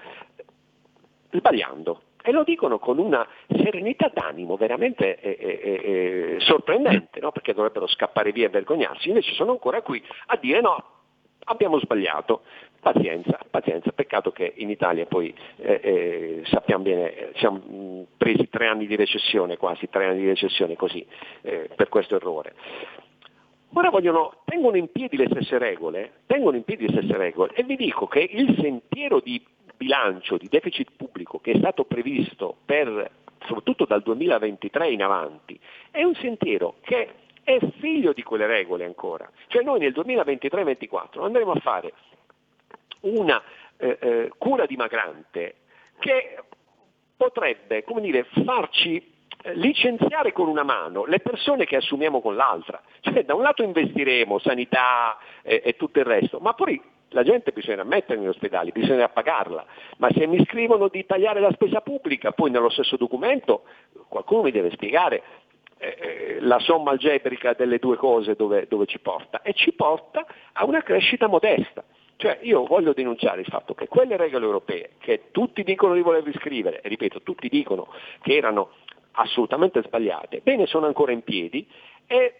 sbagliando 1.32 2.02
e 2.22 2.32
lo 2.32 2.44
dicono 2.44 2.80
con 2.80 2.98
una 2.98 3.28
serenità 3.48 4.12
d'animo 4.14 4.56
veramente 4.56 5.20
eh, 5.20 5.38
eh, 5.40 5.72
eh, 5.74 6.40
sorprendente, 6.40 7.20
no? 7.20 7.32
perché 7.32 7.54
dovrebbero 7.54 7.88
scappare 7.88 8.32
via 8.32 8.46
e 8.46 8.50
vergognarsi, 8.50 9.10
invece 9.10 9.34
sono 9.34 9.52
ancora 9.52 9.82
qui 9.82 10.04
a 10.28 10.38
dire 10.38 10.62
no, 10.62 10.84
abbiamo 11.46 11.80
sbagliato, 11.80 12.42
Pazienza, 12.86 13.40
pazienza, 13.50 13.92
peccato 13.92 14.32
che 14.32 14.54
in 14.58 14.70
Italia 14.70 15.08
poi 15.08 15.34
eh, 15.56 15.80
eh, 15.82 16.42
sappiamo 16.46 16.84
bene, 16.84 17.32
siamo 17.34 17.58
mh, 17.58 18.06
presi 18.16 18.48
tre 18.48 18.68
anni 18.68 18.86
di 18.86 18.96
recessione, 18.96 19.58
quasi 19.58 19.90
tre 19.90 20.06
anni 20.06 20.20
di 20.20 20.28
recessione 20.28 20.76
così, 20.76 21.04
eh, 21.42 21.68
per 21.76 21.90
questo 21.90 22.16
errore. 22.16 22.54
Ora 23.74 23.90
vogliono, 23.90 24.44
tengono 24.46 24.78
in 24.78 24.92
piedi 24.92 25.18
le 25.18 25.26
stesse 25.32 25.58
regole, 25.58 26.12
tengono 26.28 26.58
in 26.58 26.64
piedi 26.64 26.86
le 26.86 26.92
stesse 26.92 27.18
regole 27.18 27.54
e 27.56 27.64
vi 27.64 27.76
dico 27.76 28.06
che 28.06 28.20
il 28.20 28.56
sentiero 28.62 29.20
di 29.20 29.44
bilancio, 29.76 30.38
di 30.38 30.48
deficit 30.48 30.92
pubblico 30.96 31.40
che 31.40 31.54
è 31.54 31.58
stato 31.58 31.86
previsto 31.86 32.56
per, 32.66 33.10
soprattutto 33.48 33.86
dal 33.86 34.04
2023 34.04 34.92
in 34.92 35.02
avanti, 35.02 35.60
è 35.90 36.04
un 36.04 36.14
sentiero 36.14 36.76
che 36.82 37.10
è 37.44 37.58
figlio 37.80 38.14
di 38.14 38.22
quelle 38.22 38.46
regole 38.46 38.86
ancora. 38.86 39.28
Cioè 39.48 39.64
noi 39.64 39.80
nel 39.80 39.92
2023-2024 39.92 41.24
andremo 41.24 41.54
a 41.54 41.60
fare 41.62 41.92
una 43.06 43.42
eh, 43.78 43.98
eh, 44.00 44.32
cura 44.38 44.66
dimagrante 44.66 45.56
che 46.00 46.38
potrebbe 47.16 47.84
come 47.84 48.02
dire, 48.02 48.26
farci 48.44 49.14
eh, 49.42 49.54
licenziare 49.56 50.32
con 50.32 50.48
una 50.48 50.64
mano 50.64 51.06
le 51.06 51.20
persone 51.20 51.66
che 51.66 51.78
assumiamo 51.78 52.22
con 52.22 52.36
l'altra. 52.36 52.82
Cioè 53.02 53.24
da 53.26 53.36
un 53.36 53.42
lato 53.42 53.64
investiremo 53.64 54.40
sanità 54.40 55.18
e, 55.42 55.62
e 55.64 55.76
tutto 55.76 56.00
il 56.00 56.06
resto, 56.06 56.40
ma 56.40 56.54
poi 56.54 56.82
la 57.10 57.24
gente 57.24 57.52
bisogna 57.52 57.84
mettere 57.84 58.20
negli 58.20 58.28
ospedali, 58.28 58.72
bisogna 58.72 59.08
pagarla, 59.08 59.66
ma 59.98 60.10
se 60.12 60.28
mi 60.28 60.44
scrivono 60.46 60.88
di 60.90 61.06
tagliare 61.06 61.40
la 61.40 61.52
spesa 61.52 61.82
pubblica, 61.82 62.32
poi 62.32 62.52
nello 62.52 62.70
stesso 62.70 62.98
documento 62.98 63.64
qualcuno 64.10 64.44
mi 64.44 64.52
deve 64.52 64.72
spiegare 64.72 65.24
eh, 65.78 65.98
eh 66.00 66.38
la 66.42 66.60
somma 66.60 66.92
algebrica 66.92 67.54
delle 67.54 67.78
due 67.78 67.96
cose 67.96 68.36
dove, 68.36 68.66
dove 68.68 68.86
ci 68.86 69.00
porta 69.00 69.42
e 69.42 69.54
ci 69.54 69.72
porta 69.74 70.26
a 70.54 70.66
una 70.66 70.82
crescita 70.82 71.28
modesta. 71.28 71.84
Cioè 72.18 72.40
io 72.44 72.66
voglio 72.66 72.94
denunciare 72.94 73.42
il 73.42 73.48
fatto 73.48 73.74
che 73.74 73.88
quelle 73.88 74.16
regole 74.16 74.46
europee 74.46 74.92
che 75.00 75.26
tutti 75.32 75.64
dicono 75.64 75.94
di 75.94 76.02
voler 76.02 76.24
riscrivere, 76.24 76.82
e 76.82 76.88
ripeto, 76.88 77.22
tutti 77.22 77.50
dicono 77.50 77.88
che 78.22 78.36
erano 78.36 78.70
assolutamente 79.12 79.82
sbagliate, 79.84 80.42
bene 80.42 80.66
sono 80.66 80.86
ancora 80.86 81.12
in 81.12 81.24
piedi 81.24 81.68
e 82.08 82.40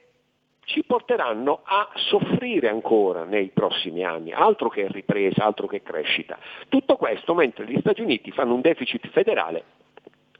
ci 0.66 0.84
porteranno 0.84 1.62
a 1.64 1.90
soffrire 1.96 2.70
ancora 2.70 3.24
nei 3.24 3.50
prossimi 3.50 4.04
anni, 4.04 4.32
altro 4.32 4.70
che 4.70 4.88
ripresa, 4.88 5.46
altro 5.46 5.68
che 5.68 5.84
crescita. 5.84 6.40
Tutto 6.70 6.96
questo 6.96 7.34
mentre 7.34 7.66
gli 7.66 7.80
Stati 7.80 8.02
Uniti 8.02 8.32
fanno 8.32 8.56
un 8.56 8.62
deficit 8.62 9.08
federale 9.10 9.64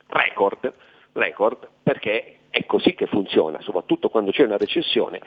record, 0.08 0.74
record 1.14 1.70
perché 1.84 2.40
è 2.50 2.66
così 2.66 2.96
che 2.96 3.06
funziona, 3.06 3.62
soprattutto 3.62 4.10
quando 4.10 4.32
c'è 4.32 4.44
una 4.44 4.58
recessione, 4.58 5.22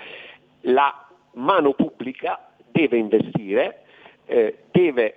la 0.63 1.07
mano 1.35 1.75
pubblica 1.75 2.49
deve 2.71 2.97
investire 2.97 3.83
eh, 4.29 4.59
deve 4.71 5.15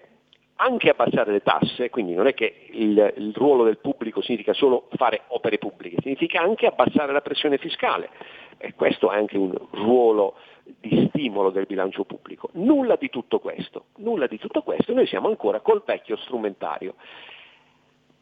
anche 0.56 0.90
abbassare 0.90 1.32
le 1.32 1.42
tasse, 1.42 1.90
quindi 1.90 2.14
non 2.14 2.28
è 2.28 2.34
che 2.34 2.68
il, 2.72 3.14
il, 3.18 3.34
ruolo 3.34 3.64
del 3.64 3.80
pubblico 3.80 4.22
significa 4.22 4.54
solo 4.54 4.88
fare 4.96 5.24
opere 5.28 5.58
pubbliche, 5.58 5.98
significa 6.02 6.42
anche 6.42 6.68
abbassare 6.68 7.12
la 7.12 7.22
pressione 7.22 7.58
fiscale 7.58 8.10
e 8.58 8.74
questo 8.76 9.12
è 9.12 9.18
anche 9.18 9.38
un 9.38 9.52
ruolo 9.72 10.36
di 10.80 11.08
stimolo 11.10 11.50
del 11.50 11.66
bilancio 11.66 12.04
pubblico. 12.04 12.50
Nulla 12.54 12.96
di 12.96 13.10
tutto 13.10 13.40
questo, 13.40 13.86
nulla 13.98 14.28
di 14.28 14.38
tutto 14.38 14.62
questo, 14.62 14.94
noi 14.94 15.08
siamo 15.08 15.28
ancora 15.28 15.62
col 15.62 15.82
vecchio 15.84 16.16
strumentario 16.18 16.94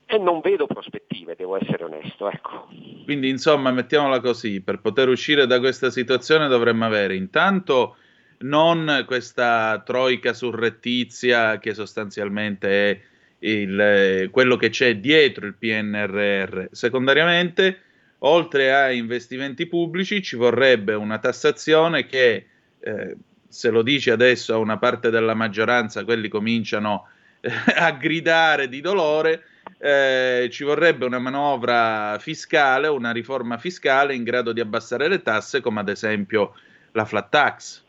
e 0.05 0.17
non 0.17 0.39
vedo 0.39 0.65
prospettive, 0.65 1.35
devo 1.35 1.57
essere 1.57 1.83
onesto. 1.83 2.29
Ecco. 2.29 2.67
Quindi 3.03 3.27
insomma, 3.27 3.71
mettiamola 3.71 4.21
così, 4.21 4.61
per 4.61 4.79
poter 4.79 5.09
uscire 5.09 5.45
da 5.45 5.59
questa 5.59 5.89
situazione 5.89 6.47
dovremmo 6.47 6.85
avere 6.85 7.15
intanto 7.15 7.97
non 8.39 9.03
questa 9.05 9.81
troica 9.85 10.33
surrettizia 10.33 11.59
che 11.59 11.73
sostanzialmente 11.73 12.91
è 12.91 13.01
il, 13.39 14.29
quello 14.31 14.55
che 14.57 14.69
c'è 14.69 14.97
dietro 14.97 15.45
il 15.45 15.55
PNRR. 15.55 16.67
Secondariamente, 16.71 17.79
oltre 18.19 18.73
a 18.73 18.91
investimenti 18.91 19.67
pubblici, 19.67 20.21
ci 20.21 20.35
vorrebbe 20.35 20.93
una 20.93 21.19
tassazione 21.19 22.05
che, 22.05 22.45
eh, 22.79 23.17
se 23.47 23.69
lo 23.69 23.81
dice 23.81 24.11
adesso 24.11 24.53
a 24.53 24.57
una 24.57 24.77
parte 24.77 25.09
della 25.09 25.33
maggioranza, 25.33 26.03
quelli 26.03 26.27
cominciano 26.27 27.07
eh, 27.41 27.51
a 27.75 27.91
gridare 27.91 28.67
di 28.67 28.81
dolore. 28.81 29.43
Eh, 29.77 30.49
ci 30.51 30.63
vorrebbe 30.63 31.05
una 31.05 31.19
manovra 31.19 32.17
fiscale, 32.19 32.87
una 32.87 33.11
riforma 33.11 33.57
fiscale 33.57 34.15
in 34.15 34.23
grado 34.23 34.51
di 34.51 34.59
abbassare 34.59 35.07
le 35.07 35.21
tasse, 35.21 35.61
come 35.61 35.79
ad 35.79 35.89
esempio 35.89 36.53
la 36.91 37.05
flat 37.05 37.29
tax. 37.29 37.87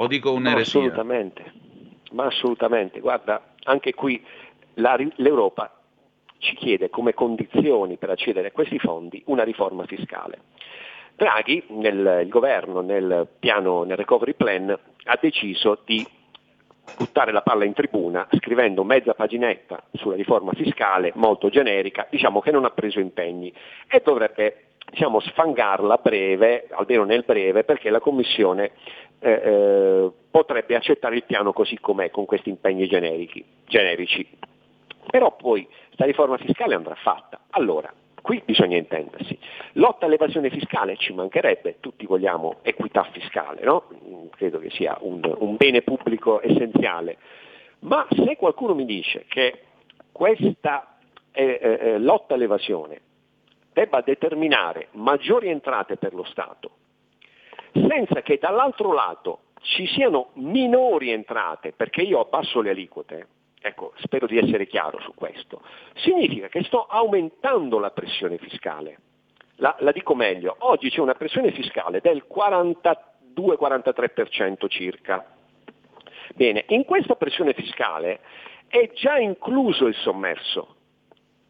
O 0.00 0.06
dico 0.06 0.32
un'eresia? 0.32 0.80
No, 0.80 0.86
assolutamente, 0.86 1.52
ma 2.12 2.26
assolutamente. 2.26 3.00
Guarda, 3.00 3.54
anche 3.64 3.94
qui 3.94 4.24
la, 4.74 4.96
l'Europa 5.16 5.72
ci 6.38 6.54
chiede 6.54 6.88
come 6.88 7.14
condizioni 7.14 7.96
per 7.96 8.10
accedere 8.10 8.48
a 8.48 8.52
questi 8.52 8.78
fondi 8.78 9.22
una 9.26 9.42
riforma 9.42 9.84
fiscale. 9.86 10.42
Draghi, 11.16 11.64
nel, 11.70 12.20
il 12.22 12.28
governo, 12.28 12.80
nel 12.80 13.26
piano, 13.40 13.82
nel 13.82 13.96
recovery 13.96 14.34
plan, 14.34 14.70
ha 14.70 15.18
deciso 15.20 15.80
di 15.84 16.06
buttare 16.96 17.32
la 17.32 17.42
palla 17.42 17.64
in 17.64 17.72
tribuna 17.72 18.26
scrivendo 18.36 18.84
mezza 18.84 19.14
paginetta 19.14 19.82
sulla 19.92 20.16
riforma 20.16 20.52
fiscale 20.52 21.12
molto 21.14 21.48
generica, 21.48 22.06
diciamo 22.10 22.40
che 22.40 22.50
non 22.50 22.64
ha 22.64 22.70
preso 22.70 23.00
impegni 23.00 23.52
e 23.88 24.02
dovrebbe 24.04 24.68
diciamo, 24.90 25.20
sfangarla 25.20 25.94
a 25.94 26.00
breve, 26.02 26.66
almeno 26.70 27.04
nel 27.04 27.24
breve, 27.26 27.64
perché 27.64 27.90
la 27.90 28.00
Commissione 28.00 28.72
eh, 29.20 29.30
eh, 29.30 30.10
potrebbe 30.30 30.76
accettare 30.76 31.16
il 31.16 31.24
piano 31.24 31.52
così 31.52 31.78
com'è, 31.78 32.10
con 32.10 32.24
questi 32.24 32.48
impegni 32.48 32.86
generici. 32.86 34.26
Però 35.10 35.34
poi 35.36 35.66
questa 35.86 36.04
riforma 36.04 36.36
fiscale 36.36 36.74
andrà 36.74 36.94
fatta. 36.94 37.40
Allora, 37.50 37.92
qui 38.20 38.42
bisogna 38.44 38.76
intendersi. 38.76 39.38
Lotta 39.72 40.06
all'evasione 40.06 40.50
fiscale 40.50 40.96
ci 40.96 41.12
mancherebbe, 41.14 41.76
tutti 41.80 42.06
vogliamo 42.06 42.56
equità 42.62 43.04
fiscale, 43.10 43.62
no? 43.62 43.84
Credo 44.30 44.58
che 44.58 44.70
sia 44.70 44.96
un, 45.00 45.20
un 45.38 45.56
bene 45.56 45.82
pubblico 45.82 46.42
essenziale. 46.42 47.18
Ma 47.80 48.06
se 48.10 48.36
qualcuno 48.36 48.74
mi 48.74 48.84
dice 48.84 49.24
che 49.28 49.62
questa 50.12 50.98
eh, 51.32 51.58
eh, 51.60 51.78
eh 51.80 51.98
lotta 51.98 52.34
all'evasione 52.34 53.00
debba 53.72 54.00
determinare 54.00 54.88
maggiori 54.92 55.48
entrate 55.48 55.96
per 55.96 56.12
lo 56.12 56.24
Stato, 56.24 56.70
senza 57.72 58.22
che 58.22 58.38
dall'altro 58.40 58.92
lato 58.92 59.40
ci 59.60 59.86
siano 59.86 60.30
minori 60.34 61.10
entrate, 61.10 61.72
perché 61.72 62.02
io 62.02 62.20
abbasso 62.20 62.60
le 62.60 62.70
aliquote, 62.70 63.26
ecco, 63.60 63.92
spero 63.98 64.26
di 64.26 64.38
essere 64.38 64.66
chiaro 64.66 65.00
su 65.00 65.14
questo, 65.14 65.62
significa 65.94 66.48
che 66.48 66.64
sto 66.64 66.86
aumentando 66.86 67.78
la 67.78 67.90
pressione 67.90 68.38
fiscale. 68.38 68.98
La, 69.56 69.74
la 69.80 69.92
dico 69.92 70.14
meglio, 70.14 70.54
oggi 70.60 70.90
c'è 70.90 71.00
una 71.00 71.14
pressione 71.14 71.52
fiscale 71.52 72.00
del 72.00 72.26
42-43% 73.38 74.68
circa. 74.68 75.24
Bene, 76.34 76.64
in 76.68 76.84
questa 76.84 77.14
pressione 77.14 77.52
fiscale 77.54 78.20
è 78.68 78.90
già 78.92 79.18
incluso 79.18 79.86
il 79.86 79.94
sommerso, 79.94 80.76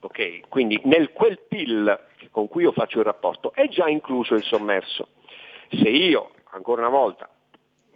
ok? 0.00 0.48
Quindi 0.48 0.80
nel 0.84 1.12
quel 1.12 1.40
PIL 1.48 2.06
con 2.30 2.48
cui 2.48 2.62
io 2.62 2.72
faccio 2.72 2.98
il 2.98 3.04
rapporto 3.04 3.52
è 3.52 3.68
già 3.68 3.88
incluso 3.88 4.34
il 4.34 4.44
sommerso. 4.44 5.08
Se 5.70 5.88
io, 5.88 6.30
ancora 6.50 6.82
una 6.86 6.96
volta, 6.96 7.28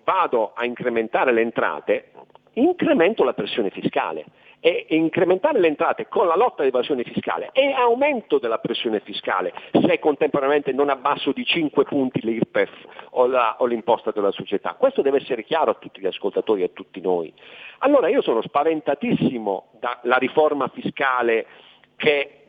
vado 0.05 0.53
a 0.55 0.65
incrementare 0.65 1.33
le 1.33 1.43
entrate, 1.43 2.13
incremento 2.55 3.25
la 3.25 3.35
pressione 3.35 3.71
fiscale 3.71 4.27
e 4.65 4.87
incrementare 4.91 5.59
le 5.59 5.67
entrate 5.67 6.07
con 6.07 6.29
la 6.29 6.37
lotta 6.37 6.63
all'evasione 6.63 7.03
fiscale 7.03 7.51
è 7.53 7.73
aumento 7.73 8.39
della 8.39 8.59
pressione 8.59 9.01
fiscale 9.01 9.53
se 9.73 9.99
contemporaneamente 9.99 10.71
non 10.71 10.89
abbasso 10.89 11.33
di 11.33 11.45
5 11.45 11.83
punti 11.83 12.21
l'IRPEF 12.23 12.71
o, 13.11 13.27
la, 13.27 13.57
o 13.59 13.67
l'imposta 13.67 14.13
della 14.13 14.31
società. 14.31 14.75
Questo 14.79 15.03
deve 15.03 15.17
essere 15.17 15.43
chiaro 15.43 15.73
a 15.73 15.75
tutti 15.75 16.01
gli 16.01 16.07
ascoltatori 16.07 16.63
e 16.63 16.67
a 16.67 16.71
tutti 16.73 17.01
noi. 17.01 17.35
Allora 17.79 18.07
io 18.07 18.23
sono 18.23 18.41
spaventatissimo 18.41 19.71
dalla 19.81 20.17
riforma 20.19 20.69
fiscale 20.69 21.45
che 21.97 22.43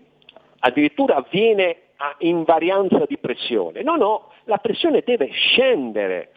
addirittura 0.59 1.15
avviene 1.15 1.77
a 1.95 2.13
invarianza 2.19 3.05
di 3.07 3.17
pressione. 3.17 3.81
No, 3.81 3.95
no, 3.95 4.31
la 4.43 4.57
pressione 4.57 5.01
deve 5.03 5.31
scendere, 5.31 6.29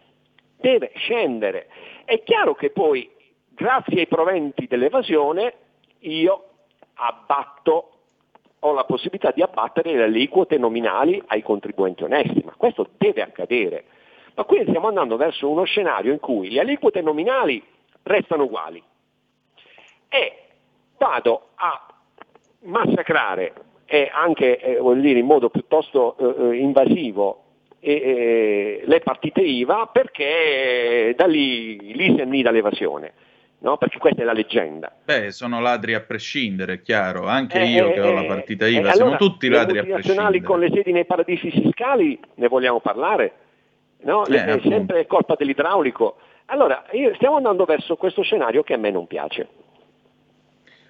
deve 0.57 0.93
scendere. 0.95 1.69
È 2.07 2.23
chiaro 2.23 2.55
che 2.55 2.71
poi, 2.71 3.11
grazie 3.51 4.01
ai 4.01 4.07
proventi 4.07 4.67
dell'evasione, 4.67 5.53
io 6.01 6.45
abbatto, 6.95 7.91
ho 8.61 8.73
la 8.73 8.85
possibilità 8.85 9.31
di 9.33 9.43
abbattere 9.43 9.95
le 9.95 10.05
aliquote 10.05 10.59
nominali 10.59 11.23
ai 11.27 11.43
contribuenti 11.43 12.05
onesti, 12.05 12.43
ma 12.45 12.55
questo 12.57 12.89
deve 12.97 13.23
accadere. 13.23 13.85
Ma 14.35 14.45
qui 14.45 14.63
stiamo 14.69 14.89
andando 14.89 15.17
verso 15.17 15.49
uno 15.49 15.65
scenario 15.65 16.13
in 16.13 16.21
cui 16.21 16.51
le 16.51 16.61
aliquote 16.61 17.01
nominali 17.01 17.63
restano 18.03 18.45
uguali 18.45 18.83
e 20.09 20.39
vado 20.99 21.49
a 21.55 21.87
massacrare 22.61 23.53
e 23.87 24.11
anche 24.13 24.59
eh, 24.59 24.81
dire, 24.97 25.19
in 25.19 25.27
modo 25.27 25.49
piuttosto 25.49 26.17
eh, 26.19 26.45
eh 26.51 26.57
invasivo 26.59 27.45
eh, 27.81 28.83
le 28.85 29.01
partite 29.01 29.41
IVA 29.41 29.87
perché 29.93 31.15
da 31.17 31.27
lì, 31.27 31.95
lì 31.95 32.15
si 32.15 32.21
annida 32.21 32.51
l'evasione. 32.51 33.13
No? 33.67 33.79
Perché 33.79 33.99
questa 33.99 34.23
è 34.23 34.25
la 34.25 34.33
leggenda. 34.33 34.95
Beh, 35.05 35.33
sono 35.33 35.61
ladri 35.61 35.95
a 35.95 36.01
prescindere, 36.01 36.83
chiaro. 36.83 37.27
Anche 37.27 37.59
eh, 37.59 37.67
io 37.67 37.91
che 37.91 38.01
ho 38.01 38.13
la 38.13 38.23
partita 38.23 38.69
IVA, 38.69 38.93
siamo 38.93 39.11
allora, 39.11 39.17
tutti 39.17 39.49
ladri 39.49 39.79
a 39.79 39.83
prescindere. 39.83 40.41
con 40.43 40.61
le 40.61 40.71
sedi 40.73 40.93
nei 40.93 41.05
paradisi 41.05 41.51
fiscali, 41.51 42.17
ne 42.35 42.47
vogliamo 42.47 42.79
parlare? 42.79 43.33
No? 44.03 44.25
Eh, 44.25 44.45
è 44.45 44.61
sempre 44.63 45.09
colpa 45.09 45.35
dell'idraulico. 45.37 46.17
Allora, 46.45 46.85
io, 46.93 47.13
stiamo 47.17 47.39
andando 47.39 47.65
verso 47.65 47.97
questo 47.97 48.23
scenario 48.23 48.63
che 48.63 48.75
a 48.75 48.77
me 48.77 48.93
non 48.93 49.09
piace. 49.09 49.49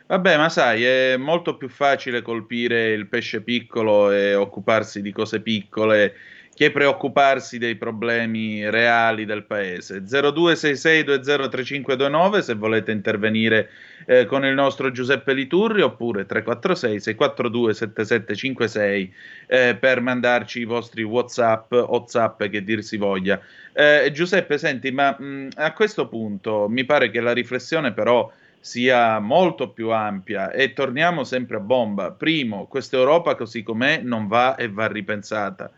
Vabbè, 0.09 0.37
ma 0.37 0.51
sai, 0.51 0.85
è 0.85 1.17
molto 1.17 1.57
più 1.57 1.71
facile 1.71 2.21
colpire 2.21 2.91
il 2.91 3.09
pesce 3.09 3.43
piccolo 3.43 4.11
e 4.13 4.35
occuparsi 4.35 5.01
di 5.01 5.13
cose 5.13 5.41
piccole 5.41 6.15
che 6.57 6.71
preoccuparsi 6.71 7.59
dei 7.59 7.75
problemi 7.77 8.71
reali 8.71 9.27
del 9.27 9.45
paese. 9.45 10.03
0266203529 10.05 12.39
se 12.39 12.55
volete 12.55 12.93
intervenire 12.93 13.69
eh, 14.07 14.25
con 14.25 14.43
il 14.47 14.55
nostro 14.55 14.91
Giuseppe 14.91 15.35
Liturri 15.35 15.83
oppure 15.83 16.25
346 16.25 17.01
642 17.01 17.75
7756 17.75 19.15
eh, 19.49 19.77
per 19.79 20.01
mandarci 20.01 20.61
i 20.61 20.65
vostri 20.65 21.03
WhatsApp 21.03 21.75
Zap 22.07 22.49
che 22.49 22.65
dir 22.65 22.83
si 22.83 22.97
voglia. 22.97 23.39
Eh, 23.75 24.11
Giuseppe, 24.15 24.57
senti, 24.57 24.91
ma 24.91 25.15
mh, 25.19 25.49
a 25.57 25.75
questo 25.75 26.09
punto 26.09 26.69
mi 26.71 26.87
pare 26.87 27.11
che 27.11 27.21
la 27.21 27.35
riflessione 27.35 27.93
però 27.93 28.33
sia 28.59 29.19
molto 29.19 29.69
più 29.69 29.91
ampia 29.91 30.51
e 30.51 30.73
torniamo 30.73 31.23
sempre 31.23 31.59
a 31.59 31.61
bomba. 31.61 32.13
Primo, 32.13 32.65
questa 32.65 32.97
Europa 32.97 33.35
così 33.35 33.63
com'è 33.63 34.01
non 34.03 34.27
va 34.27 34.55
e 34.55 34.71
va 34.71 34.87
ripensata. 34.87 35.71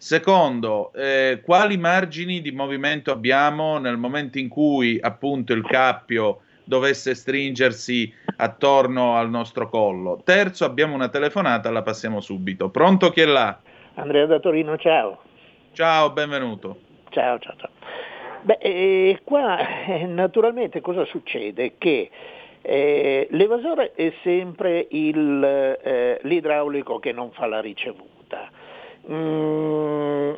Secondo, 0.00 0.92
eh, 0.92 1.40
quali 1.44 1.76
margini 1.76 2.40
di 2.40 2.52
movimento 2.52 3.10
abbiamo 3.10 3.78
nel 3.78 3.96
momento 3.96 4.38
in 4.38 4.48
cui 4.48 4.96
appunto 5.00 5.52
il 5.52 5.66
cappio 5.66 6.42
dovesse 6.62 7.16
stringersi 7.16 8.14
attorno 8.36 9.16
al 9.16 9.28
nostro 9.28 9.68
collo? 9.68 10.20
Terzo, 10.22 10.64
abbiamo 10.64 10.94
una 10.94 11.08
telefonata, 11.08 11.72
la 11.72 11.82
passiamo 11.82 12.20
subito. 12.20 12.68
Pronto 12.70 13.10
chi 13.10 13.22
è 13.22 13.24
là? 13.24 13.58
Andrea 13.94 14.26
da 14.26 14.38
Torino, 14.38 14.76
ciao. 14.76 15.18
Ciao, 15.72 16.12
benvenuto. 16.12 16.78
Ciao, 17.08 17.40
ciao, 17.40 17.54
ciao. 17.56 17.70
Beh, 18.42 18.58
eh, 18.60 19.20
qua 19.24 19.84
eh, 19.84 20.06
naturalmente 20.06 20.80
cosa 20.80 21.04
succede? 21.06 21.74
Che 21.76 22.08
eh, 22.62 23.26
l'evasore 23.32 23.94
è 23.96 24.12
sempre 24.22 24.86
il, 24.90 25.42
eh, 25.82 26.20
l'idraulico 26.22 27.00
che 27.00 27.10
non 27.10 27.32
fa 27.32 27.46
la 27.46 27.60
ricevuta. 27.60 28.17
Mm, 29.10 30.34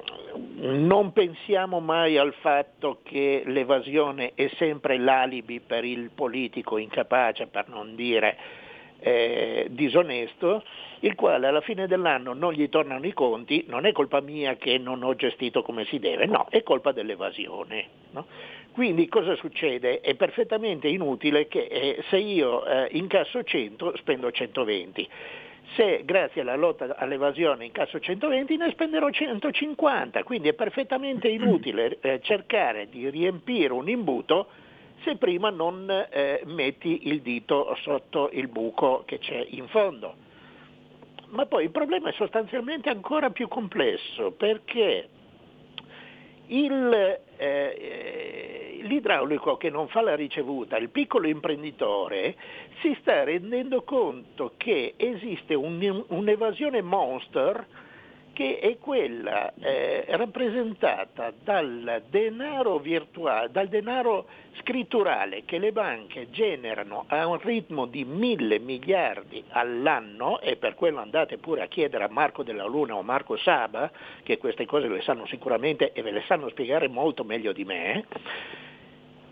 non 0.60 1.12
pensiamo 1.12 1.80
mai 1.80 2.16
al 2.16 2.32
fatto 2.34 3.00
che 3.02 3.42
l'evasione 3.46 4.32
è 4.34 4.48
sempre 4.56 4.96
l'alibi 4.96 5.60
per 5.60 5.84
il 5.84 6.10
politico 6.14 6.78
incapace, 6.78 7.48
per 7.48 7.68
non 7.68 7.96
dire 7.96 8.36
eh, 9.00 9.66
disonesto, 9.70 10.62
il 11.00 11.14
quale 11.14 11.46
alla 11.46 11.62
fine 11.62 11.86
dell'anno 11.86 12.32
non 12.32 12.52
gli 12.52 12.68
tornano 12.68 13.06
i 13.06 13.12
conti, 13.12 13.64
non 13.66 13.86
è 13.86 13.92
colpa 13.92 14.20
mia 14.20 14.56
che 14.56 14.78
non 14.78 15.02
ho 15.02 15.14
gestito 15.14 15.62
come 15.62 15.84
si 15.86 15.98
deve, 15.98 16.26
no, 16.26 16.46
è 16.50 16.62
colpa 16.62 16.92
dell'evasione. 16.92 17.86
No? 18.12 18.26
Quindi 18.72 19.08
cosa 19.08 19.34
succede? 19.34 20.00
È 20.00 20.14
perfettamente 20.14 20.86
inutile 20.86 21.48
che 21.48 21.64
eh, 21.64 22.04
se 22.08 22.18
io 22.18 22.64
eh, 22.66 22.88
incasso 22.92 23.42
100 23.42 23.96
spendo 23.96 24.30
120 24.30 25.08
se 25.76 26.02
grazie 26.04 26.40
alla 26.40 26.56
lotta 26.56 26.96
all'evasione 26.96 27.66
incasso 27.66 27.98
120 27.98 28.56
ne 28.56 28.70
spenderò 28.70 29.10
150, 29.10 30.22
quindi 30.24 30.48
è 30.48 30.54
perfettamente 30.54 31.28
inutile 31.30 31.98
eh, 32.00 32.20
cercare 32.22 32.88
di 32.88 33.08
riempire 33.08 33.72
un 33.72 33.88
imbuto 33.88 34.48
se 35.02 35.16
prima 35.16 35.50
non 35.50 35.88
eh, 36.10 36.42
metti 36.44 37.08
il 37.08 37.22
dito 37.22 37.74
sotto 37.80 38.30
il 38.32 38.48
buco 38.48 39.02
che 39.06 39.18
c'è 39.18 39.46
in 39.50 39.66
fondo. 39.68 40.28
Ma 41.28 41.46
poi 41.46 41.64
il 41.64 41.70
problema 41.70 42.10
è 42.10 42.12
sostanzialmente 42.12 42.88
ancora 42.88 43.30
più 43.30 43.48
complesso 43.48 44.32
perché 44.32 45.08
il, 46.50 47.20
eh, 47.36 48.78
l'idraulico 48.82 49.56
che 49.56 49.70
non 49.70 49.88
fa 49.88 50.00
la 50.00 50.14
ricevuta, 50.14 50.76
il 50.76 50.90
piccolo 50.90 51.28
imprenditore, 51.28 52.36
si 52.80 52.96
sta 53.00 53.24
rendendo 53.24 53.82
conto 53.82 54.52
che 54.56 54.94
esiste 54.96 55.54
un, 55.54 56.04
un'evasione 56.08 56.82
monster 56.82 57.66
che 58.40 58.58
è 58.58 58.78
quella 58.78 59.52
eh, 59.60 60.06
rappresentata 60.08 61.30
dal 61.44 62.04
denaro 62.08 62.78
virtuale, 62.78 63.50
dal 63.50 63.68
denaro 63.68 64.28
scritturale 64.60 65.44
che 65.44 65.58
le 65.58 65.72
banche 65.72 66.30
generano 66.30 67.04
a 67.08 67.26
un 67.26 67.38
ritmo 67.38 67.84
di 67.84 68.02
mille 68.06 68.58
miliardi 68.58 69.44
all'anno 69.50 70.40
e 70.40 70.56
per 70.56 70.74
quello 70.74 71.00
andate 71.00 71.36
pure 71.36 71.60
a 71.60 71.66
chiedere 71.66 72.04
a 72.04 72.08
Marco 72.08 72.42
della 72.42 72.64
Luna 72.64 72.94
o 72.94 73.02
Marco 73.02 73.36
Saba, 73.36 73.90
che 74.22 74.38
queste 74.38 74.64
cose 74.64 74.88
le 74.88 75.02
sanno 75.02 75.26
sicuramente 75.26 75.92
e 75.92 76.00
ve 76.00 76.10
le 76.10 76.22
sanno 76.26 76.48
spiegare 76.48 76.88
molto 76.88 77.24
meglio 77.24 77.52
di 77.52 77.66
me, 77.66 78.06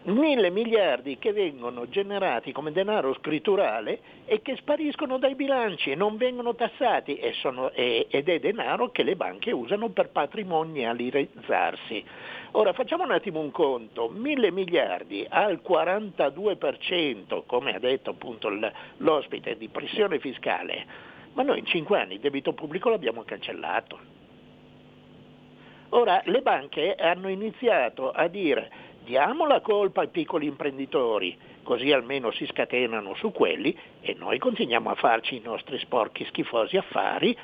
mille 0.08 0.50
miliardi 0.50 1.18
che 1.18 1.32
vengono 1.32 1.88
generati 1.88 2.52
come 2.52 2.72
denaro 2.72 3.14
scritturale 3.14 4.00
e 4.24 4.42
che 4.42 4.56
spariscono 4.56 5.18
dai 5.18 5.34
bilanci 5.34 5.90
e 5.90 5.94
non 5.94 6.16
vengono 6.16 6.54
tassati 6.54 7.16
e 7.16 7.32
sono, 7.34 7.70
e, 7.70 8.06
ed 8.10 8.28
è 8.28 8.38
denaro 8.38 8.90
che 8.90 9.02
le 9.02 9.16
banche 9.16 9.50
usano 9.52 9.88
per 9.88 10.10
patrimonializzarsi. 10.10 12.04
Ora 12.52 12.72
facciamo 12.72 13.04
un 13.04 13.12
attimo 13.12 13.40
un 13.40 13.50
conto, 13.50 14.08
mille 14.08 14.50
miliardi 14.50 15.26
al 15.28 15.60
42%, 15.66 17.42
come 17.46 17.74
ha 17.74 17.78
detto 17.78 18.10
appunto 18.10 18.48
l'ospite, 18.96 19.56
di 19.56 19.68
pressione 19.68 20.18
fiscale, 20.18 20.86
ma 21.34 21.42
noi 21.42 21.58
in 21.58 21.66
cinque 21.66 22.00
anni 22.00 22.14
il 22.14 22.20
debito 22.20 22.52
pubblico 22.54 22.88
l'abbiamo 22.88 23.22
cancellato. 23.22 24.16
Ora 25.90 26.20
le 26.24 26.42
banche 26.42 26.94
hanno 26.96 27.28
iniziato 27.28 28.10
a 28.10 28.28
dire 28.28 28.70
diamo 29.08 29.46
la 29.46 29.62
colpa 29.62 30.02
ai 30.02 30.08
piccoli 30.08 30.44
imprenditori, 30.44 31.34
così 31.62 31.90
almeno 31.92 32.30
si 32.30 32.44
scatenano 32.44 33.14
su 33.14 33.32
quelli 33.32 33.74
e 34.02 34.14
noi 34.18 34.38
continuiamo 34.38 34.90
a 34.90 34.94
farci 34.96 35.36
i 35.36 35.40
nostri 35.42 35.78
sporchi 35.78 36.26
schifosi 36.26 36.76
affari, 36.76 37.34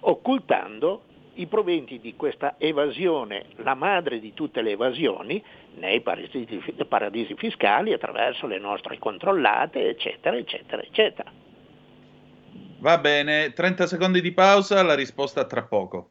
occultando 0.00 1.04
i 1.34 1.46
proventi 1.46 2.00
di 2.00 2.16
questa 2.16 2.56
evasione, 2.58 3.44
la 3.58 3.74
madre 3.74 4.18
di 4.18 4.34
tutte 4.34 4.62
le 4.62 4.72
evasioni, 4.72 5.42
nei 5.76 6.00
paradisi, 6.00 6.60
paradisi 6.88 7.36
fiscali 7.36 7.92
attraverso 7.92 8.48
le 8.48 8.58
nostre 8.58 8.98
controllate, 8.98 9.90
eccetera, 9.90 10.36
eccetera, 10.36 10.82
eccetera. 10.82 11.30
Va 12.80 12.98
bene, 12.98 13.52
30 13.52 13.86
secondi 13.86 14.20
di 14.20 14.32
pausa, 14.32 14.82
la 14.82 14.96
risposta 14.96 15.46
tra 15.46 15.62
poco. 15.62 16.10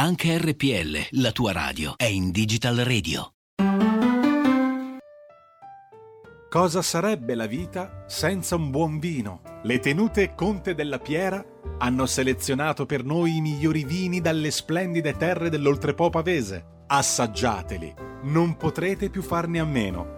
Anche 0.00 0.38
RPL, 0.38 1.20
la 1.20 1.32
tua 1.32 1.50
radio, 1.50 1.94
è 1.96 2.04
in 2.04 2.30
Digital 2.30 2.76
Radio. 2.76 3.32
Cosa 6.48 6.82
sarebbe 6.82 7.34
la 7.34 7.46
vita 7.46 8.04
senza 8.06 8.54
un 8.54 8.70
buon 8.70 9.00
vino? 9.00 9.42
Le 9.64 9.80
tenute 9.80 10.36
Conte 10.36 10.76
della 10.76 11.00
Piera 11.00 11.44
hanno 11.78 12.06
selezionato 12.06 12.86
per 12.86 13.02
noi 13.02 13.38
i 13.38 13.40
migliori 13.40 13.82
vini 13.82 14.20
dalle 14.20 14.52
splendide 14.52 15.16
terre 15.16 15.50
dell'Oltrepo 15.50 16.10
pavese. 16.10 16.84
Assaggiateli, 16.86 17.92
non 18.22 18.56
potrete 18.56 19.10
più 19.10 19.22
farne 19.22 19.58
a 19.58 19.64
meno. 19.64 20.17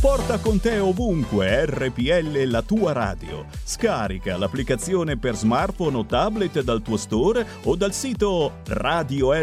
Porta 0.00 0.38
con 0.38 0.60
te 0.60 0.78
ovunque 0.78 1.66
RPL 1.66 2.48
la 2.48 2.62
tua 2.62 2.92
radio. 2.92 3.46
Scarica 3.50 4.36
l'applicazione 4.36 5.18
per 5.18 5.34
smartphone 5.34 5.96
o 5.96 6.06
tablet 6.06 6.62
dal 6.62 6.82
tuo 6.82 6.96
store 6.96 7.44
o 7.64 7.74
dal 7.74 7.92
sito 7.92 8.60
radiorpl.it. 8.68 9.42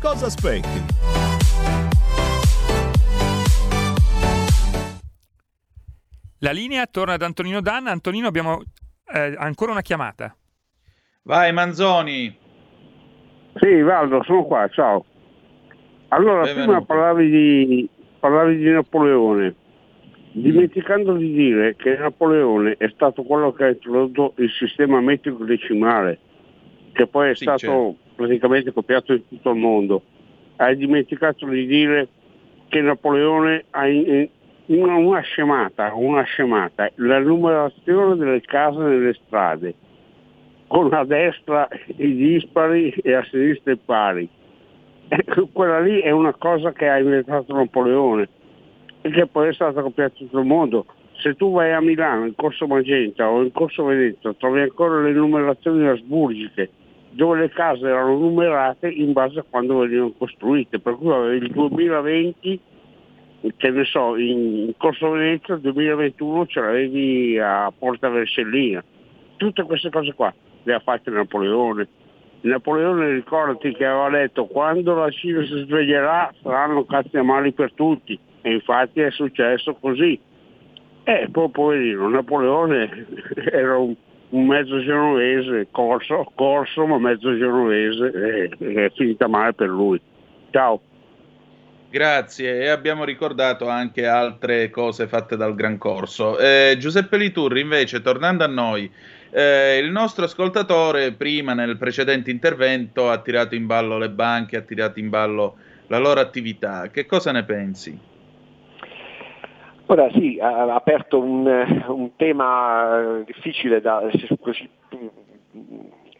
Cosa 0.00 0.26
aspetti? 0.26 0.80
La 6.38 6.52
linea 6.52 6.86
torna 6.86 7.14
ad 7.14 7.22
Antonino 7.22 7.60
Danna. 7.60 7.90
Antonino, 7.90 8.28
abbiamo 8.28 8.62
eh, 9.12 9.34
ancora 9.38 9.72
una 9.72 9.82
chiamata. 9.82 10.36
Vai 11.24 11.52
Manzoni. 11.52 12.38
Sì, 13.54 13.80
Valdo, 13.80 14.22
sono 14.22 14.44
qua, 14.44 14.68
ciao. 14.68 15.04
Allora, 16.10 16.42
Benvenuto. 16.42 16.70
prima 16.70 16.84
parlavi 16.84 17.28
di, 17.30 17.90
parlavi 18.22 18.56
di 18.56 18.70
Napoleone, 18.70 19.52
dimenticando 20.30 21.14
di 21.14 21.32
dire 21.32 21.74
che 21.74 21.96
Napoleone 21.96 22.76
è 22.78 22.88
stato 22.94 23.24
quello 23.24 23.50
che 23.52 23.64
ha 23.64 23.68
introdotto 23.70 24.34
il 24.36 24.48
sistema 24.48 25.00
metrico 25.00 25.42
decimale, 25.42 26.20
che 26.92 27.08
poi 27.08 27.30
è 27.30 27.34
Sì, 27.34 27.42
stato 27.42 27.58
certo. 27.58 27.96
praticamente 28.14 28.72
copiato 28.72 29.12
in 29.12 29.26
tutto 29.26 29.50
il 29.50 29.56
mondo. 29.58 30.02
Hai 30.54 30.76
dimenticato 30.76 31.46
di 31.46 31.66
dire 31.66 32.08
che 32.68 32.80
Napoleone 32.80 33.64
ha 33.70 33.88
in- 33.88 34.06
in- 34.06 34.28
una, 34.66 34.94
una 34.94 35.20
scemata, 35.20 35.92
una 35.92 36.22
scemata, 36.22 36.88
la 36.96 37.18
numerazione 37.18 38.14
delle 38.14 38.40
case 38.42 38.78
nelle 38.78 39.14
strade, 39.14 39.74
con 40.68 40.92
a 40.94 41.04
destra 41.04 41.66
i 41.96 42.14
dispari 42.14 42.90
e 43.02 43.14
a 43.14 43.24
sinistra 43.24 43.72
i 43.72 43.78
pari. 43.84 44.28
Ecco, 45.14 45.46
quella 45.52 45.78
lì 45.78 46.00
è 46.00 46.10
una 46.10 46.32
cosa 46.32 46.72
che 46.72 46.88
ha 46.88 46.98
inventato 46.98 47.52
Napoleone 47.52 48.26
e 49.02 49.10
che 49.10 49.26
poi 49.26 49.48
è 49.48 49.52
stata 49.52 49.82
copiata 49.82 50.14
in 50.16 50.24
tutto 50.24 50.38
il 50.38 50.46
mondo. 50.46 50.86
Se 51.18 51.34
tu 51.34 51.52
vai 51.52 51.70
a 51.70 51.82
Milano, 51.82 52.24
in 52.24 52.34
Corso 52.34 52.66
Magenta 52.66 53.28
o 53.28 53.42
in 53.42 53.52
Corso 53.52 53.84
Veneto, 53.84 54.34
trovi 54.36 54.62
ancora 54.62 55.02
le 55.02 55.12
numerazioni 55.12 55.86
asburgiche, 55.86 56.70
dove 57.10 57.40
le 57.40 57.50
case 57.50 57.88
erano 57.88 58.16
numerate 58.16 58.88
in 58.88 59.12
base 59.12 59.40
a 59.40 59.44
quando 59.46 59.80
venivano 59.80 60.14
costruite. 60.16 60.78
Per 60.78 60.96
cui 60.96 61.12
il 61.36 61.50
2020, 61.50 62.60
che 63.58 63.70
ne 63.70 63.84
so, 63.84 64.16
in, 64.16 64.72
Corso 64.78 65.10
Veneto, 65.10 65.52
il 65.52 65.60
2021 65.60 66.46
ce 66.46 66.60
l'avevi 66.60 67.38
a 67.38 67.70
Porta 67.78 68.08
Vercellina. 68.08 68.82
Tutte 69.36 69.62
queste 69.64 69.90
cose 69.90 70.14
qua 70.14 70.32
le 70.62 70.72
ha 70.72 70.80
fatte 70.80 71.10
Napoleone. 71.10 71.86
Napoleone 72.42 73.12
ricordati 73.12 73.72
che 73.72 73.84
aveva 73.84 74.10
detto 74.10 74.46
quando 74.46 74.94
la 74.94 75.10
Cina 75.10 75.44
si 75.44 75.64
sveglierà 75.64 76.32
saranno 76.42 76.84
cazzi 76.84 77.16
a 77.16 77.22
mali 77.22 77.52
per 77.52 77.72
tutti 77.72 78.18
e 78.42 78.52
infatti 78.52 79.00
è 79.00 79.10
successo 79.10 79.74
così. 79.74 80.18
E 81.04 81.28
poi 81.30 81.50
poverino, 81.50 82.08
Napoleone 82.08 83.06
era 83.50 83.78
un, 83.78 83.94
un 84.30 84.46
mezzo 84.46 84.80
genovese, 84.80 85.68
corso, 85.70 86.30
corso 86.34 86.86
ma 86.86 86.98
mezzo 86.98 87.36
genovese 87.36 88.50
e 88.58 88.84
è 88.86 88.90
finita 88.94 89.28
male 89.28 89.52
per 89.52 89.68
lui. 89.68 90.00
Ciao. 90.50 90.80
Grazie, 91.92 92.60
e 92.60 92.68
abbiamo 92.68 93.04
ricordato 93.04 93.68
anche 93.68 94.06
altre 94.06 94.70
cose 94.70 95.06
fatte 95.06 95.36
dal 95.36 95.54
Gran 95.54 95.76
Corso. 95.76 96.38
Eh, 96.38 96.76
Giuseppe 96.78 97.18
Liturri, 97.18 97.60
invece, 97.60 98.00
tornando 98.00 98.44
a 98.44 98.46
noi, 98.46 98.90
eh, 99.32 99.78
il 99.78 99.90
nostro 99.90 100.24
ascoltatore 100.24 101.12
prima 101.12 101.54
nel 101.54 101.78
precedente 101.78 102.30
intervento 102.30 103.08
ha 103.08 103.18
tirato 103.18 103.54
in 103.54 103.66
ballo 103.66 103.96
le 103.96 104.10
banche, 104.10 104.58
ha 104.58 104.60
tirato 104.60 104.98
in 104.98 105.08
ballo 105.08 105.56
la 105.86 105.98
loro 105.98 106.20
attività. 106.20 106.88
Che 106.88 107.06
cosa 107.06 107.32
ne 107.32 107.44
pensi? 107.44 107.98
Ora 109.86 110.10
sì, 110.12 110.38
ha 110.40 110.74
aperto 110.74 111.18
un, 111.18 111.84
un 111.88 112.16
tema 112.16 113.18
eh, 113.18 113.24
difficile 113.24 113.80
da, 113.80 114.02
così, 114.40 114.68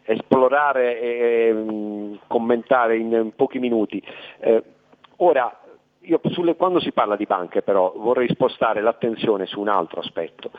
esplorare 0.04 1.00
e 1.00 1.52
mh, 1.52 2.18
commentare 2.26 2.96
in, 2.96 3.12
in 3.12 3.34
pochi 3.34 3.58
minuti. 3.58 4.02
Eh, 4.40 4.62
ora, 5.16 5.54
io 6.00 6.20
sulle, 6.30 6.56
quando 6.56 6.80
si 6.80 6.92
parla 6.92 7.16
di 7.16 7.26
banche 7.26 7.62
però 7.62 7.92
vorrei 7.96 8.28
spostare 8.28 8.80
l'attenzione 8.80 9.46
su 9.46 9.60
un 9.60 9.68
altro 9.68 10.00
aspetto 10.00 10.50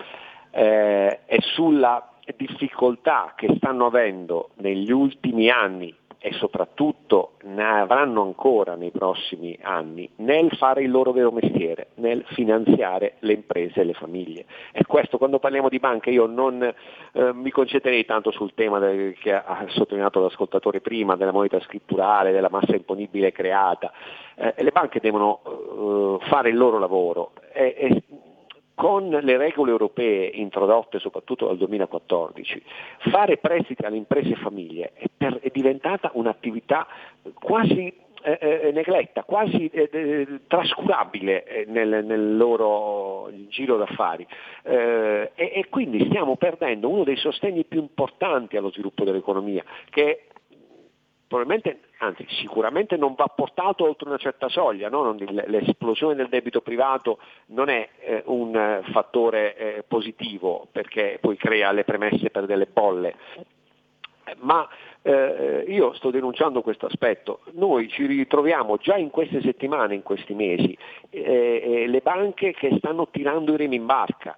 eh, 0.51 1.19
e 1.25 1.37
sulla 1.41 2.12
difficoltà 2.37 3.33
che 3.35 3.53
stanno 3.57 3.85
avendo 3.85 4.49
negli 4.55 4.91
ultimi 4.91 5.49
anni 5.49 5.93
e 6.25 6.31
soprattutto 6.35 7.33
ne 7.43 7.81
avranno 7.81 8.21
ancora 8.21 8.75
nei 8.75 8.91
prossimi 8.91 9.59
anni 9.61 10.09
nel 10.17 10.49
fare 10.55 10.81
il 10.81 10.89
loro 10.89 11.11
vero 11.11 11.31
mestiere, 11.31 11.87
nel 11.95 12.23
finanziare 12.27 13.15
le 13.19 13.33
imprese 13.33 13.81
e 13.81 13.83
le 13.83 13.93
famiglie. 13.93 14.45
E 14.71 14.85
questo 14.85 15.17
quando 15.17 15.39
parliamo 15.39 15.67
di 15.67 15.79
banche 15.79 16.11
io 16.11 16.25
non 16.25 16.63
eh, 16.63 17.33
mi 17.33 17.51
concentrerei 17.51 18.05
tanto 18.05 18.31
sul 18.31 18.53
tema 18.53 18.79
del, 18.79 19.17
che 19.17 19.33
ha 19.33 19.65
sottolineato 19.67 20.21
l'ascoltatore 20.21 20.79
prima, 20.79 21.17
della 21.17 21.33
moneta 21.33 21.59
scritturale, 21.59 22.31
della 22.31 22.49
massa 22.49 22.73
imponibile 22.73 23.33
creata. 23.33 23.91
Eh, 24.35 24.63
le 24.63 24.71
banche 24.71 25.01
devono 25.01 25.41
eh, 26.21 26.25
fare 26.29 26.47
il 26.47 26.55
loro 26.55 26.79
lavoro. 26.79 27.33
E, 27.51 27.75
e, 27.77 28.01
con 28.75 29.09
le 29.09 29.37
regole 29.37 29.71
europee 29.71 30.25
introdotte 30.25 30.99
soprattutto 30.99 31.47
dal 31.47 31.57
2014, 31.57 32.63
fare 33.09 33.37
prestiti 33.37 33.85
alle 33.85 33.97
imprese 33.97 34.31
e 34.31 34.35
famiglie 34.35 34.91
è, 34.93 35.05
per, 35.15 35.39
è 35.39 35.49
diventata 35.51 36.11
un'attività 36.13 36.87
quasi 37.33 37.93
eh, 38.25 38.37
eh, 38.39 38.71
negletta, 38.71 39.23
quasi 39.23 39.67
eh, 39.67 39.89
eh 39.91 40.27
trascurabile 40.47 41.43
eh, 41.43 41.65
nel, 41.67 42.05
nel, 42.05 42.37
loro 42.37 43.29
giro 43.49 43.75
d'affari. 43.75 44.25
E, 44.63 45.29
e, 45.35 45.65
quindi 45.69 46.05
stiamo 46.05 46.37
perdendo 46.37 46.87
uno 46.89 47.03
dei 47.03 47.17
sostegni 47.17 47.65
più 47.65 47.81
importanti 47.81 48.55
allo 48.55 48.71
sviluppo 48.71 49.03
dell'economia, 49.03 49.63
che 49.89 50.27
probabilmente, 51.33 51.79
anzi 51.97 52.27
sicuramente 52.29 52.95
non 52.95 53.15
va 53.15 53.25
portato 53.25 53.85
oltre 53.85 54.07
una 54.07 54.19
certa 54.19 54.49
soglia, 54.49 54.87
no? 54.87 55.15
l'esplosione 55.17 56.13
del 56.13 56.29
debito 56.29 56.61
privato 56.61 57.17
non 57.47 57.69
è 57.69 57.89
eh, 58.01 58.21
un 58.27 58.55
eh, 58.55 58.83
fattore 58.91 59.55
eh, 59.55 59.83
positivo 59.87 60.67
perché 60.71 61.17
poi 61.19 61.35
crea 61.35 61.71
le 61.71 61.85
premesse 61.85 62.29
per 62.29 62.45
delle 62.45 62.67
bolle, 62.67 63.15
ma 64.41 64.69
eh, 65.01 65.65
io 65.67 65.93
sto 65.93 66.11
denunciando 66.11 66.61
questo 66.61 66.85
aspetto, 66.85 67.39
noi 67.53 67.89
ci 67.89 68.05
ritroviamo 68.05 68.77
già 68.77 68.97
in 68.97 69.09
queste 69.09 69.41
settimane, 69.41 69.95
in 69.95 70.03
questi 70.03 70.35
mesi, 70.35 70.77
eh, 71.09 71.85
le 71.87 71.99
banche 72.01 72.53
che 72.53 72.75
stanno 72.77 73.07
tirando 73.09 73.53
i 73.53 73.57
remi 73.57 73.77
in 73.77 73.87
barca. 73.87 74.37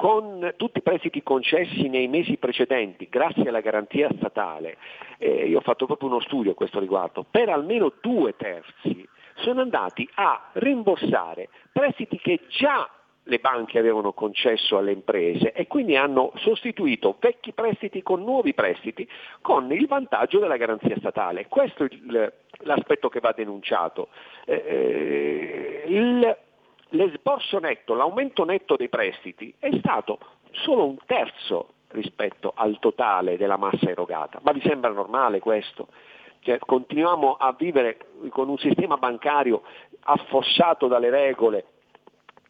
Con 0.00 0.54
tutti 0.56 0.78
i 0.78 0.82
prestiti 0.82 1.22
concessi 1.22 1.86
nei 1.90 2.08
mesi 2.08 2.38
precedenti, 2.38 3.06
grazie 3.10 3.50
alla 3.50 3.60
garanzia 3.60 4.08
statale, 4.16 4.78
eh, 5.18 5.46
io 5.46 5.58
ho 5.58 5.60
fatto 5.60 5.84
proprio 5.84 6.08
uno 6.08 6.20
studio 6.20 6.52
a 6.52 6.54
questo 6.54 6.80
riguardo, 6.80 7.26
per 7.30 7.50
almeno 7.50 7.92
due 8.00 8.34
terzi 8.34 9.06
sono 9.34 9.60
andati 9.60 10.08
a 10.14 10.52
rimborsare 10.54 11.50
prestiti 11.70 12.16
che 12.16 12.40
già 12.48 12.88
le 13.24 13.38
banche 13.40 13.78
avevano 13.78 14.14
concesso 14.14 14.78
alle 14.78 14.92
imprese 14.92 15.52
e 15.52 15.66
quindi 15.66 15.96
hanno 15.96 16.32
sostituito 16.36 17.18
vecchi 17.20 17.52
prestiti 17.52 18.02
con 18.02 18.22
nuovi 18.22 18.54
prestiti 18.54 19.06
con 19.42 19.70
il 19.70 19.86
vantaggio 19.86 20.38
della 20.38 20.56
garanzia 20.56 20.96
statale. 20.96 21.46
Questo 21.46 21.84
è 21.84 22.32
l'aspetto 22.60 23.10
che 23.10 23.20
va 23.20 23.32
denunciato. 23.36 24.08
Eh, 24.46 24.64
eh 24.66 25.84
il, 25.88 26.36
l'esborso 26.90 27.58
netto, 27.58 27.94
l'aumento 27.94 28.44
netto 28.44 28.76
dei 28.76 28.88
prestiti 28.88 29.54
è 29.58 29.70
stato 29.78 30.18
solo 30.52 30.86
un 30.86 30.96
terzo 31.06 31.74
rispetto 31.88 32.52
al 32.54 32.78
totale 32.78 33.36
della 33.36 33.56
massa 33.56 33.88
erogata. 33.88 34.40
Ma 34.42 34.52
vi 34.52 34.60
sembra 34.60 34.90
normale 34.90 35.40
questo? 35.40 35.88
Cioè, 36.40 36.58
continuiamo 36.58 37.34
a 37.34 37.52
vivere 37.52 37.98
con 38.30 38.48
un 38.48 38.58
sistema 38.58 38.96
bancario 38.96 39.62
affossato 40.00 40.86
dalle 40.86 41.10
regole 41.10 41.64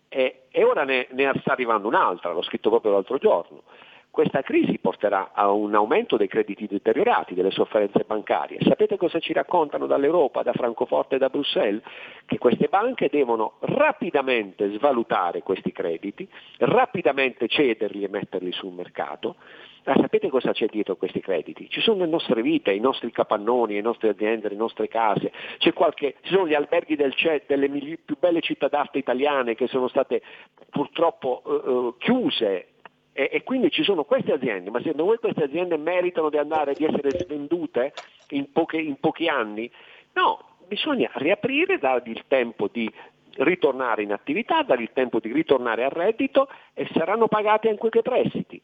e, 0.09 0.43
e 0.51 0.65
ora 0.65 0.85
ne, 0.85 1.09
ne, 1.11 1.33
sta 1.41 1.53
arrivando 1.53 1.89
un'altra, 1.89 2.33
l'ho 2.33 2.43
scritto 2.43 2.71
proprio 2.71 2.93
l'altro 2.93 3.19
giorno. 3.19 3.63
Questa 4.11 4.43
crisi 4.43 4.79
porterà 4.79 5.31
a 5.33 5.53
un 5.53 5.73
aumento 5.73 6.17
dei 6.17 6.27
crediti 6.27 6.67
deteriorati, 6.67 7.35
delle 7.35 7.53
sofferenze 7.53 8.05
bancarie. 8.05 8.59
Sapete 8.61 8.97
cosa 8.97 9.21
ci 9.21 9.33
raccontano 9.33 9.87
dall'Europa, 9.87 10.43
da 10.43 10.53
Francoforte 10.53 11.15
e 11.15 11.19
da 11.19 11.29
Bruxelles? 11.29 11.81
Che 12.27 12.37
queste 12.37 12.67
banche 12.67 13.09
devono 13.09 13.55
rapidamente 13.61 14.69
svalutare 14.73 15.43
questi 15.43 15.71
crediti, 15.71 16.29
rapidamente 16.59 17.47
cederli 17.47 18.03
e 18.03 18.09
metterli 18.09 18.51
sul 18.51 18.73
mercato. 18.73 19.37
Ma 19.85 19.95
sapete 19.95 20.29
cosa 20.29 20.53
c'è 20.53 20.67
dietro 20.67 20.97
questi 20.97 21.21
crediti? 21.21 21.71
Ci 21.71 21.81
sono 21.81 22.05
le 22.05 22.11
nostre 22.11 22.43
vite, 22.43 22.73
i 22.73 22.81
nostri 22.81 23.13
capannoni, 23.13 23.75
le 23.75 23.81
nostre 23.81 24.11
aziende, 24.11 24.49
le 24.49 24.57
nostre 24.57 24.89
case, 24.89 25.33
qualche, 25.73 26.17
ci 26.23 26.33
sono 26.33 26.49
gli 26.49 26.55
alberghi 26.55 26.97
del 26.97 27.15
CET, 27.15 27.45
delle 27.47 27.69
più 28.05 28.17
belle 28.19 28.41
città 28.41 28.69
d'arte 28.69 28.99
italiane 28.99 29.55
che 29.55 29.69
sono 29.69 29.89
state 29.89 30.21
purtroppo 30.69 31.43
uh, 31.45 31.95
chiuse 31.97 32.67
e, 33.13 33.29
e, 33.33 33.43
quindi 33.43 33.71
ci 33.71 33.83
sono 33.83 34.05
queste 34.05 34.33
aziende, 34.33 34.71
ma 34.71 34.79
secondo 34.79 35.05
voi 35.05 35.19
queste 35.19 35.45
aziende 35.45 35.77
meritano 35.77 36.31
di 36.31 36.39
andare, 36.39 36.75
di 36.75 36.85
essere 36.85 37.11
svendute 37.11 37.93
in, 38.31 38.51
poche, 38.53 38.79
in 38.79 38.99
pochi 39.01 39.27
anni? 39.27 39.71
No, 40.13 40.39
bisogna 40.67 41.11
riaprire, 41.15 41.79
dargli 41.79 42.11
il 42.11 42.25
tempo 42.29 42.69
di 42.71 42.91
ritornare 43.37 44.03
in 44.03 44.13
attività, 44.13 44.63
dargli 44.63 44.83
il 44.83 44.93
tempo 44.93 45.19
di 45.19 45.33
ritornare 45.33 45.85
al 45.85 45.91
reddito 45.91 46.49
e 46.75 46.89
saranno 46.93 47.27
pagati 47.29 47.69
anche 47.69 47.89
quei 47.89 48.03
prestiti. 48.03 48.61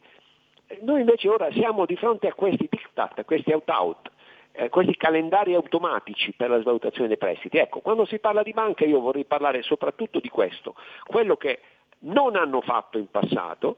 Noi 0.81 1.01
invece 1.01 1.29
ora 1.29 1.51
siamo 1.53 1.87
di 1.87 1.97
fronte 1.97 2.29
a 2.29 2.35
questi 2.35 2.67
diktat, 2.69 3.21
a 3.21 3.25
questi 3.25 3.53
out-out, 3.53 4.11
eh, 4.53 4.69
questi 4.69 4.97
calendari 4.97 5.55
automatici 5.55 6.33
per 6.33 6.51
la 6.51 6.61
svalutazione 6.61 7.09
dei 7.09 7.19
prestiti. 7.19 7.59
Ecco, 7.59 7.81
quando 7.81 8.05
si 8.05 8.19
parla 8.19 8.43
di 8.43 8.53
banche 8.53 8.85
io 8.85 9.01
vorrei 9.01 9.25
parlare 9.25 9.63
soprattutto 9.63 10.19
di 10.19 10.29
questo, 10.29 10.75
quello 11.05 11.37
che 11.37 11.61
non 12.01 12.37
hanno 12.37 12.61
fatto 12.61 12.99
in 12.99 13.11
passato 13.11 13.77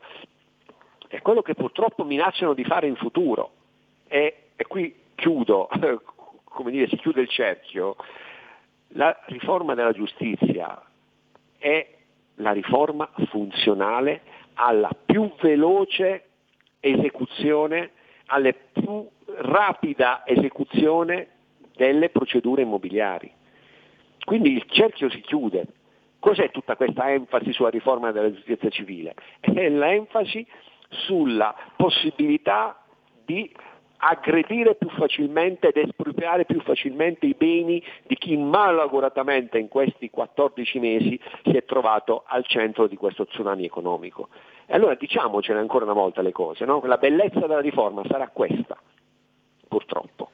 è 1.09 1.21
quello 1.23 1.43
che 1.43 1.55
purtroppo 1.55 2.05
minacciano 2.05 2.55
di 2.55 2.65
fare 2.65 2.87
in 2.87 2.97
futuro. 2.97 3.53
E, 4.07 4.51
e 4.55 4.67
qui 4.67 4.95
chiudo, 5.15 5.69
come 6.45 6.71
dire, 6.71 6.89
si 6.89 6.97
chiude 6.97 7.23
il 7.23 7.29
cerchio, 7.29 7.97
la 8.93 9.19
riforma 9.27 9.75
della 9.75 9.93
giustizia 9.93 10.83
è 11.59 11.87
la 12.37 12.53
riforma 12.53 13.11
funzionale 13.29 14.23
alla 14.55 14.91
più 15.05 15.33
veloce 15.41 16.25
esecuzione, 16.81 17.91
alla 18.27 18.53
più 18.73 19.07
rapida 19.39 20.23
esecuzione 20.27 21.29
delle 21.75 22.11
procedure 22.11 22.63
immobiliari. 22.63 23.31
Quindi 24.25 24.53
il 24.53 24.65
cerchio 24.69 25.09
si 25.11 25.21
chiude. 25.21 25.67
Cos'è 26.19 26.51
tutta 26.51 26.77
questa 26.77 27.11
enfasi 27.13 27.53
sulla 27.53 27.71
riforma 27.71 28.11
della 28.11 28.33
giustizia 28.33 28.69
civile? 28.71 29.15
È 29.39 29.69
l'enfasi 29.69 30.45
sulla 30.89 31.55
possibilità 31.77 32.81
di 33.25 33.51
aggredire 33.99 34.77
più 34.77 34.89
facilmente 34.91 35.69
ed 35.69 35.77
espropriare 35.77 36.45
più 36.45 36.61
facilmente 36.61 37.27
i 37.27 37.35
beni 37.37 37.83
di 38.07 38.15
chi 38.17 38.37
malauguratamente 38.37 39.59
in 39.59 39.69
questi 39.69 40.09
14 40.11 40.79
mesi 40.79 41.21
si 41.43 41.51
è 41.51 41.65
trovato 41.65 42.25
al 42.27 42.47
centro 42.47 42.87
di 42.87 42.97
questo 42.97 43.27
tsunami 43.27 43.65
economico. 43.65 44.29
E 44.67 44.75
allora 44.75 44.95
diciamocene 44.95 45.59
ancora 45.59 45.85
una 45.85 45.95
volta 45.95 46.23
le 46.23 46.33
cose, 46.33 46.65
no? 46.65 46.81
la 46.85 46.97
bellezza 46.97 47.41
della 47.41 47.61
riforma 47.61 48.03
sarà 48.09 48.29
questa, 48.29 48.77
purtroppo. 49.67 50.31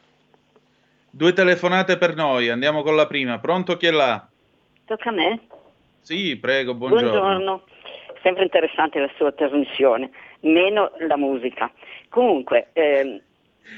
Due 1.11 1.32
telefonate 1.32 1.96
per 1.96 2.16
noi, 2.16 2.48
andiamo 2.48 2.82
con 2.82 2.96
la 2.96 3.07
prima. 3.07 3.38
Pronto 3.38 3.76
chi 3.76 3.86
è 3.86 3.92
là? 3.92 4.26
Tocca 4.84 5.11
a 5.11 5.12
me? 5.12 5.40
Sì, 6.00 6.36
prego, 6.36 6.74
buongiorno. 6.74 7.09
Buongiorno, 7.09 7.62
sempre 8.24 8.42
interessante 8.42 8.98
la 8.98 9.10
sua 9.16 9.30
trasmissione 9.30 10.10
meno 10.44 10.92
la 11.06 11.16
musica. 11.16 11.70
Comunque, 12.08 12.68
ehm, 12.72 13.20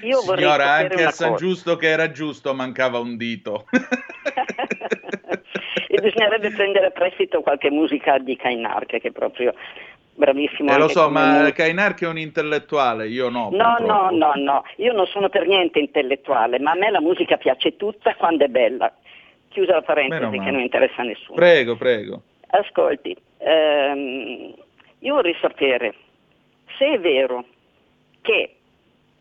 io 0.03 0.21
vorrei 0.23 0.45
Signora, 0.45 0.73
anche 0.73 1.05
a 1.05 1.11
San 1.11 1.33
cosa. 1.33 1.45
Giusto 1.45 1.77
che 1.77 1.89
era 1.89 2.11
giusto 2.11 2.55
mancava 2.55 2.99
un 2.99 3.17
dito. 3.17 3.67
e 5.89 6.01
bisognerebbe 6.01 6.51
prendere 6.51 6.87
a 6.87 6.91
prestito 6.91 7.41
qualche 7.41 7.71
musica 7.71 8.19
di 8.19 8.37
Kainark 8.37 8.99
che 8.99 9.09
è 9.09 9.13
proprio 9.13 9.55
bravissimo. 10.15 10.73
Eh, 10.73 10.79
lo 10.79 10.89
so, 10.89 11.09
ma 11.09 11.39
musica. 11.39 11.63
Kainark 11.65 12.03
è 12.03 12.09
un 12.09 12.19
intellettuale, 12.19 13.09
io 13.09 13.29
no. 13.29 13.51
No, 13.53 13.75
purtroppo. 13.77 13.85
no, 13.85 14.11
no, 14.11 14.33
no, 14.35 14.65
io 14.77 14.93
non 14.93 15.07
sono 15.07 15.29
per 15.29 15.47
niente 15.47 15.79
intellettuale, 15.79 16.59
ma 16.59 16.73
a 16.73 16.77
me 16.77 16.91
la 16.91 17.01
musica 17.01 17.37
piace 17.37 17.77
tutta 17.77 18.15
quando 18.17 18.45
è 18.45 18.49
bella. 18.49 18.93
Chiusa 19.49 19.75
la 19.75 19.83
parentesi 19.83 20.39
che 20.39 20.51
non 20.51 20.61
interessa 20.61 21.01
a 21.01 21.05
nessuno. 21.05 21.37
Prego, 21.37 21.77
prego. 21.77 22.23
Ascolti, 22.49 23.17
ehm, 23.39 24.55
io 25.01 25.15
vorrei 25.15 25.37
sapere 25.41 25.95
se 26.79 26.93
è 26.93 27.01
vero 27.01 27.45
che 28.23 28.57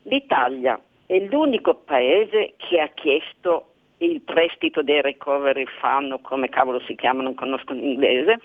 l'Italia 0.04 0.80
è 1.06 1.20
l'unico 1.20 1.76
paese 1.76 2.54
che 2.58 2.80
ha 2.80 2.88
chiesto 2.88 3.72
il 4.00 4.22
prestito 4.22 4.82
dei 4.82 5.02
recovery 5.02 5.66
fund 5.80 6.20
come 6.22 6.50
cavolo 6.50 6.80
si 6.82 6.96
chiama, 6.96 7.24
non 7.24 7.36
conosco 7.36 7.74
l'inglese, 7.74 8.40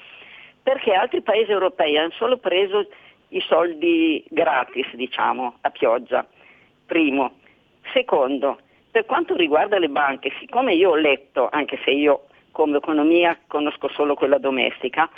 perché 0.62 0.92
altri 0.92 1.22
paesi 1.22 1.50
europei 1.50 1.96
hanno 1.96 2.12
solo 2.12 2.36
preso 2.36 2.86
i 3.28 3.40
soldi 3.40 4.24
gratis, 4.28 4.86
diciamo, 4.94 5.56
a 5.60 5.70
pioggia. 5.70 6.26
primo. 6.86 7.38
Secondo, 7.92 8.58
per 8.90 9.06
quanto 9.06 9.34
riguarda 9.34 9.78
le 9.78 9.88
banche, 9.88 10.32
siccome 10.38 10.74
io 10.74 10.90
ho 10.90 10.96
letto, 10.96 11.48
anche 11.50 11.78
se 11.84 11.90
io 11.90 12.26
come 12.50 12.78
economia 12.78 13.38
conosco 13.46 13.88
solo 13.88 14.14
quella 14.14 14.38
domestica, 14.38 15.08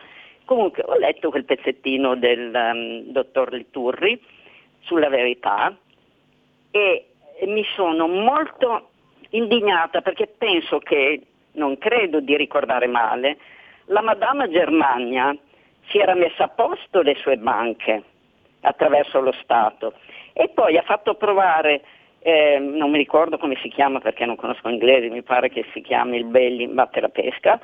comunque 0.45 0.83
ho 0.87 0.97
letto 0.97 1.31
quel 1.31 1.45
pezzettino 1.45 2.17
del 2.17 2.51
um, 2.55 3.13
dottor 3.13 3.53
Liturri 3.53 4.21
sulla 4.81 5.09
verità 5.09 5.77
e 6.71 7.07
mi 7.47 7.65
sono 7.75 8.07
molto 8.09 8.91
indignata 9.31 10.01
perché 10.01 10.27
penso 10.27 10.79
che, 10.79 11.21
non 11.53 11.77
credo 11.79 12.21
di 12.21 12.37
ricordare 12.37 12.87
male, 12.87 13.39
la 13.87 14.01
Madama 14.01 14.49
Germania 14.49 15.37
si 15.89 15.99
era 15.99 16.15
messa 16.15 16.45
a 16.45 16.49
posto 16.49 17.03
le 17.03 17.15
sue 17.17 17.37
banche 17.37 18.03
attraverso 18.61 19.21
lo 19.21 19.33
Stato 19.43 19.95
e 20.33 20.49
poi 20.49 20.79
ha 20.79 20.83
fatto 20.83 21.11
approvare 21.11 21.83
eh, 22.25 22.59
non 22.59 22.91
mi 22.91 22.99
ricordo 22.99 23.37
come 23.37 23.59
si 23.61 23.69
chiama 23.69 23.99
perché 23.99 24.25
non 24.25 24.37
conosco 24.37 24.69
inglese, 24.69 25.11
mi 25.11 25.23
pare 25.23 25.49
che 25.51 25.65
si 25.73 25.81
chiami 25.81 26.19
il 26.19 26.25
belli 26.25 26.69
batte 26.69 27.01
la 27.01 27.09
pesca, 27.09 27.61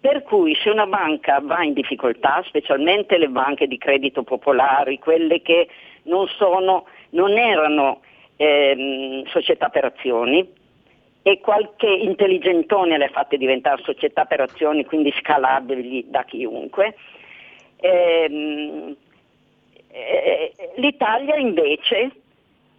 per 0.00 0.22
cui 0.22 0.54
se 0.54 0.70
una 0.70 0.86
banca 0.86 1.40
va 1.40 1.62
in 1.62 1.74
difficoltà, 1.74 2.42
specialmente 2.46 3.18
le 3.18 3.28
banche 3.28 3.66
di 3.66 3.76
credito 3.76 4.22
popolari, 4.22 4.98
quelle 4.98 5.42
che 5.42 5.68
non, 6.04 6.26
sono, 6.28 6.86
non 7.10 7.36
erano 7.36 8.00
ehm, 8.36 9.26
società 9.26 9.68
per 9.68 9.84
azioni, 9.84 10.58
e 11.22 11.38
qualche 11.40 11.86
intelligentone 11.86 12.96
le 12.96 13.04
ha 13.04 13.10
fatte 13.10 13.36
diventare 13.36 13.82
società 13.82 14.24
per 14.24 14.40
azioni, 14.40 14.86
quindi 14.86 15.12
scalabili 15.18 16.06
da 16.08 16.24
chiunque, 16.24 16.96
ehm, 17.76 18.96
eh, 19.92 20.52
l'Italia 20.76 21.36
invece 21.36 22.10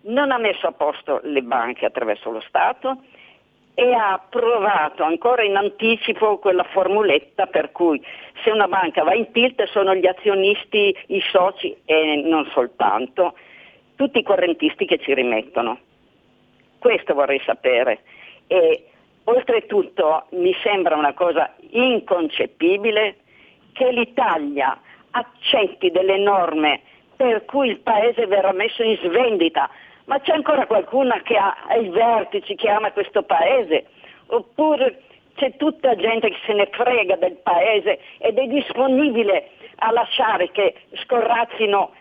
non 0.04 0.32
ha 0.32 0.40
messo 0.40 0.66
a 0.66 0.72
posto 0.72 1.20
le 1.24 1.44
banche 1.44 1.86
attraverso 1.86 2.32
lo 2.32 2.42
Stato 2.42 3.04
e 3.74 3.94
ha 3.94 4.14
approvato 4.14 5.04
ancora 5.04 5.44
in 5.44 5.56
anticipo 5.56 6.38
quella 6.38 6.64
formuletta 6.64 7.48
per 7.48 7.72
cui 7.72 8.04
se 8.44 8.52
una 8.52 8.68
banca 8.68 9.04
va 9.04 9.14
in 9.14 9.32
tilt 9.32 9.64
sono 9.68 9.96
gli 9.96 10.08
azionisti, 10.08 10.96
i 11.08 11.22
soci 11.32 11.76
e 11.86 12.22
non 12.26 12.46
soltanto, 12.52 13.36
tutti 13.96 14.20
i 14.20 14.24
correntisti 14.24 14.86
che 14.86 14.98
ci 14.98 15.14
rimettono. 15.14 15.80
Questo 16.80 17.14
vorrei 17.14 17.40
sapere. 17.46 18.02
E 18.48 18.86
oltretutto 19.26 20.26
mi 20.32 20.54
sembra 20.64 20.96
una 20.96 21.14
cosa 21.14 21.54
inconcepibile 21.70 23.18
che 23.74 23.92
l'Italia 23.92 24.78
accetti 25.12 25.92
delle 25.92 26.18
norme 26.18 26.82
per 27.16 27.46
cui 27.46 27.70
il 27.70 27.80
paese 27.80 28.26
verrà 28.26 28.52
messo 28.52 28.82
in 28.82 28.98
svendita 28.98 29.70
ma 30.06 30.20
c'è 30.20 30.34
ancora 30.34 30.66
qualcuno 30.66 31.20
che 31.24 31.36
ha 31.38 31.56
ai 31.68 31.90
vertici 31.90 32.56
che 32.56 32.70
ama 32.70 32.92
questo 32.92 33.24
paese? 33.24 33.86
Oppure 34.28 35.02
c'è 35.36 35.56
tutta 35.58 35.96
gente 35.96 36.30
che 36.30 36.38
se 36.46 36.54
ne 36.54 36.70
frega 36.72 37.16
del 37.16 37.38
paese 37.44 38.00
ed 38.18 38.38
è 38.38 38.46
disponibile 38.48 39.50
a 39.78 39.92
lasciare 39.92 40.52
che 40.52 40.76
scorrazzino 41.04 41.92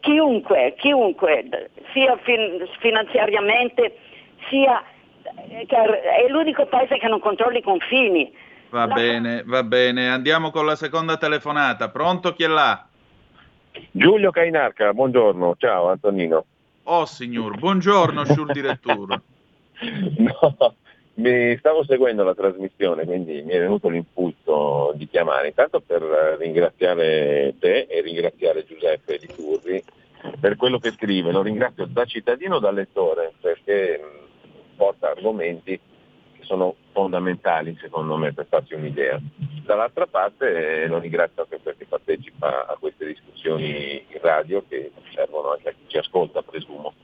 chiunque, 0.00 0.74
chiunque, 0.76 1.70
sia 1.92 2.16
fin- 2.22 2.68
finanziariamente, 2.80 3.96
sia 4.48 4.82
è 5.22 6.26
l'unico 6.28 6.66
paese 6.66 6.98
che 6.98 7.08
non 7.08 7.20
controlla 7.20 7.58
i 7.58 7.62
confini. 7.62 8.32
Va 8.70 8.86
La... 8.86 8.94
bene, 8.94 9.42
va 9.44 9.62
bene. 9.62 10.08
Andiamo 10.08 10.50
con 10.50 10.66
la 10.66 10.76
seconda 10.76 11.16
telefonata. 11.16 11.90
Pronto 11.90 12.32
chi 12.32 12.44
è 12.44 12.48
là? 12.48 12.86
Giulio 13.90 14.30
Cainarca, 14.30 14.92
buongiorno. 14.92 15.54
Ciao 15.58 15.88
Antonino. 15.88 16.44
Oh 16.90 17.04
signor, 17.04 17.58
buongiorno 17.58 18.24
sul 18.24 18.50
direttore. 18.50 19.20
no, 20.16 20.74
mi 21.16 21.54
stavo 21.58 21.84
seguendo 21.84 22.24
la 22.24 22.34
trasmissione, 22.34 23.04
quindi 23.04 23.42
mi 23.42 23.52
è 23.52 23.58
venuto 23.58 23.90
l'impulso 23.90 24.92
di 24.94 25.06
chiamare, 25.06 25.48
intanto 25.48 25.80
per 25.80 26.00
ringraziare 26.38 27.54
te 27.58 27.86
e 27.90 28.00
ringraziare 28.00 28.64
Giuseppe 28.64 29.18
Di 29.18 29.26
Turri 29.26 29.84
per 30.40 30.56
quello 30.56 30.78
che 30.78 30.92
scrive, 30.92 31.30
lo 31.30 31.42
ringrazio 31.42 31.84
da 31.84 32.06
cittadino 32.06 32.58
da 32.58 32.70
lettore 32.70 33.34
perché 33.38 34.00
porta 34.74 35.10
argomenti 35.10 35.78
sono 36.48 36.76
fondamentali 36.92 37.76
secondo 37.78 38.16
me 38.16 38.32
per 38.32 38.46
farsi 38.48 38.74
un'idea. 38.74 39.20
Dall'altra 39.64 40.06
parte 40.06 40.82
eh, 40.82 40.86
lo 40.88 40.98
ringrazio 40.98 41.42
anche 41.42 41.58
perché 41.62 41.84
partecipa 41.84 42.66
a 42.66 42.76
queste 42.80 43.06
discussioni 43.06 44.04
in 44.08 44.18
radio 44.22 44.64
che 44.66 44.90
servono 45.14 45.52
anche 45.52 45.68
a 45.68 45.72
chi 45.72 45.84
ci 45.86 45.98
ascolta, 45.98 46.42
presumo. 46.42 46.94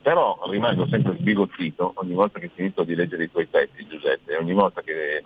Però 0.00 0.38
rimango 0.50 0.86
sempre 0.86 1.16
sbigottito 1.18 1.92
ogni 1.96 2.14
volta 2.14 2.38
che 2.38 2.50
finito 2.54 2.82
di 2.82 2.94
leggere 2.94 3.24
i 3.24 3.30
tuoi 3.30 3.48
testi, 3.48 3.86
Giuseppe, 3.86 4.36
ogni 4.36 4.52
volta 4.52 4.82
che, 4.82 5.22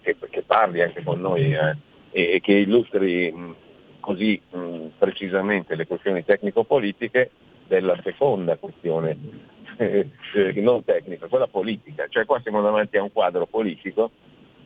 che, 0.00 0.16
che 0.18 0.42
parli 0.42 0.82
anche 0.82 1.02
con 1.02 1.20
noi 1.20 1.54
eh, 1.54 1.76
e, 2.10 2.32
e, 2.34 2.40
che 2.40 2.52
illustri 2.52 3.30
mh, 3.30 3.54
così 4.00 4.40
mh, 4.50 4.86
precisamente 4.98 5.74
le 5.76 5.86
questioni 5.86 6.24
tecnico-politiche 6.24 7.30
della 7.66 7.98
seconda 8.02 8.56
questione, 8.56 9.16
eh, 9.78 10.52
non 10.56 10.84
tecnica, 10.84 11.26
quella 11.28 11.46
politica. 11.46 12.06
Cioè 12.08 12.24
qua 12.24 12.40
siamo 12.40 12.60
davanti 12.60 12.96
a 12.96 13.02
un 13.02 13.12
quadro 13.12 13.46
politico 13.46 14.10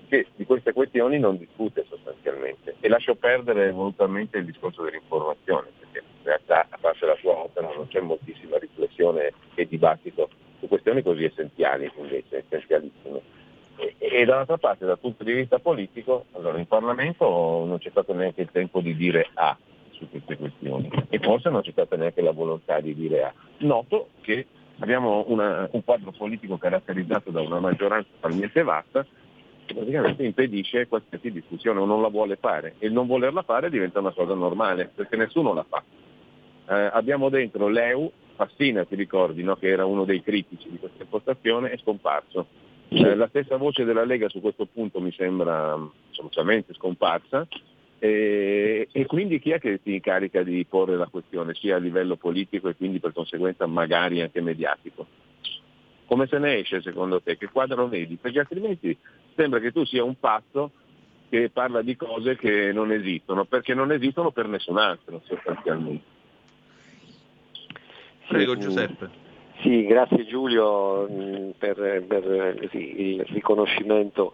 che 0.08 0.26
di 0.36 0.44
queste 0.44 0.72
questioni 0.72 1.18
non 1.18 1.38
discute 1.38 1.86
sostanzialmente 1.88 2.76
e 2.80 2.88
lascio 2.88 3.14
perdere 3.14 3.70
volutamente 3.70 4.38
il 4.38 4.44
discorso 4.44 4.82
dell'informazione, 4.82 5.68
perché 5.78 5.98
in 5.98 6.24
realtà 6.24 6.66
a 6.68 6.78
parte 6.78 7.06
la 7.06 7.16
sua 7.20 7.32
opera 7.32 7.70
non 7.74 7.88
c'è 7.88 8.00
moltissima 8.00 8.58
riflessione 8.58 9.32
e 9.54 9.66
dibattito 9.66 10.28
su 10.58 10.68
questioni 10.68 11.02
così 11.02 11.24
essenziali, 11.24 11.90
invece 11.96 12.44
essenzialissime. 12.44 13.20
E, 13.76 13.94
e 13.98 14.24
dall'altra 14.24 14.58
parte, 14.58 14.84
dal 14.84 14.98
punto 14.98 15.24
di 15.24 15.32
vista 15.32 15.58
politico, 15.58 16.26
allora 16.32 16.58
in 16.58 16.66
Parlamento 16.66 17.26
non 17.66 17.78
c'è 17.78 17.90
stato 17.90 18.12
neanche 18.12 18.42
il 18.42 18.50
tempo 18.52 18.80
di 18.80 18.94
dire 18.94 19.28
A 19.34 19.56
su 19.92 20.08
queste 20.10 20.36
questioni 20.36 20.90
e 21.08 21.18
forse 21.20 21.48
non 21.48 21.62
c'è 21.62 21.70
stata 21.70 21.96
neanche 21.96 22.20
la 22.20 22.32
volontà 22.32 22.80
di 22.80 22.94
dire 22.94 23.24
A. 23.24 23.32
Noto 23.58 24.10
che 24.20 24.46
abbiamo 24.78 25.24
una, 25.28 25.68
un 25.70 25.84
quadro 25.84 26.12
politico 26.12 26.58
caratterizzato 26.58 27.30
da 27.30 27.40
una 27.40 27.60
maggioranza 27.60 28.08
talmente 28.20 28.62
vasta 28.62 29.06
che 29.64 29.74
praticamente 29.74 30.24
impedisce 30.24 30.88
qualsiasi 30.88 31.30
discussione 31.30 31.80
o 31.80 31.84
non 31.84 32.02
la 32.02 32.08
vuole 32.08 32.36
fare 32.36 32.74
e 32.78 32.86
il 32.86 32.92
non 32.92 33.06
volerla 33.06 33.42
fare 33.42 33.70
diventa 33.70 34.00
una 34.00 34.12
cosa 34.12 34.34
normale 34.34 34.90
perché 34.94 35.16
nessuno 35.16 35.54
la 35.54 35.64
fa. 35.68 35.82
Eh, 36.68 36.90
abbiamo 36.92 37.28
dentro 37.28 37.68
l'EU, 37.68 38.10
Fassina 38.34 38.84
ti 38.84 38.94
ricordi 38.94 39.42
no? 39.42 39.56
che 39.56 39.68
era 39.68 39.84
uno 39.84 40.04
dei 40.04 40.22
critici 40.22 40.70
di 40.70 40.78
questa 40.78 41.02
impostazione, 41.02 41.70
è 41.70 41.78
scomparso. 41.78 42.46
Eh, 42.88 43.14
la 43.14 43.28
stessa 43.28 43.56
voce 43.56 43.84
della 43.84 44.04
Lega 44.04 44.28
su 44.28 44.40
questo 44.40 44.66
punto 44.66 45.00
mi 45.00 45.12
sembra 45.12 45.78
assolutamente 46.10 46.74
scomparsa 46.74 47.46
e, 48.04 48.88
e, 48.90 49.06
quindi 49.06 49.38
chi 49.38 49.52
è 49.52 49.60
che 49.60 49.78
si 49.84 49.94
incarica 49.94 50.42
di 50.42 50.66
porre 50.68 50.96
la 50.96 51.06
questione 51.06 51.54
sia 51.54 51.76
a 51.76 51.78
livello 51.78 52.16
politico 52.16 52.68
e 52.68 52.74
quindi 52.74 52.98
per 52.98 53.12
conseguenza 53.12 53.64
magari 53.66 54.20
anche 54.20 54.40
mediatico? 54.40 55.06
Come 56.06 56.26
se 56.26 56.38
ne 56.40 56.56
esce 56.56 56.82
secondo 56.82 57.22
te? 57.22 57.36
Che 57.36 57.46
quadro 57.46 57.86
vedi? 57.86 58.16
Perché 58.16 58.40
altrimenti 58.40 58.98
sembra 59.36 59.60
che 59.60 59.70
tu 59.70 59.84
sia 59.84 60.02
un 60.02 60.18
pazzo 60.18 60.72
che 61.28 61.50
parla 61.50 61.80
di 61.82 61.94
cose 61.94 62.34
che 62.34 62.72
non 62.72 62.90
esistono, 62.90 63.44
perché 63.44 63.72
non 63.72 63.92
esistono 63.92 64.32
per 64.32 64.48
nessun 64.48 64.78
altro 64.78 65.22
sostanzialmente. 65.24 66.04
Prego 68.26 68.56
Giuseppe. 68.56 69.21
Sì, 69.62 69.86
grazie 69.86 70.26
Giulio 70.26 71.06
mm, 71.08 71.50
per, 71.56 72.04
per 72.06 72.58
il 72.72 73.24
riconoscimento 73.28 74.32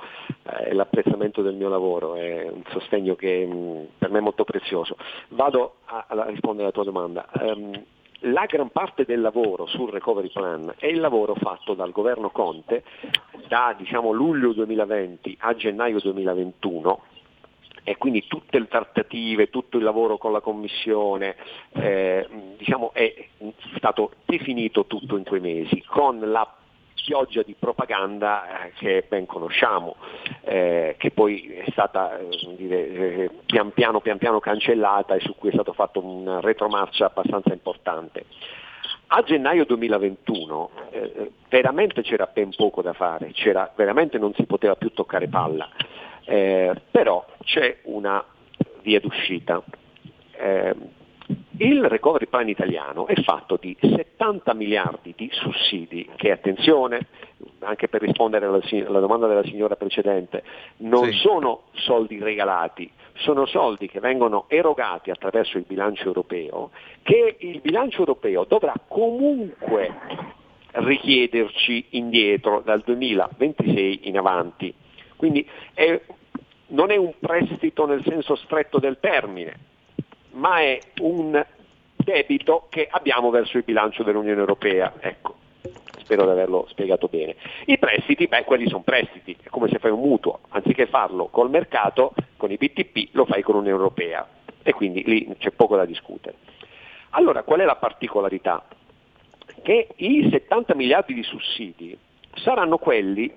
e 0.64 0.72
l'apprezzamento 0.72 1.42
del 1.42 1.54
mio 1.54 1.68
lavoro, 1.68 2.14
è 2.14 2.48
un 2.48 2.62
sostegno 2.70 3.14
che 3.14 3.46
mm, 3.46 3.84
per 3.98 4.10
me 4.10 4.18
è 4.18 4.22
molto 4.22 4.44
prezioso. 4.44 4.96
Vado 5.28 5.76
a, 5.84 6.06
a 6.08 6.24
rispondere 6.24 6.62
alla 6.64 6.72
tua 6.72 6.84
domanda. 6.84 7.28
Um, 7.40 7.84
la 8.22 8.46
gran 8.46 8.70
parte 8.70 9.04
del 9.04 9.20
lavoro 9.20 9.66
sul 9.66 9.90
recovery 9.90 10.30
plan 10.30 10.72
è 10.78 10.86
il 10.86 10.98
lavoro 10.98 11.34
fatto 11.34 11.74
dal 11.74 11.92
governo 11.92 12.30
Conte 12.30 12.82
da 13.46 13.74
diciamo, 13.76 14.10
luglio 14.12 14.52
2020 14.52 15.36
a 15.40 15.54
gennaio 15.54 16.00
2021 16.00 17.00
e 17.88 17.96
quindi 17.96 18.26
tutte 18.26 18.58
le 18.58 18.68
trattative, 18.68 19.48
tutto 19.48 19.78
il 19.78 19.82
lavoro 19.82 20.18
con 20.18 20.30
la 20.30 20.40
Commissione 20.40 21.36
eh, 21.72 22.28
diciamo, 22.58 22.92
è 22.92 23.28
stato 23.78 24.12
definito 24.26 24.84
tutto 24.84 25.16
in 25.16 25.24
quei 25.24 25.40
mesi 25.40 25.82
con 25.86 26.20
la 26.20 26.54
pioggia 26.92 27.40
di 27.40 27.56
propaganda 27.58 28.66
eh, 28.66 28.72
che 28.74 29.06
ben 29.08 29.24
conosciamo, 29.24 29.96
eh, 30.42 30.96
che 30.98 31.12
poi 31.12 31.46
è 31.46 31.70
stata 31.70 32.18
eh, 32.18 32.28
dire, 32.58 32.88
eh, 32.88 33.30
pian, 33.46 33.72
piano, 33.72 34.00
pian 34.00 34.18
piano 34.18 34.38
cancellata 34.38 35.14
e 35.14 35.20
su 35.20 35.34
cui 35.34 35.48
è 35.48 35.52
stato 35.52 35.72
fatto 35.72 36.04
un 36.04 36.42
retromarcia 36.42 37.06
abbastanza 37.06 37.54
importante. 37.54 38.26
A 39.06 39.22
gennaio 39.22 39.64
2021 39.64 40.70
eh, 40.90 41.30
veramente 41.48 42.02
c'era 42.02 42.28
ben 42.30 42.50
poco 42.54 42.82
da 42.82 42.92
fare, 42.92 43.32
veramente 43.76 44.18
non 44.18 44.34
si 44.34 44.44
poteva 44.44 44.76
più 44.76 44.92
toccare 44.92 45.28
palla, 45.28 45.70
eh, 46.28 46.74
però 46.90 47.24
c'è 47.44 47.78
una 47.84 48.22
via 48.82 49.00
d'uscita. 49.00 49.62
Il 51.60 51.84
recovery 51.88 52.26
plan 52.26 52.48
italiano 52.48 53.06
è 53.06 53.20
fatto 53.22 53.58
di 53.60 53.76
70 53.80 54.54
miliardi 54.54 55.12
di 55.16 55.28
sussidi 55.32 56.08
che, 56.16 56.30
attenzione, 56.30 57.06
anche 57.60 57.88
per 57.88 58.02
rispondere 58.02 58.46
alla, 58.46 58.60
alla 58.86 59.00
domanda 59.00 59.26
della 59.26 59.42
signora 59.42 59.74
precedente, 59.74 60.44
non 60.78 61.10
Sì. 61.10 61.18
sono 61.18 61.62
soldi 61.72 62.18
regalati, 62.20 62.88
sono 63.16 63.44
soldi 63.46 63.88
che 63.88 63.98
vengono 63.98 64.44
erogati 64.48 65.10
attraverso 65.10 65.58
il 65.58 65.64
bilancio 65.66 66.04
europeo, 66.06 66.70
che 67.02 67.36
il 67.40 67.60
bilancio 67.60 67.98
europeo 67.98 68.44
dovrà 68.44 68.74
comunque 68.86 69.92
richiederci 70.72 71.86
indietro 71.90 72.60
dal 72.64 72.82
2026 72.84 74.00
in 74.08 74.16
avanti. 74.18 74.72
Quindi 75.16 75.44
è- 75.74 76.00
non 76.68 76.90
è 76.90 76.96
un 76.96 77.12
prestito 77.18 77.86
nel 77.86 78.02
senso 78.04 78.34
stretto 78.36 78.78
del 78.78 78.98
termine, 79.00 79.58
ma 80.32 80.60
è 80.60 80.78
un 81.00 81.44
debito 81.96 82.66
che 82.68 82.88
abbiamo 82.90 83.30
verso 83.30 83.56
il 83.56 83.64
bilancio 83.64 84.02
dell'Unione 84.02 84.40
Europea. 84.40 84.94
Ecco, 85.00 85.36
spero 85.98 86.24
di 86.24 86.30
averlo 86.30 86.66
spiegato 86.68 87.08
bene. 87.08 87.36
I 87.66 87.78
prestiti, 87.78 88.26
beh, 88.26 88.44
quelli 88.44 88.66
sono 88.68 88.82
prestiti, 88.82 89.36
è 89.42 89.48
come 89.48 89.68
se 89.68 89.78
fai 89.78 89.90
un 89.90 90.00
mutuo, 90.00 90.40
anziché 90.50 90.86
farlo 90.86 91.26
col 91.26 91.50
mercato, 91.50 92.14
con 92.36 92.50
i 92.50 92.56
BTP, 92.56 93.10
lo 93.12 93.24
fai 93.24 93.42
con 93.42 93.54
l'Unione 93.54 93.76
Europea 93.76 94.26
e 94.62 94.72
quindi 94.72 95.02
lì 95.04 95.34
c'è 95.38 95.50
poco 95.50 95.76
da 95.76 95.84
discutere. 95.84 96.36
Allora, 97.10 97.42
qual 97.42 97.60
è 97.60 97.64
la 97.64 97.76
particolarità? 97.76 98.66
Che 99.62 99.88
i 99.96 100.28
70 100.30 100.74
miliardi 100.74 101.14
di 101.14 101.22
sussidi 101.22 101.96
saranno 102.34 102.76
quelli 102.76 103.34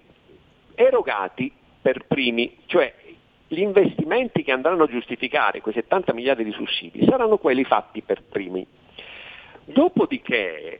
erogati 0.75 1.51
per 1.81 2.05
primi, 2.05 2.57
cioè 2.67 2.93
gli 3.53 3.59
investimenti 3.59 4.43
che 4.43 4.53
andranno 4.53 4.83
a 4.83 4.87
giustificare 4.87 5.59
quei 5.59 5.73
70 5.73 6.13
miliardi 6.13 6.45
di 6.45 6.53
sussidi 6.53 7.05
saranno 7.05 7.37
quelli 7.37 7.65
fatti 7.65 8.01
per 8.01 8.23
primi. 8.23 8.65
Dopodiché, 9.65 10.79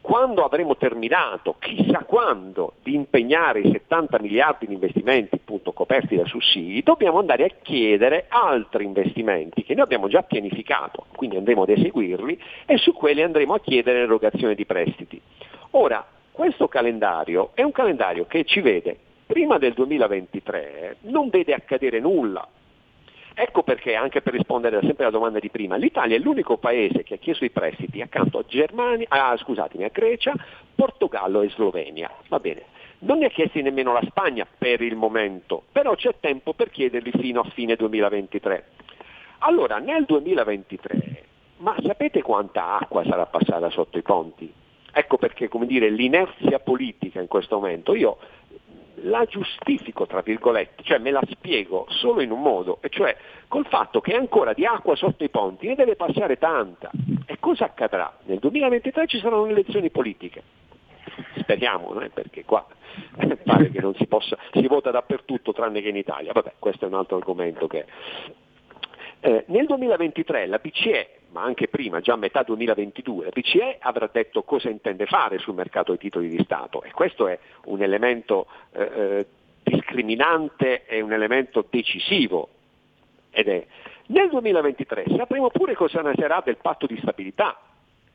quando 0.00 0.44
avremo 0.44 0.76
terminato, 0.76 1.56
chissà 1.58 2.04
quando, 2.04 2.74
di 2.84 2.94
impegnare 2.94 3.58
i 3.58 3.72
70 3.72 4.20
miliardi 4.20 4.68
di 4.68 4.74
investimenti 4.74 5.34
appunto 5.34 5.72
coperti 5.72 6.14
da 6.14 6.24
sussidi, 6.26 6.80
dobbiamo 6.84 7.18
andare 7.18 7.44
a 7.44 7.50
chiedere 7.60 8.26
altri 8.28 8.84
investimenti 8.84 9.64
che 9.64 9.74
noi 9.74 9.82
abbiamo 9.82 10.06
già 10.06 10.22
pianificato, 10.22 11.06
quindi 11.16 11.36
andremo 11.36 11.62
ad 11.62 11.70
eseguirli 11.70 12.40
e 12.66 12.76
su 12.76 12.92
quelli 12.92 13.22
andremo 13.22 13.54
a 13.54 13.60
chiedere 13.60 13.98
l'erogazione 13.98 14.54
di 14.54 14.64
prestiti. 14.64 15.20
Ora, 15.70 16.06
questo 16.30 16.68
calendario 16.68 17.50
è 17.54 17.62
un 17.62 17.72
calendario 17.72 18.26
che 18.26 18.44
ci 18.44 18.60
vede 18.60 18.98
prima 19.26 19.58
del 19.58 19.72
2023 19.72 20.98
non 21.02 21.28
vede 21.28 21.52
accadere 21.52 21.98
nulla. 21.98 22.46
Ecco 23.38 23.62
perché, 23.62 23.94
anche 23.94 24.22
per 24.22 24.32
rispondere 24.32 24.80
sempre 24.80 25.04
alla 25.04 25.12
domanda 25.12 25.38
di 25.38 25.50
prima, 25.50 25.76
l'Italia 25.76 26.16
è 26.16 26.18
l'unico 26.18 26.56
paese 26.56 27.02
che 27.02 27.14
ha 27.14 27.18
chiesto 27.18 27.44
i 27.44 27.50
prestiti 27.50 28.00
accanto 28.00 28.38
a, 28.38 28.44
Germania, 28.46 29.04
ah, 29.10 29.32
a 29.32 29.88
Grecia, 29.92 30.32
Portogallo 30.74 31.42
e 31.42 31.50
Slovenia. 31.50 32.10
Va 32.28 32.38
bene. 32.38 32.62
Non 33.00 33.18
ne 33.18 33.26
ha 33.26 33.28
chiesti 33.28 33.60
nemmeno 33.60 33.92
la 33.92 34.00
Spagna 34.06 34.46
per 34.56 34.80
il 34.80 34.96
momento, 34.96 35.64
però 35.70 35.94
c'è 35.96 36.14
tempo 36.18 36.54
per 36.54 36.70
chiederli 36.70 37.10
fino 37.10 37.40
a 37.40 37.50
fine 37.50 37.76
2023. 37.76 38.68
Allora, 39.40 39.76
nel 39.78 40.06
2023, 40.06 41.24
ma 41.58 41.76
sapete 41.84 42.22
quanta 42.22 42.78
acqua 42.78 43.04
sarà 43.04 43.26
passata 43.26 43.68
sotto 43.68 43.98
i 43.98 44.02
ponti? 44.02 44.50
Ecco 44.98 45.18
perché, 45.18 45.48
come 45.48 45.66
dire, 45.66 45.90
l'inerzia 45.90 46.58
politica 46.58 47.20
in 47.20 47.28
questo 47.28 47.56
momento, 47.56 47.94
io 47.94 48.16
la 49.06 49.24
giustifico, 49.24 50.06
tra 50.06 50.20
virgolette, 50.20 50.82
cioè 50.82 50.98
me 50.98 51.10
la 51.10 51.22
spiego 51.30 51.86
solo 51.88 52.20
in 52.20 52.30
un 52.30 52.40
modo, 52.40 52.78
e 52.80 52.88
cioè 52.88 53.16
col 53.48 53.66
fatto 53.66 54.00
che 54.00 54.14
ancora 54.14 54.52
di 54.52 54.64
acqua 54.64 54.94
sotto 54.96 55.24
i 55.24 55.28
ponti 55.28 55.66
ne 55.66 55.74
deve 55.74 55.96
passare 55.96 56.38
tanta. 56.38 56.90
E 57.26 57.38
cosa 57.40 57.64
accadrà? 57.64 58.16
Nel 58.24 58.38
2023 58.38 59.06
ci 59.06 59.18
saranno 59.18 59.46
le 59.46 59.52
elezioni 59.52 59.90
politiche. 59.90 60.42
Speriamo, 61.38 61.92
no? 61.92 62.06
perché 62.12 62.44
qua 62.44 62.66
pare 63.46 63.70
che 63.70 63.80
non 63.80 63.94
si 63.94 64.06
possa, 64.06 64.36
si 64.52 64.66
vota 64.66 64.90
dappertutto 64.90 65.52
tranne 65.52 65.80
che 65.80 65.88
in 65.88 65.96
Italia. 65.96 66.32
Vabbè, 66.32 66.54
questo 66.58 66.84
è 66.84 66.88
un 66.88 66.94
altro 66.94 67.16
argomento 67.16 67.66
che... 67.66 67.86
Eh, 69.20 69.44
nel 69.48 69.66
2023 69.66 70.46
la 70.46 70.58
BCE, 70.58 71.08
ma 71.36 71.42
anche 71.42 71.68
prima, 71.68 72.00
già 72.00 72.14
a 72.14 72.16
metà 72.16 72.42
2022, 72.42 73.24
la 73.24 73.30
BCE 73.30 73.76
avrà 73.80 74.08
detto 74.10 74.42
cosa 74.42 74.70
intende 74.70 75.04
fare 75.04 75.36
sul 75.36 75.52
mercato 75.52 75.90
dei 75.90 76.00
titoli 76.00 76.30
di 76.30 76.42
Stato 76.42 76.82
e 76.82 76.92
questo 76.92 77.28
è 77.28 77.38
un 77.64 77.82
elemento 77.82 78.46
eh, 78.72 78.82
eh, 78.82 79.26
discriminante 79.62 80.86
e 80.86 81.02
un 81.02 81.12
elemento 81.12 81.66
decisivo. 81.68 82.48
Ed 83.30 83.48
è 83.48 83.66
nel 84.06 84.30
2023 84.30 85.04
sapremo 85.14 85.50
pure 85.50 85.74
cosa 85.74 86.00
ne 86.00 86.14
sarà 86.16 86.40
del 86.42 86.56
patto 86.56 86.86
di 86.86 86.96
stabilità. 87.02 87.60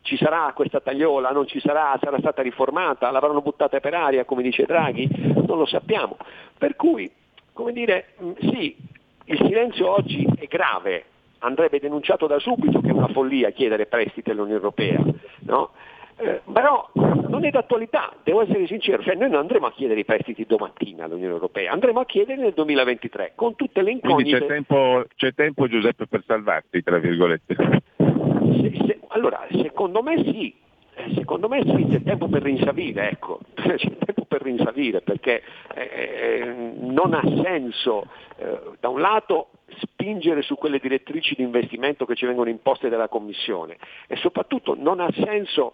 Ci 0.01 0.17
sarà 0.17 0.51
questa 0.55 0.79
tagliola, 0.79 1.29
non 1.29 1.45
ci 1.45 1.59
sarà, 1.59 1.95
sarà 2.01 2.17
stata 2.17 2.41
riformata, 2.41 3.11
l'avranno 3.11 3.41
buttata 3.41 3.79
per 3.79 3.93
aria, 3.93 4.25
come 4.25 4.41
dice 4.41 4.65
Draghi? 4.65 5.07
Non 5.45 5.59
lo 5.59 5.67
sappiamo. 5.67 6.17
Per 6.57 6.75
cui, 6.75 7.11
come 7.53 7.71
dire, 7.71 8.13
mh, 8.17 8.31
sì, 8.49 8.75
il 9.25 9.37
silenzio 9.37 9.91
oggi 9.91 10.27
è 10.39 10.47
grave, 10.47 11.05
andrebbe 11.41 11.79
denunciato 11.79 12.27
da 12.27 12.39
subito 12.39 12.81
che 12.81 12.89
è 12.89 12.93
una 12.93 13.07
follia 13.09 13.51
chiedere 13.51 13.85
prestiti 13.85 14.29
all'Unione 14.31 14.55
Europea, 14.55 15.03
no? 15.41 15.71
Eh, 16.17 16.41
però 16.51 16.87
non 16.93 17.45
è 17.45 17.49
d'attualità, 17.49 18.13
devo 18.23 18.41
essere 18.43 18.67
sincero, 18.67 19.01
cioè 19.01 19.15
noi 19.15 19.29
non 19.31 19.39
andremo 19.39 19.65
a 19.65 19.71
chiedere 19.71 20.01
i 20.01 20.05
prestiti 20.05 20.45
domattina 20.45 21.05
all'Unione 21.05 21.33
Europea, 21.33 21.71
andremo 21.71 21.99
a 22.01 22.05
chiedere 22.05 22.39
nel 22.39 22.53
2023 22.53 23.31
con 23.35 23.55
tutte 23.55 23.81
le 23.81 23.97
Quindi 23.99 24.07
incognite. 24.07 24.39
c'è 24.39 24.45
tempo, 24.45 25.03
c'è 25.15 25.33
tempo 25.33 25.67
Giuseppe 25.67 26.05
per 26.07 26.23
salvarsi, 26.27 26.83
tra 26.83 26.99
virgolette. 26.99 27.55
Se- 27.97 28.83
se- 28.85 28.99
allora, 29.07 29.47
secondo 29.51 30.01
me 30.03 30.23
sì, 30.23 30.53
Eh, 30.93 31.13
secondo 31.15 31.47
me 31.47 31.63
sì, 31.63 31.87
c'è 31.89 32.03
tempo 32.03 32.27
per 32.27 32.41
rinsavire, 32.43 33.09
ecco, 33.11 33.39
c'è 33.55 33.77
tempo 33.77 34.25
per 34.27 34.41
rinsavire 34.41 34.99
perché 34.99 35.41
eh, 35.73 36.53
non 36.81 37.13
ha 37.13 37.21
senso 37.41 38.07
eh, 38.35 38.59
da 38.77 38.89
un 38.89 38.99
lato 38.99 39.47
spingere 39.79 40.41
su 40.41 40.55
quelle 40.55 40.79
direttrici 40.79 41.35
di 41.35 41.43
investimento 41.43 42.05
che 42.05 42.15
ci 42.15 42.25
vengono 42.25 42.49
imposte 42.49 42.89
dalla 42.89 43.07
Commissione. 43.07 43.77
E 44.07 44.15
soprattutto 44.17 44.75
non 44.77 44.99
ha 44.99 45.09
senso 45.13 45.71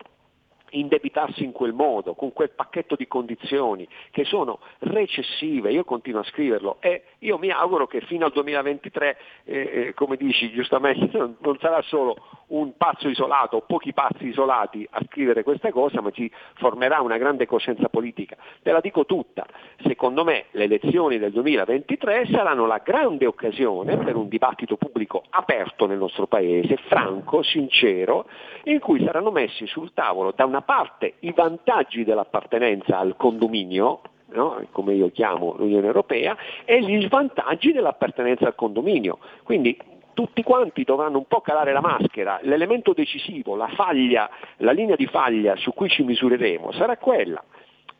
indebitarsi 0.71 1.43
in 1.43 1.51
quel 1.51 1.73
modo, 1.73 2.13
con 2.13 2.33
quel 2.33 2.49
pacchetto 2.49 2.95
di 2.95 3.07
condizioni 3.07 3.87
che 4.11 4.25
sono 4.25 4.59
recessive, 4.79 5.71
io 5.71 5.83
continuo 5.83 6.21
a 6.21 6.25
scriverlo 6.25 6.77
e 6.81 7.03
io 7.19 7.37
mi 7.37 7.49
auguro 7.49 7.87
che 7.87 8.01
fino 8.01 8.25
al 8.25 8.31
2023, 8.31 9.17
eh, 9.45 9.59
eh, 9.59 9.93
come 9.93 10.17
dici 10.17 10.51
giustamente, 10.51 11.17
non, 11.17 11.37
non 11.41 11.57
sarà 11.59 11.81
solo 11.83 12.15
un 12.47 12.77
pazzo 12.77 13.09
isolato 13.09 13.61
pochi 13.61 13.93
pazzi 13.93 14.27
isolati 14.27 14.87
a 14.89 15.01
scrivere 15.05 15.43
questa 15.43 15.71
cosa, 15.71 16.01
ma 16.01 16.11
ci 16.11 16.31
formerà 16.55 17.01
una 17.01 17.17
grande 17.17 17.45
coscienza 17.45 17.89
politica. 17.89 18.37
Te 18.61 18.71
la 18.71 18.79
dico 18.79 19.05
tutta, 19.05 19.45
secondo 19.83 20.23
me 20.23 20.45
le 20.51 20.65
elezioni 20.65 21.17
del 21.17 21.31
2023 21.31 22.27
saranno 22.27 22.65
la 22.65 22.81
grande 22.83 23.25
occasione 23.25 23.97
per 23.97 24.15
un 24.15 24.27
dibattito 24.27 24.77
pubblico 24.77 25.23
aperto 25.29 25.85
nel 25.85 25.97
nostro 25.97 26.27
Paese, 26.27 26.77
franco, 26.87 27.41
sincero, 27.41 28.27
in 28.63 28.79
cui 28.79 29.03
saranno 29.03 29.31
messi 29.31 29.65
sul 29.67 29.93
tavolo 29.93 30.33
da 30.35 30.45
una 30.45 30.61
parte 30.61 31.15
i 31.19 31.31
vantaggi 31.31 32.03
dell'appartenenza 32.03 32.97
al 32.97 33.15
condominio, 33.17 34.01
no? 34.29 34.61
come 34.71 34.93
io 34.93 35.09
chiamo 35.11 35.55
l'Unione 35.57 35.87
Europea, 35.87 36.35
e 36.65 36.81
gli 36.81 37.01
svantaggi 37.05 37.71
dell'appartenenza 37.71 38.45
al 38.45 38.55
condominio. 38.55 39.19
Quindi 39.43 39.77
tutti 40.17 40.41
quanti 40.41 40.83
dovranno 40.83 41.19
un 41.19 41.27
po' 41.27 41.41
calare 41.41 41.71
la 41.71 41.79
maschera, 41.79 42.39
l'elemento 42.41 42.91
decisivo, 42.93 43.55
la 43.55 43.67
faglia, 43.67 44.27
la 44.57 44.71
linea 44.71 44.95
di 44.95 45.05
faglia 45.05 45.55
su 45.57 45.75
cui 45.75 45.89
ci 45.89 46.01
misureremo 46.01 46.71
sarà 46.71 46.97
quella. 46.97 47.43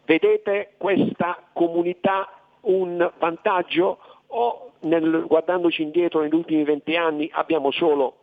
Vedete 0.03 0.73
questa 0.77 1.39
comunità 1.53 2.27
un 2.61 3.07
vantaggio 3.19 3.99
o 4.29 4.71
nel- 4.79 5.25
guardandoci 5.27 5.83
indietro 5.83 6.21
negli 6.21 6.33
ultimi 6.33 6.63
venti 6.63 6.95
anni 6.95 7.29
abbiamo 7.31 7.69
solo 7.69 8.15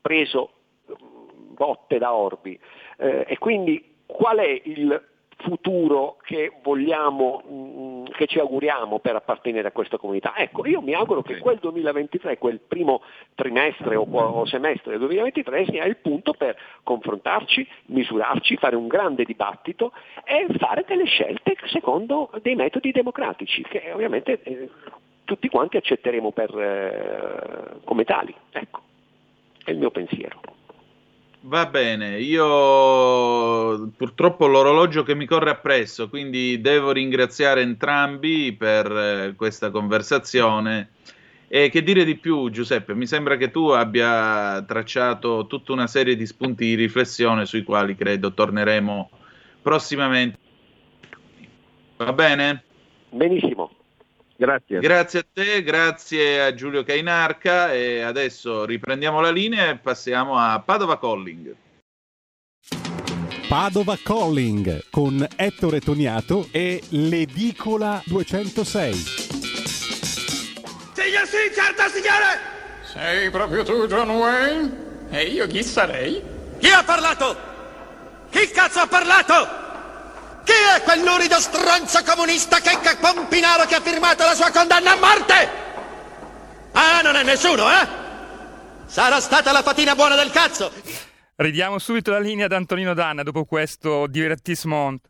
preso 0.00 0.52
mm, 0.90 1.54
botte 1.54 1.98
da 1.98 2.14
orbi 2.14 2.58
Eh, 3.00 3.26
e 3.28 3.38
quindi 3.38 3.96
qual 4.06 4.38
è 4.38 4.60
il 4.64 5.00
futuro 5.38 6.16
che 6.24 6.52
vogliamo, 6.62 7.42
mm, 7.48 8.04
che 8.16 8.26
ci 8.26 8.38
auguriamo 8.38 8.98
per 8.98 9.14
appartenere 9.14 9.68
a 9.68 9.72
questa 9.72 9.96
comunità? 9.96 10.34
Ecco, 10.36 10.66
io 10.66 10.80
mi 10.80 10.94
auguro 10.94 11.22
che 11.22 11.38
quel 11.38 11.58
2023, 11.58 12.38
quel 12.38 12.60
primo 12.60 13.02
trimestre 13.34 13.94
o, 13.94 14.02
o 14.02 14.46
semestre 14.46 14.92
del 14.92 15.00
2023 15.00 15.66
sia 15.66 15.84
il 15.84 15.96
punto 15.96 16.32
per 16.32 16.56
confrontarci, 16.82 17.66
misurarci, 17.86 18.56
fare 18.56 18.76
un 18.76 18.88
grande 18.88 19.24
dibattito 19.24 19.92
e 20.24 20.46
fare 20.58 20.84
delle 20.86 21.06
scelte 21.06 21.56
secondo 21.66 22.30
dei 22.42 22.56
metodi 22.56 22.90
democratici 22.90 23.62
che 23.62 23.92
ovviamente 23.92 24.40
eh, 24.42 24.70
tutti 25.24 25.48
quanti 25.48 25.76
accetteremo 25.76 26.32
per, 26.32 26.58
eh, 26.58 27.80
come 27.84 28.04
tali. 28.04 28.34
Ecco, 28.50 28.80
è 29.64 29.70
il 29.70 29.78
mio 29.78 29.90
pensiero. 29.90 30.40
Va 31.40 31.66
bene, 31.66 32.18
io 32.20 33.90
purtroppo 33.96 34.46
l'orologio 34.46 35.04
che 35.04 35.14
mi 35.14 35.24
corre 35.24 35.50
appresso, 35.50 36.08
quindi 36.08 36.60
devo 36.60 36.90
ringraziare 36.90 37.60
entrambi 37.62 38.52
per 38.54 38.90
eh, 38.90 39.34
questa 39.36 39.70
conversazione 39.70 40.90
E 41.48 41.70
che 41.70 41.82
dire 41.82 42.04
di 42.04 42.16
più, 42.18 42.50
Giuseppe? 42.50 42.94
Mi 42.94 43.06
sembra 43.06 43.36
che 43.36 43.50
tu 43.50 43.68
abbia 43.68 44.62
tracciato 44.66 45.46
tutta 45.46 45.72
una 45.72 45.86
serie 45.86 46.16
di 46.16 46.26
spunti 46.26 46.64
di 46.66 46.74
riflessione 46.74 47.46
sui 47.46 47.62
quali 47.62 47.94
credo 47.96 48.34
torneremo 48.34 49.10
prossimamente. 49.62 50.38
Va 51.96 52.12
bene? 52.12 52.64
Benissimo. 53.10 53.77
Grazie. 54.40 54.78
Grazie 54.78 55.18
a 55.18 55.26
te, 55.32 55.64
grazie 55.64 56.40
a 56.40 56.54
Giulio 56.54 56.84
Cainarca 56.84 57.72
e 57.72 58.02
adesso 58.02 58.64
riprendiamo 58.64 59.20
la 59.20 59.32
linea 59.32 59.70
e 59.70 59.78
passiamo 59.78 60.38
a 60.38 60.62
Padova 60.64 60.96
Calling. 60.96 61.56
Padova 63.48 63.98
Calling 64.00 64.90
con 64.90 65.26
Ettore 65.34 65.80
Toniato 65.80 66.46
e 66.52 66.80
l'Edicola 66.90 68.00
206. 68.04 68.94
Signor 70.92 71.26
sì, 71.26 71.52
certo 71.52 71.88
signore! 71.88 72.38
Sei 72.84 73.30
proprio 73.30 73.64
tu, 73.64 73.88
John 73.88 74.10
Wayne? 74.10 74.86
E 75.10 75.24
io 75.24 75.48
chi 75.48 75.64
sarei? 75.64 76.22
Chi 76.60 76.70
ha 76.70 76.84
parlato? 76.84 77.36
Chi 78.30 78.46
cazzo 78.52 78.78
ha 78.78 78.86
parlato? 78.86 79.67
Chi 80.48 80.54
è 80.54 80.82
quel 80.82 81.04
lurido 81.04 81.38
stronzo 81.38 82.02
comunista 82.04 82.58
che 82.60 82.78
Pompinaro 82.98 83.66
che 83.66 83.74
ha 83.74 83.82
firmato 83.82 84.24
la 84.24 84.32
sua 84.32 84.50
condanna 84.50 84.92
a 84.92 84.96
morte? 84.96 85.48
Ah, 86.72 87.02
non 87.02 87.16
è 87.16 87.22
nessuno, 87.22 87.68
eh? 87.68 87.86
Sarà 88.86 89.20
stata 89.20 89.52
la 89.52 89.60
fatina 89.60 89.94
buona 89.94 90.14
del 90.14 90.30
cazzo! 90.30 90.72
Ridiamo 91.36 91.78
subito 91.78 92.12
la 92.12 92.18
linea 92.18 92.46
ad 92.46 92.52
Antonino 92.52 92.94
Danna 92.94 93.22
dopo 93.22 93.44
questo 93.44 94.06
divertissement. 94.06 95.06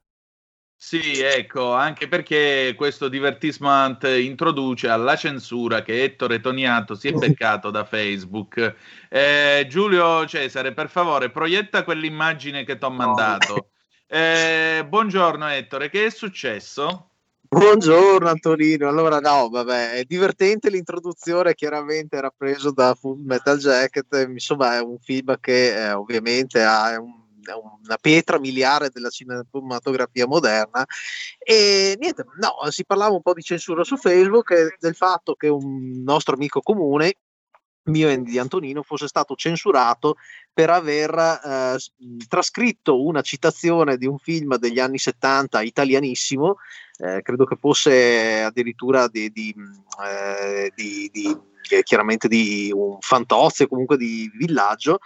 Sì, 0.76 1.20
ecco, 1.20 1.72
anche 1.72 2.08
perché 2.08 2.74
questo 2.76 3.06
divertissement 3.06 4.02
introduce 4.04 4.88
alla 4.88 5.14
censura 5.14 5.82
che 5.82 6.02
Ettore 6.02 6.40
Toniato 6.40 6.96
si 6.96 7.06
è 7.06 7.12
beccato 7.18 7.70
da 7.70 7.84
Facebook. 7.84 8.74
Eh, 9.08 9.66
Giulio 9.68 10.26
Cesare, 10.26 10.72
per 10.72 10.88
favore, 10.88 11.30
proietta 11.30 11.84
quell'immagine 11.84 12.64
che 12.64 12.76
ti 12.76 12.84
ho 12.84 12.90
mandato. 12.90 13.70
Eh, 14.10 14.86
buongiorno 14.88 15.46
Ettore, 15.48 15.90
che 15.90 16.06
è 16.06 16.10
successo? 16.10 17.10
Buongiorno 17.42 18.26
Antonino, 18.26 18.88
allora 18.88 19.20
no, 19.20 19.50
vabbè, 19.50 19.90
è 19.96 20.04
divertente 20.04 20.70
l'introduzione, 20.70 21.54
chiaramente 21.54 22.16
era 22.16 22.32
preso 22.34 22.72
da 22.72 22.94
Full 22.94 23.22
Metal 23.22 23.58
Jacket, 23.58 24.26
insomma 24.30 24.76
è 24.76 24.80
un 24.80 24.98
film 24.98 25.36
che 25.38 25.74
eh, 25.74 25.92
ovviamente 25.92 26.62
ha 26.62 26.98
un, 26.98 27.20
una 27.84 27.98
pietra 28.00 28.38
miliare 28.38 28.88
della 28.88 29.10
cinematografia 29.10 30.26
moderna. 30.26 30.86
E 31.38 31.94
niente, 32.00 32.24
no, 32.40 32.70
si 32.70 32.86
parlava 32.86 33.14
un 33.14 33.20
po' 33.22 33.34
di 33.34 33.42
censura 33.42 33.84
su 33.84 33.98
Facebook 33.98 34.52
e 34.52 34.76
del 34.78 34.94
fatto 34.94 35.34
che 35.34 35.48
un 35.48 36.02
nostro 36.02 36.34
amico 36.34 36.62
comune, 36.62 37.16
mio 37.88 38.08
e 38.08 38.22
di 38.22 38.38
Antonino 38.38 38.82
fosse 38.82 39.06
stato 39.06 39.34
censurato 39.34 40.16
per 40.58 40.70
aver 40.70 41.14
eh, 41.16 41.76
trascritto 42.26 43.04
una 43.04 43.20
citazione 43.20 43.96
di 43.96 44.06
un 44.06 44.18
film 44.18 44.56
degli 44.56 44.80
anni 44.80 44.98
70 44.98 45.60
italianissimo, 45.60 46.56
eh, 46.96 47.22
credo 47.22 47.44
che 47.44 47.54
fosse 47.54 48.42
addirittura 48.42 49.06
di, 49.06 49.30
di, 49.30 49.54
eh, 50.04 50.72
di, 50.74 51.08
di 51.12 51.38
chiaramente 51.84 52.26
di 52.26 52.72
un 52.74 52.96
fantozio, 52.98 53.68
comunque 53.68 53.96
di 53.96 54.28
villaggio. 54.36 54.98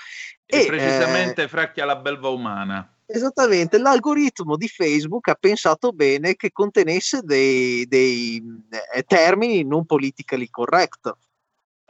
E, 0.46 0.60
E, 0.60 0.66
precisamente 0.68 1.46
Fracchia 1.48 1.84
la 1.84 1.96
belva 1.96 2.30
umana. 2.30 2.90
Esattamente, 3.04 3.76
l'algoritmo 3.76 4.56
di 4.56 4.68
Facebook 4.68 5.28
ha 5.28 5.36
pensato 5.38 5.92
bene 5.92 6.34
che 6.34 6.50
contenesse 6.50 7.20
dei, 7.22 7.86
dei, 7.86 8.42
eh, 8.94 9.02
termini 9.02 9.64
non 9.64 9.84
politically 9.84 10.48
correct. 10.48 11.14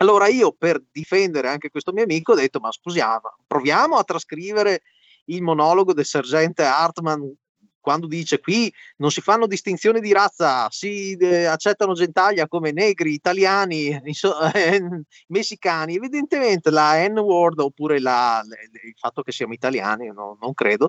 Allora 0.02 0.26
io 0.26 0.50
per 0.52 0.82
difendere 0.90 1.46
anche 1.46 1.70
questo 1.70 1.92
mio 1.92 2.02
amico 2.02 2.32
ho 2.32 2.34
detto 2.34 2.58
ma 2.58 2.72
scusiamo, 2.72 3.36
proviamo 3.46 3.96
a 3.96 4.02
trascrivere 4.02 4.82
il 5.26 5.42
monologo 5.42 5.92
del 5.94 6.04
sergente 6.04 6.64
Hartman 6.64 7.32
quando 7.78 8.08
dice 8.08 8.40
qui 8.40 8.72
non 8.96 9.12
si 9.12 9.20
fanno 9.20 9.46
distinzioni 9.46 10.00
di 10.00 10.12
razza, 10.12 10.68
si 10.70 11.16
eh, 11.16 11.44
accettano 11.44 11.94
gentaglia 11.94 12.48
come 12.48 12.72
negri, 12.72 13.12
italiani, 13.12 13.96
inso- 14.04 14.40
eh, 14.52 14.82
messicani, 15.28 15.94
evidentemente 15.94 16.70
la 16.70 17.06
N-word 17.06 17.60
oppure 17.60 18.00
la- 18.00 18.42
le- 18.44 18.70
il 18.88 18.94
fatto 18.96 19.22
che 19.22 19.30
siamo 19.30 19.52
italiani, 19.52 20.08
no- 20.08 20.36
non 20.40 20.52
credo, 20.54 20.88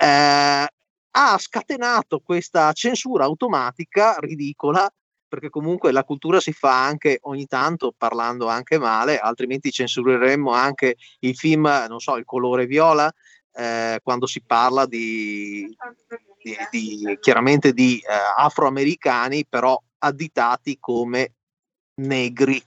eh, 0.00 0.66
ha 1.14 1.38
scatenato 1.38 2.20
questa 2.20 2.72
censura 2.72 3.24
automatica 3.24 4.16
ridicola 4.18 4.88
perché 5.32 5.48
comunque 5.48 5.92
la 5.92 6.04
cultura 6.04 6.40
si 6.40 6.52
fa 6.52 6.84
anche 6.84 7.20
ogni 7.22 7.46
tanto 7.46 7.94
parlando 7.96 8.48
anche 8.48 8.78
male, 8.78 9.16
altrimenti 9.16 9.70
censureremmo 9.70 10.52
anche 10.52 10.96
il 11.20 11.34
film, 11.34 11.62
non 11.88 12.00
so, 12.00 12.18
Il 12.18 12.26
colore 12.26 12.66
viola, 12.66 13.10
eh, 13.54 13.98
quando 14.02 14.26
si 14.26 14.42
parla 14.42 14.84
di, 14.84 15.74
di- 16.42 16.56
di- 16.70 17.18
chiaramente 17.18 17.72
di 17.72 17.96
eh, 17.96 18.12
afroamericani, 18.36 19.46
però 19.46 19.82
additati 20.00 20.76
come 20.78 21.32
negri. 22.02 22.62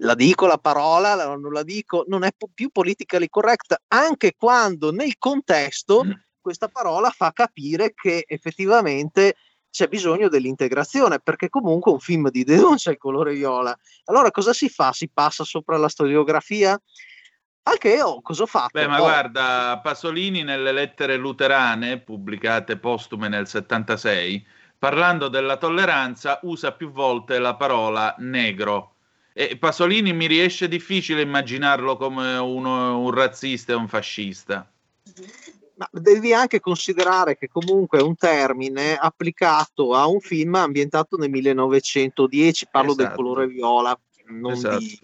La 0.00 0.14
dico 0.14 0.44
la 0.46 0.58
parola, 0.58 1.14
la- 1.14 1.34
non 1.34 1.50
la 1.50 1.62
dico, 1.62 2.04
non 2.08 2.24
è 2.24 2.30
po- 2.36 2.50
più 2.52 2.68
politically 2.68 3.30
correct, 3.30 3.74
anche 3.88 4.34
quando 4.36 4.92
nel 4.92 5.16
contesto 5.16 6.04
questa 6.42 6.68
parola 6.68 7.08
fa 7.08 7.32
capire 7.32 7.94
che 7.94 8.22
effettivamente 8.28 9.36
c'è 9.76 9.88
bisogno 9.88 10.30
dell'integrazione, 10.30 11.20
perché 11.20 11.50
comunque 11.50 11.92
un 11.92 12.00
film 12.00 12.30
di 12.30 12.44
denuncia 12.44 12.88
è 12.88 12.94
il 12.94 12.98
colore 12.98 13.34
viola. 13.34 13.78
Allora 14.04 14.30
cosa 14.30 14.54
si 14.54 14.70
fa? 14.70 14.90
Si 14.92 15.10
passa 15.12 15.44
sopra 15.44 15.76
la 15.76 15.90
storiografia? 15.90 16.80
Anche 17.64 17.90
io 17.90 18.22
cosa 18.22 18.44
ho 18.44 18.46
fatto? 18.46 18.70
Beh, 18.72 18.86
ma 18.86 18.96
Ho- 18.96 19.02
guarda, 19.02 19.78
Pasolini 19.82 20.42
nelle 20.42 20.72
lettere 20.72 21.16
luterane 21.16 21.98
pubblicate 21.98 22.78
postume 22.78 23.28
nel 23.28 23.46
76, 23.46 24.46
parlando 24.78 25.28
della 25.28 25.58
tolleranza, 25.58 26.38
usa 26.44 26.72
più 26.72 26.90
volte 26.90 27.38
la 27.38 27.54
parola 27.54 28.14
negro. 28.20 28.94
E 29.34 29.58
Pasolini 29.58 30.14
mi 30.14 30.26
riesce 30.26 30.68
difficile 30.68 31.20
immaginarlo 31.20 31.98
come 31.98 32.38
uno- 32.38 32.98
un 32.98 33.10
razzista 33.10 33.72
e 33.72 33.76
un 33.76 33.88
fascista. 33.88 34.66
Ma 35.76 35.88
devi 35.92 36.32
anche 36.32 36.58
considerare 36.58 37.36
che 37.36 37.48
comunque 37.48 37.98
è 37.98 38.02
un 38.02 38.16
termine 38.16 38.96
applicato 38.96 39.94
a 39.94 40.06
un 40.06 40.20
film 40.20 40.54
ambientato 40.54 41.16
nel 41.18 41.28
1910, 41.28 42.68
parlo 42.70 42.94
del 42.94 43.06
Esatto. 43.06 43.22
colore 43.22 43.46
viola, 43.46 43.98
non 44.28 44.52
Esatto. 44.52 44.78
di. 44.78 44.98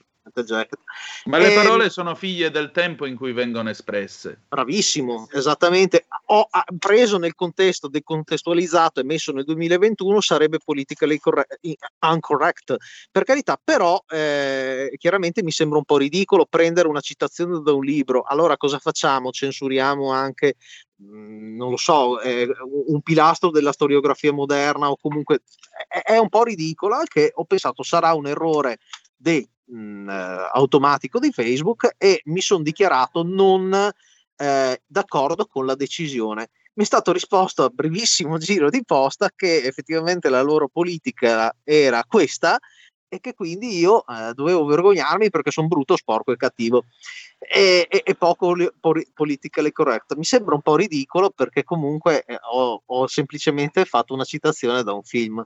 Ma 1.24 1.38
le 1.38 1.50
E- 1.50 1.54
parole 1.54 1.90
sono 1.90 2.14
figlie 2.14 2.50
del 2.50 2.70
tempo 2.70 3.06
in 3.06 3.16
cui 3.16 3.32
vengono 3.32 3.70
espresse. 3.70 4.42
Bravissimo, 4.48 5.28
esattamente. 5.32 6.06
Ho 6.26 6.48
preso 6.78 7.18
nel 7.18 7.34
contesto, 7.34 7.88
decontestualizzato 7.88 9.00
e 9.00 9.04
messo 9.04 9.32
nel 9.32 9.44
2021 9.44 10.20
sarebbe 10.20 10.58
politically 10.64 11.18
corre- 11.18 11.46
incorrect. 12.00 12.76
Per 13.10 13.24
carità, 13.24 13.60
però 13.62 14.02
eh, 14.08 14.94
chiaramente 14.96 15.42
mi 15.42 15.50
sembra 15.50 15.78
un 15.78 15.84
po' 15.84 15.98
ridicolo 15.98 16.46
prendere 16.46 16.86
una 16.86 17.00
citazione 17.00 17.60
da 17.60 17.72
un 17.72 17.84
libro. 17.84 18.22
Allora 18.22 18.56
cosa 18.56 18.78
facciamo? 18.78 19.32
Censuriamo 19.32 20.12
anche, 20.12 20.54
mh, 20.96 21.56
non 21.56 21.70
lo 21.70 21.76
so, 21.76 22.20
eh, 22.20 22.48
un 22.86 23.00
pilastro 23.02 23.50
della 23.50 23.72
storiografia 23.72 24.32
moderna 24.32 24.88
o 24.88 24.96
comunque 24.96 25.40
è, 25.88 26.12
è 26.12 26.16
un 26.16 26.28
po' 26.28 26.44
ridicola 26.44 27.02
che 27.08 27.32
ho 27.34 27.44
pensato 27.44 27.82
sarà 27.82 28.14
un 28.14 28.28
errore 28.28 28.78
dei 29.16 29.46
mh, 29.72 30.08
eh, 30.08 30.50
automatico 30.52 31.18
di 31.18 31.32
Facebook 31.32 31.94
e 31.98 32.20
mi 32.24 32.40
sono 32.40 32.62
dichiarato 32.62 33.22
non 33.22 33.72
eh, 34.36 34.82
d'accordo 34.86 35.46
con 35.46 35.66
la 35.66 35.74
decisione. 35.74 36.50
Mi 36.74 36.84
è 36.84 36.86
stato 36.86 37.12
risposto 37.12 37.64
a 37.64 37.68
brevissimo 37.68 38.38
giro 38.38 38.70
di 38.70 38.84
posta 38.84 39.30
che 39.34 39.62
effettivamente 39.62 40.28
la 40.28 40.42
loro 40.42 40.68
politica 40.68 41.54
era 41.64 42.04
questa 42.04 42.58
e 43.08 43.20
che 43.20 43.34
quindi 43.34 43.76
io 43.76 44.06
eh, 44.06 44.32
dovevo 44.32 44.64
vergognarmi 44.64 45.28
perché 45.28 45.50
sono 45.50 45.68
brutto, 45.68 45.96
sporco 45.96 46.32
e 46.32 46.36
cattivo 46.36 46.86
e, 47.38 47.86
e- 47.90 48.02
e 48.04 48.14
poco 48.14 48.54
li- 48.54 48.70
poli- 48.80 49.06
politically 49.12 49.70
correct. 49.70 50.14
Mi 50.14 50.24
sembra 50.24 50.54
un 50.54 50.62
po' 50.62 50.76
ridicolo 50.76 51.30
perché 51.30 51.62
comunque 51.62 52.24
eh, 52.24 52.38
ho, 52.52 52.82
ho 52.84 53.06
semplicemente 53.06 53.84
fatto 53.84 54.14
una 54.14 54.24
citazione 54.24 54.82
da 54.82 54.94
un 54.94 55.02
film. 55.02 55.44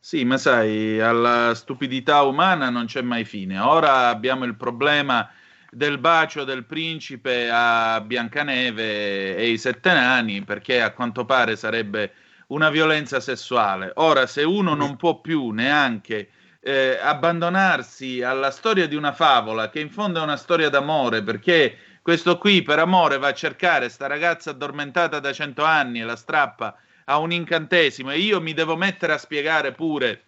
Sì, 0.00 0.24
ma 0.24 0.38
sai, 0.38 1.00
alla 1.00 1.54
stupidità 1.54 2.22
umana 2.22 2.70
non 2.70 2.86
c'è 2.86 3.02
mai 3.02 3.24
fine. 3.24 3.58
Ora 3.58 4.08
abbiamo 4.08 4.44
il 4.44 4.56
problema 4.56 5.28
del 5.70 5.98
bacio 5.98 6.44
del 6.44 6.64
principe 6.64 7.50
a 7.52 8.00
Biancaneve 8.00 9.36
e 9.36 9.48
i 9.50 9.58
sette 9.58 9.92
nani, 9.92 10.42
perché 10.44 10.80
a 10.80 10.92
quanto 10.92 11.24
pare 11.24 11.56
sarebbe 11.56 12.14
una 12.48 12.70
violenza 12.70 13.20
sessuale. 13.20 13.92
Ora, 13.96 14.26
se 14.26 14.42
uno 14.44 14.74
non 14.74 14.96
può 14.96 15.20
più 15.20 15.50
neanche 15.50 16.30
eh, 16.60 16.98
abbandonarsi 17.00 18.22
alla 18.22 18.50
storia 18.50 18.86
di 18.88 18.94
una 18.96 19.12
favola, 19.12 19.68
che 19.68 19.80
in 19.80 19.90
fondo 19.90 20.20
è 20.20 20.22
una 20.22 20.36
storia 20.36 20.70
d'amore, 20.70 21.22
perché 21.22 21.76
questo 22.02 22.38
qui 22.38 22.62
per 22.62 22.78
amore 22.78 23.18
va 23.18 23.28
a 23.28 23.34
cercare 23.34 23.90
sta 23.90 24.06
ragazza 24.06 24.50
addormentata 24.50 25.18
da 25.20 25.32
cento 25.32 25.64
anni 25.64 26.00
e 26.00 26.04
la 26.04 26.16
strappa 26.16 26.74
a 27.10 27.18
un 27.18 27.32
incantesimo 27.32 28.10
e 28.10 28.18
io 28.18 28.40
mi 28.40 28.52
devo 28.52 28.76
mettere 28.76 29.14
a 29.14 29.18
spiegare 29.18 29.72
pure 29.72 30.22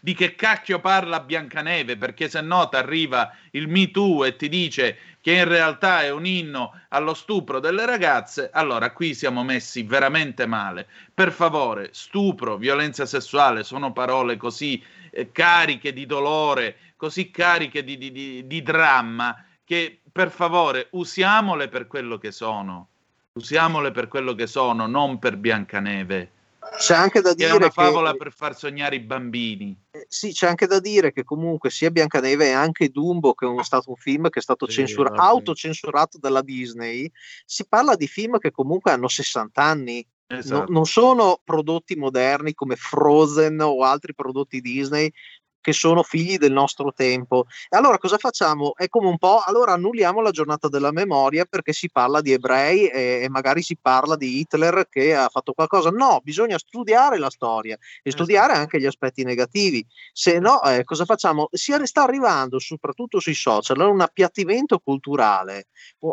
di 0.00 0.14
che 0.14 0.34
cacchio 0.34 0.80
parla 0.80 1.20
Biancaneve, 1.20 1.96
perché 1.96 2.28
se 2.28 2.40
no 2.40 2.68
ti 2.68 2.76
arriva 2.76 3.34
il 3.52 3.68
Me 3.68 3.90
Too 3.90 4.24
e 4.24 4.36
ti 4.36 4.48
dice 4.48 4.98
che 5.20 5.32
in 5.32 5.48
realtà 5.48 6.02
è 6.02 6.10
un 6.10 6.24
inno 6.24 6.80
allo 6.88 7.14
stupro 7.14 7.58
delle 7.58 7.84
ragazze, 7.84 8.50
allora 8.52 8.92
qui 8.92 9.14
siamo 9.14 9.42
messi 9.42 9.82
veramente 9.82 10.46
male. 10.46 10.86
Per 11.12 11.32
favore, 11.32 11.90
stupro, 11.92 12.56
violenza 12.56 13.06
sessuale 13.06 13.64
sono 13.64 13.92
parole 13.92 14.36
così 14.36 14.82
eh, 15.10 15.32
cariche 15.32 15.92
di 15.92 16.06
dolore, 16.06 16.76
così 16.96 17.30
cariche 17.30 17.82
di, 17.82 17.98
di, 17.98 18.12
di, 18.12 18.46
di 18.46 18.62
dramma, 18.62 19.44
che 19.64 20.00
per 20.10 20.30
favore 20.30 20.88
usiamole 20.92 21.68
per 21.68 21.86
quello 21.86 22.18
che 22.18 22.30
sono. 22.30 22.88
Usiamole 23.38 23.90
per 23.92 24.08
quello 24.08 24.34
che 24.34 24.46
sono, 24.46 24.86
non 24.86 25.18
per 25.18 25.36
Biancaneve. 25.36 26.32
C'è 26.76 26.94
anche 26.94 27.20
da 27.22 27.30
Che 27.30 27.36
dire 27.36 27.50
è 27.50 27.54
una 27.54 27.66
che- 27.66 27.72
favola 27.72 28.12
per 28.14 28.30
far 28.32 28.54
sognare 28.56 28.96
i 28.96 29.00
bambini. 29.00 29.74
Eh, 29.90 30.04
Sì, 30.08 30.32
c'è 30.32 30.46
anche 30.48 30.66
da 30.66 30.80
dire 30.80 31.12
che 31.12 31.24
comunque 31.24 31.70
sia 31.70 31.90
Biancaneve 31.90 32.46
e 32.48 32.52
anche 32.52 32.88
Dumbo, 32.90 33.32
che 33.32 33.46
è 33.46 33.64
stato 33.64 33.90
un 33.90 33.96
film 33.96 34.28
che 34.28 34.40
è 34.40 34.42
stato 34.42 34.66
Sì, 34.66 34.72
censura- 34.74 35.10
vabbè. 35.10 35.22
autocensurato 35.22 36.18
dalla 36.18 36.42
Disney, 36.42 37.10
si 37.46 37.64
parla 37.66 37.94
di 37.96 38.06
film 38.06 38.38
che 38.38 38.50
comunque 38.50 38.90
hanno 38.92 39.08
60 39.08 39.62
anni. 39.62 40.04
No- 40.30 40.36
Esatto. 40.36 40.70
non 40.72 40.84
sono 40.84 41.40
prodotti 41.42 41.96
moderni 41.96 42.52
come 42.52 42.76
Frozen 42.76 43.60
o 43.62 43.82
altri 43.82 44.14
prodotti 44.14 44.60
Disney 44.60 45.10
che 45.68 45.74
sono 45.74 46.02
figli 46.02 46.38
del 46.38 46.52
nostro 46.52 46.94
tempo. 46.94 47.44
E 47.68 47.76
allora 47.76 47.98
cosa 47.98 48.16
facciamo? 48.16 48.74
È 48.74 48.88
come 48.88 49.08
un 49.08 49.18
po', 49.18 49.42
allora 49.44 49.74
annulliamo 49.74 50.22
la 50.22 50.30
giornata 50.30 50.66
della 50.68 50.92
memoria 50.92 51.44
perché 51.44 51.74
si 51.74 51.90
parla 51.90 52.22
di 52.22 52.32
ebrei 52.32 52.86
e, 52.86 53.20
e 53.24 53.28
magari 53.28 53.60
si 53.60 53.76
parla 53.76 54.16
di 54.16 54.38
Hitler 54.38 54.88
che 54.88 55.14
ha 55.14 55.28
fatto 55.28 55.52
qualcosa. 55.52 55.90
No, 55.90 56.20
bisogna 56.22 56.56
studiare 56.56 57.18
la 57.18 57.28
storia 57.28 57.76
e 58.02 58.10
studiare 58.10 58.54
anche 58.54 58.80
gli 58.80 58.86
aspetti 58.86 59.24
negativi. 59.24 59.84
Se 60.10 60.38
no, 60.38 60.62
eh, 60.62 60.84
cosa 60.84 61.04
facciamo? 61.04 61.48
Si 61.52 61.74
sta 61.82 62.04
arrivando, 62.04 62.58
soprattutto 62.58 63.20
sui 63.20 63.34
social, 63.34 63.78
a 63.78 63.86
un 63.88 64.00
appiattimento 64.00 64.78
culturale, 64.78 65.66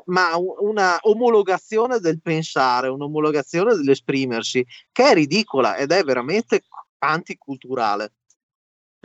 ma 0.07 0.31
una 0.35 0.97
omologazione 0.99 1.99
del 1.99 2.21
pensare, 2.21 2.89
un'omologazione 2.89 3.73
dell'esprimersi 3.73 4.65
che 4.91 5.11
è 5.11 5.13
ridicola 5.13 5.77
ed 5.77 5.93
è 5.93 6.03
veramente 6.03 6.63
anticulturale. 6.99 8.11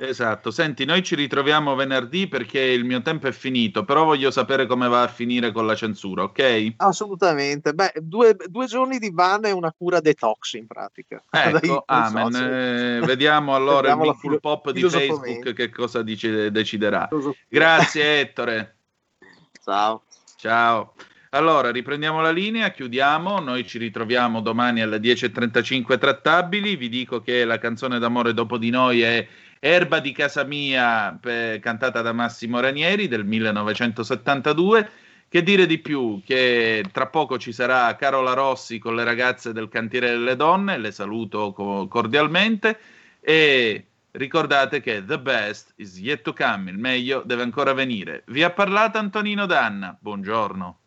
Esatto, 0.02 0.50
senti, 0.50 0.86
noi 0.86 1.02
ci 1.02 1.14
ritroviamo 1.14 1.74
venerdì 1.74 2.26
perché 2.26 2.58
il 2.58 2.84
mio 2.84 3.02
tempo 3.02 3.26
è 3.26 3.32
finito, 3.32 3.84
però 3.84 4.04
voglio 4.04 4.30
sapere 4.30 4.64
come 4.64 4.88
va 4.88 5.02
a 5.02 5.08
finire 5.08 5.52
con 5.52 5.66
la 5.66 5.74
censura, 5.74 6.22
ok? 6.22 6.72
Assolutamente. 6.78 7.74
Beh, 7.74 7.92
due, 8.00 8.34
due 8.46 8.64
giorni 8.64 8.98
di 8.98 9.12
ban 9.12 9.44
e 9.44 9.50
una 9.50 9.74
cura 9.76 10.00
detox 10.00 10.54
in 10.54 10.66
pratica. 10.66 11.22
Ecco, 11.30 11.82
amen. 11.84 12.34
Eh, 12.34 13.00
vediamo 13.04 13.54
allora 13.54 13.94
Vediamo 13.94 14.06
il 14.06 14.14
filo- 14.16 14.38
Pop 14.38 14.70
di. 14.70 14.80
Facebook 14.88 15.52
che 15.52 15.68
cosa 15.68 16.02
dice- 16.02 16.50
deciderà. 16.50 17.06
Grazie 17.46 18.20
Ettore. 18.20 18.76
Ciao. 19.62 20.04
Ciao. 20.36 20.94
Allora, 21.32 21.70
riprendiamo 21.70 22.20
la 22.22 22.30
linea, 22.32 22.70
chiudiamo, 22.70 23.38
noi 23.38 23.66
ci 23.66 23.78
ritroviamo 23.78 24.40
domani 24.40 24.80
alle 24.80 24.98
10.35 24.98 25.98
trattabili, 25.98 26.74
vi 26.74 26.88
dico 26.88 27.20
che 27.20 27.44
la 27.44 27.58
canzone 27.58 27.98
d'amore 28.00 28.32
dopo 28.34 28.56
di 28.58 28.70
noi 28.70 29.02
è 29.02 29.24
Erba 29.62 30.00
di 30.00 30.12
casa 30.12 30.42
mia, 30.42 31.18
pe- 31.20 31.58
cantata 31.60 32.00
da 32.00 32.14
Massimo 32.14 32.60
Ranieri 32.60 33.08
del 33.08 33.26
1972. 33.26 34.90
Che 35.28 35.42
dire 35.42 35.66
di 35.66 35.78
più? 35.78 36.22
Che 36.24 36.82
tra 36.90 37.08
poco 37.08 37.38
ci 37.38 37.52
sarà 37.52 37.94
Carola 37.94 38.32
Rossi 38.32 38.78
con 38.78 38.96
le 38.96 39.04
ragazze 39.04 39.52
del 39.52 39.68
cantiere 39.68 40.08
delle 40.08 40.34
donne, 40.34 40.78
le 40.78 40.90
saluto 40.90 41.52
co- 41.52 41.86
cordialmente 41.88 42.78
e 43.20 43.84
ricordate 44.12 44.80
che 44.80 45.04
the 45.04 45.18
best 45.20 45.74
is 45.76 46.00
yet 46.00 46.22
to 46.22 46.32
come, 46.32 46.70
il 46.70 46.78
meglio 46.78 47.22
deve 47.24 47.42
ancora 47.42 47.74
venire. 47.74 48.24
Vi 48.28 48.42
ha 48.42 48.50
parlato 48.50 48.96
Antonino 48.96 49.44
Danna, 49.44 49.96
buongiorno. 50.00 50.78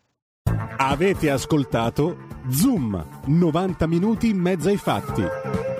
Avete 0.76 1.30
ascoltato 1.30 2.26
Zoom, 2.48 3.22
90 3.26 3.86
minuti 3.86 4.28
in 4.28 4.38
mezzo 4.38 4.68
ai 4.68 4.78
fatti. 4.78 5.73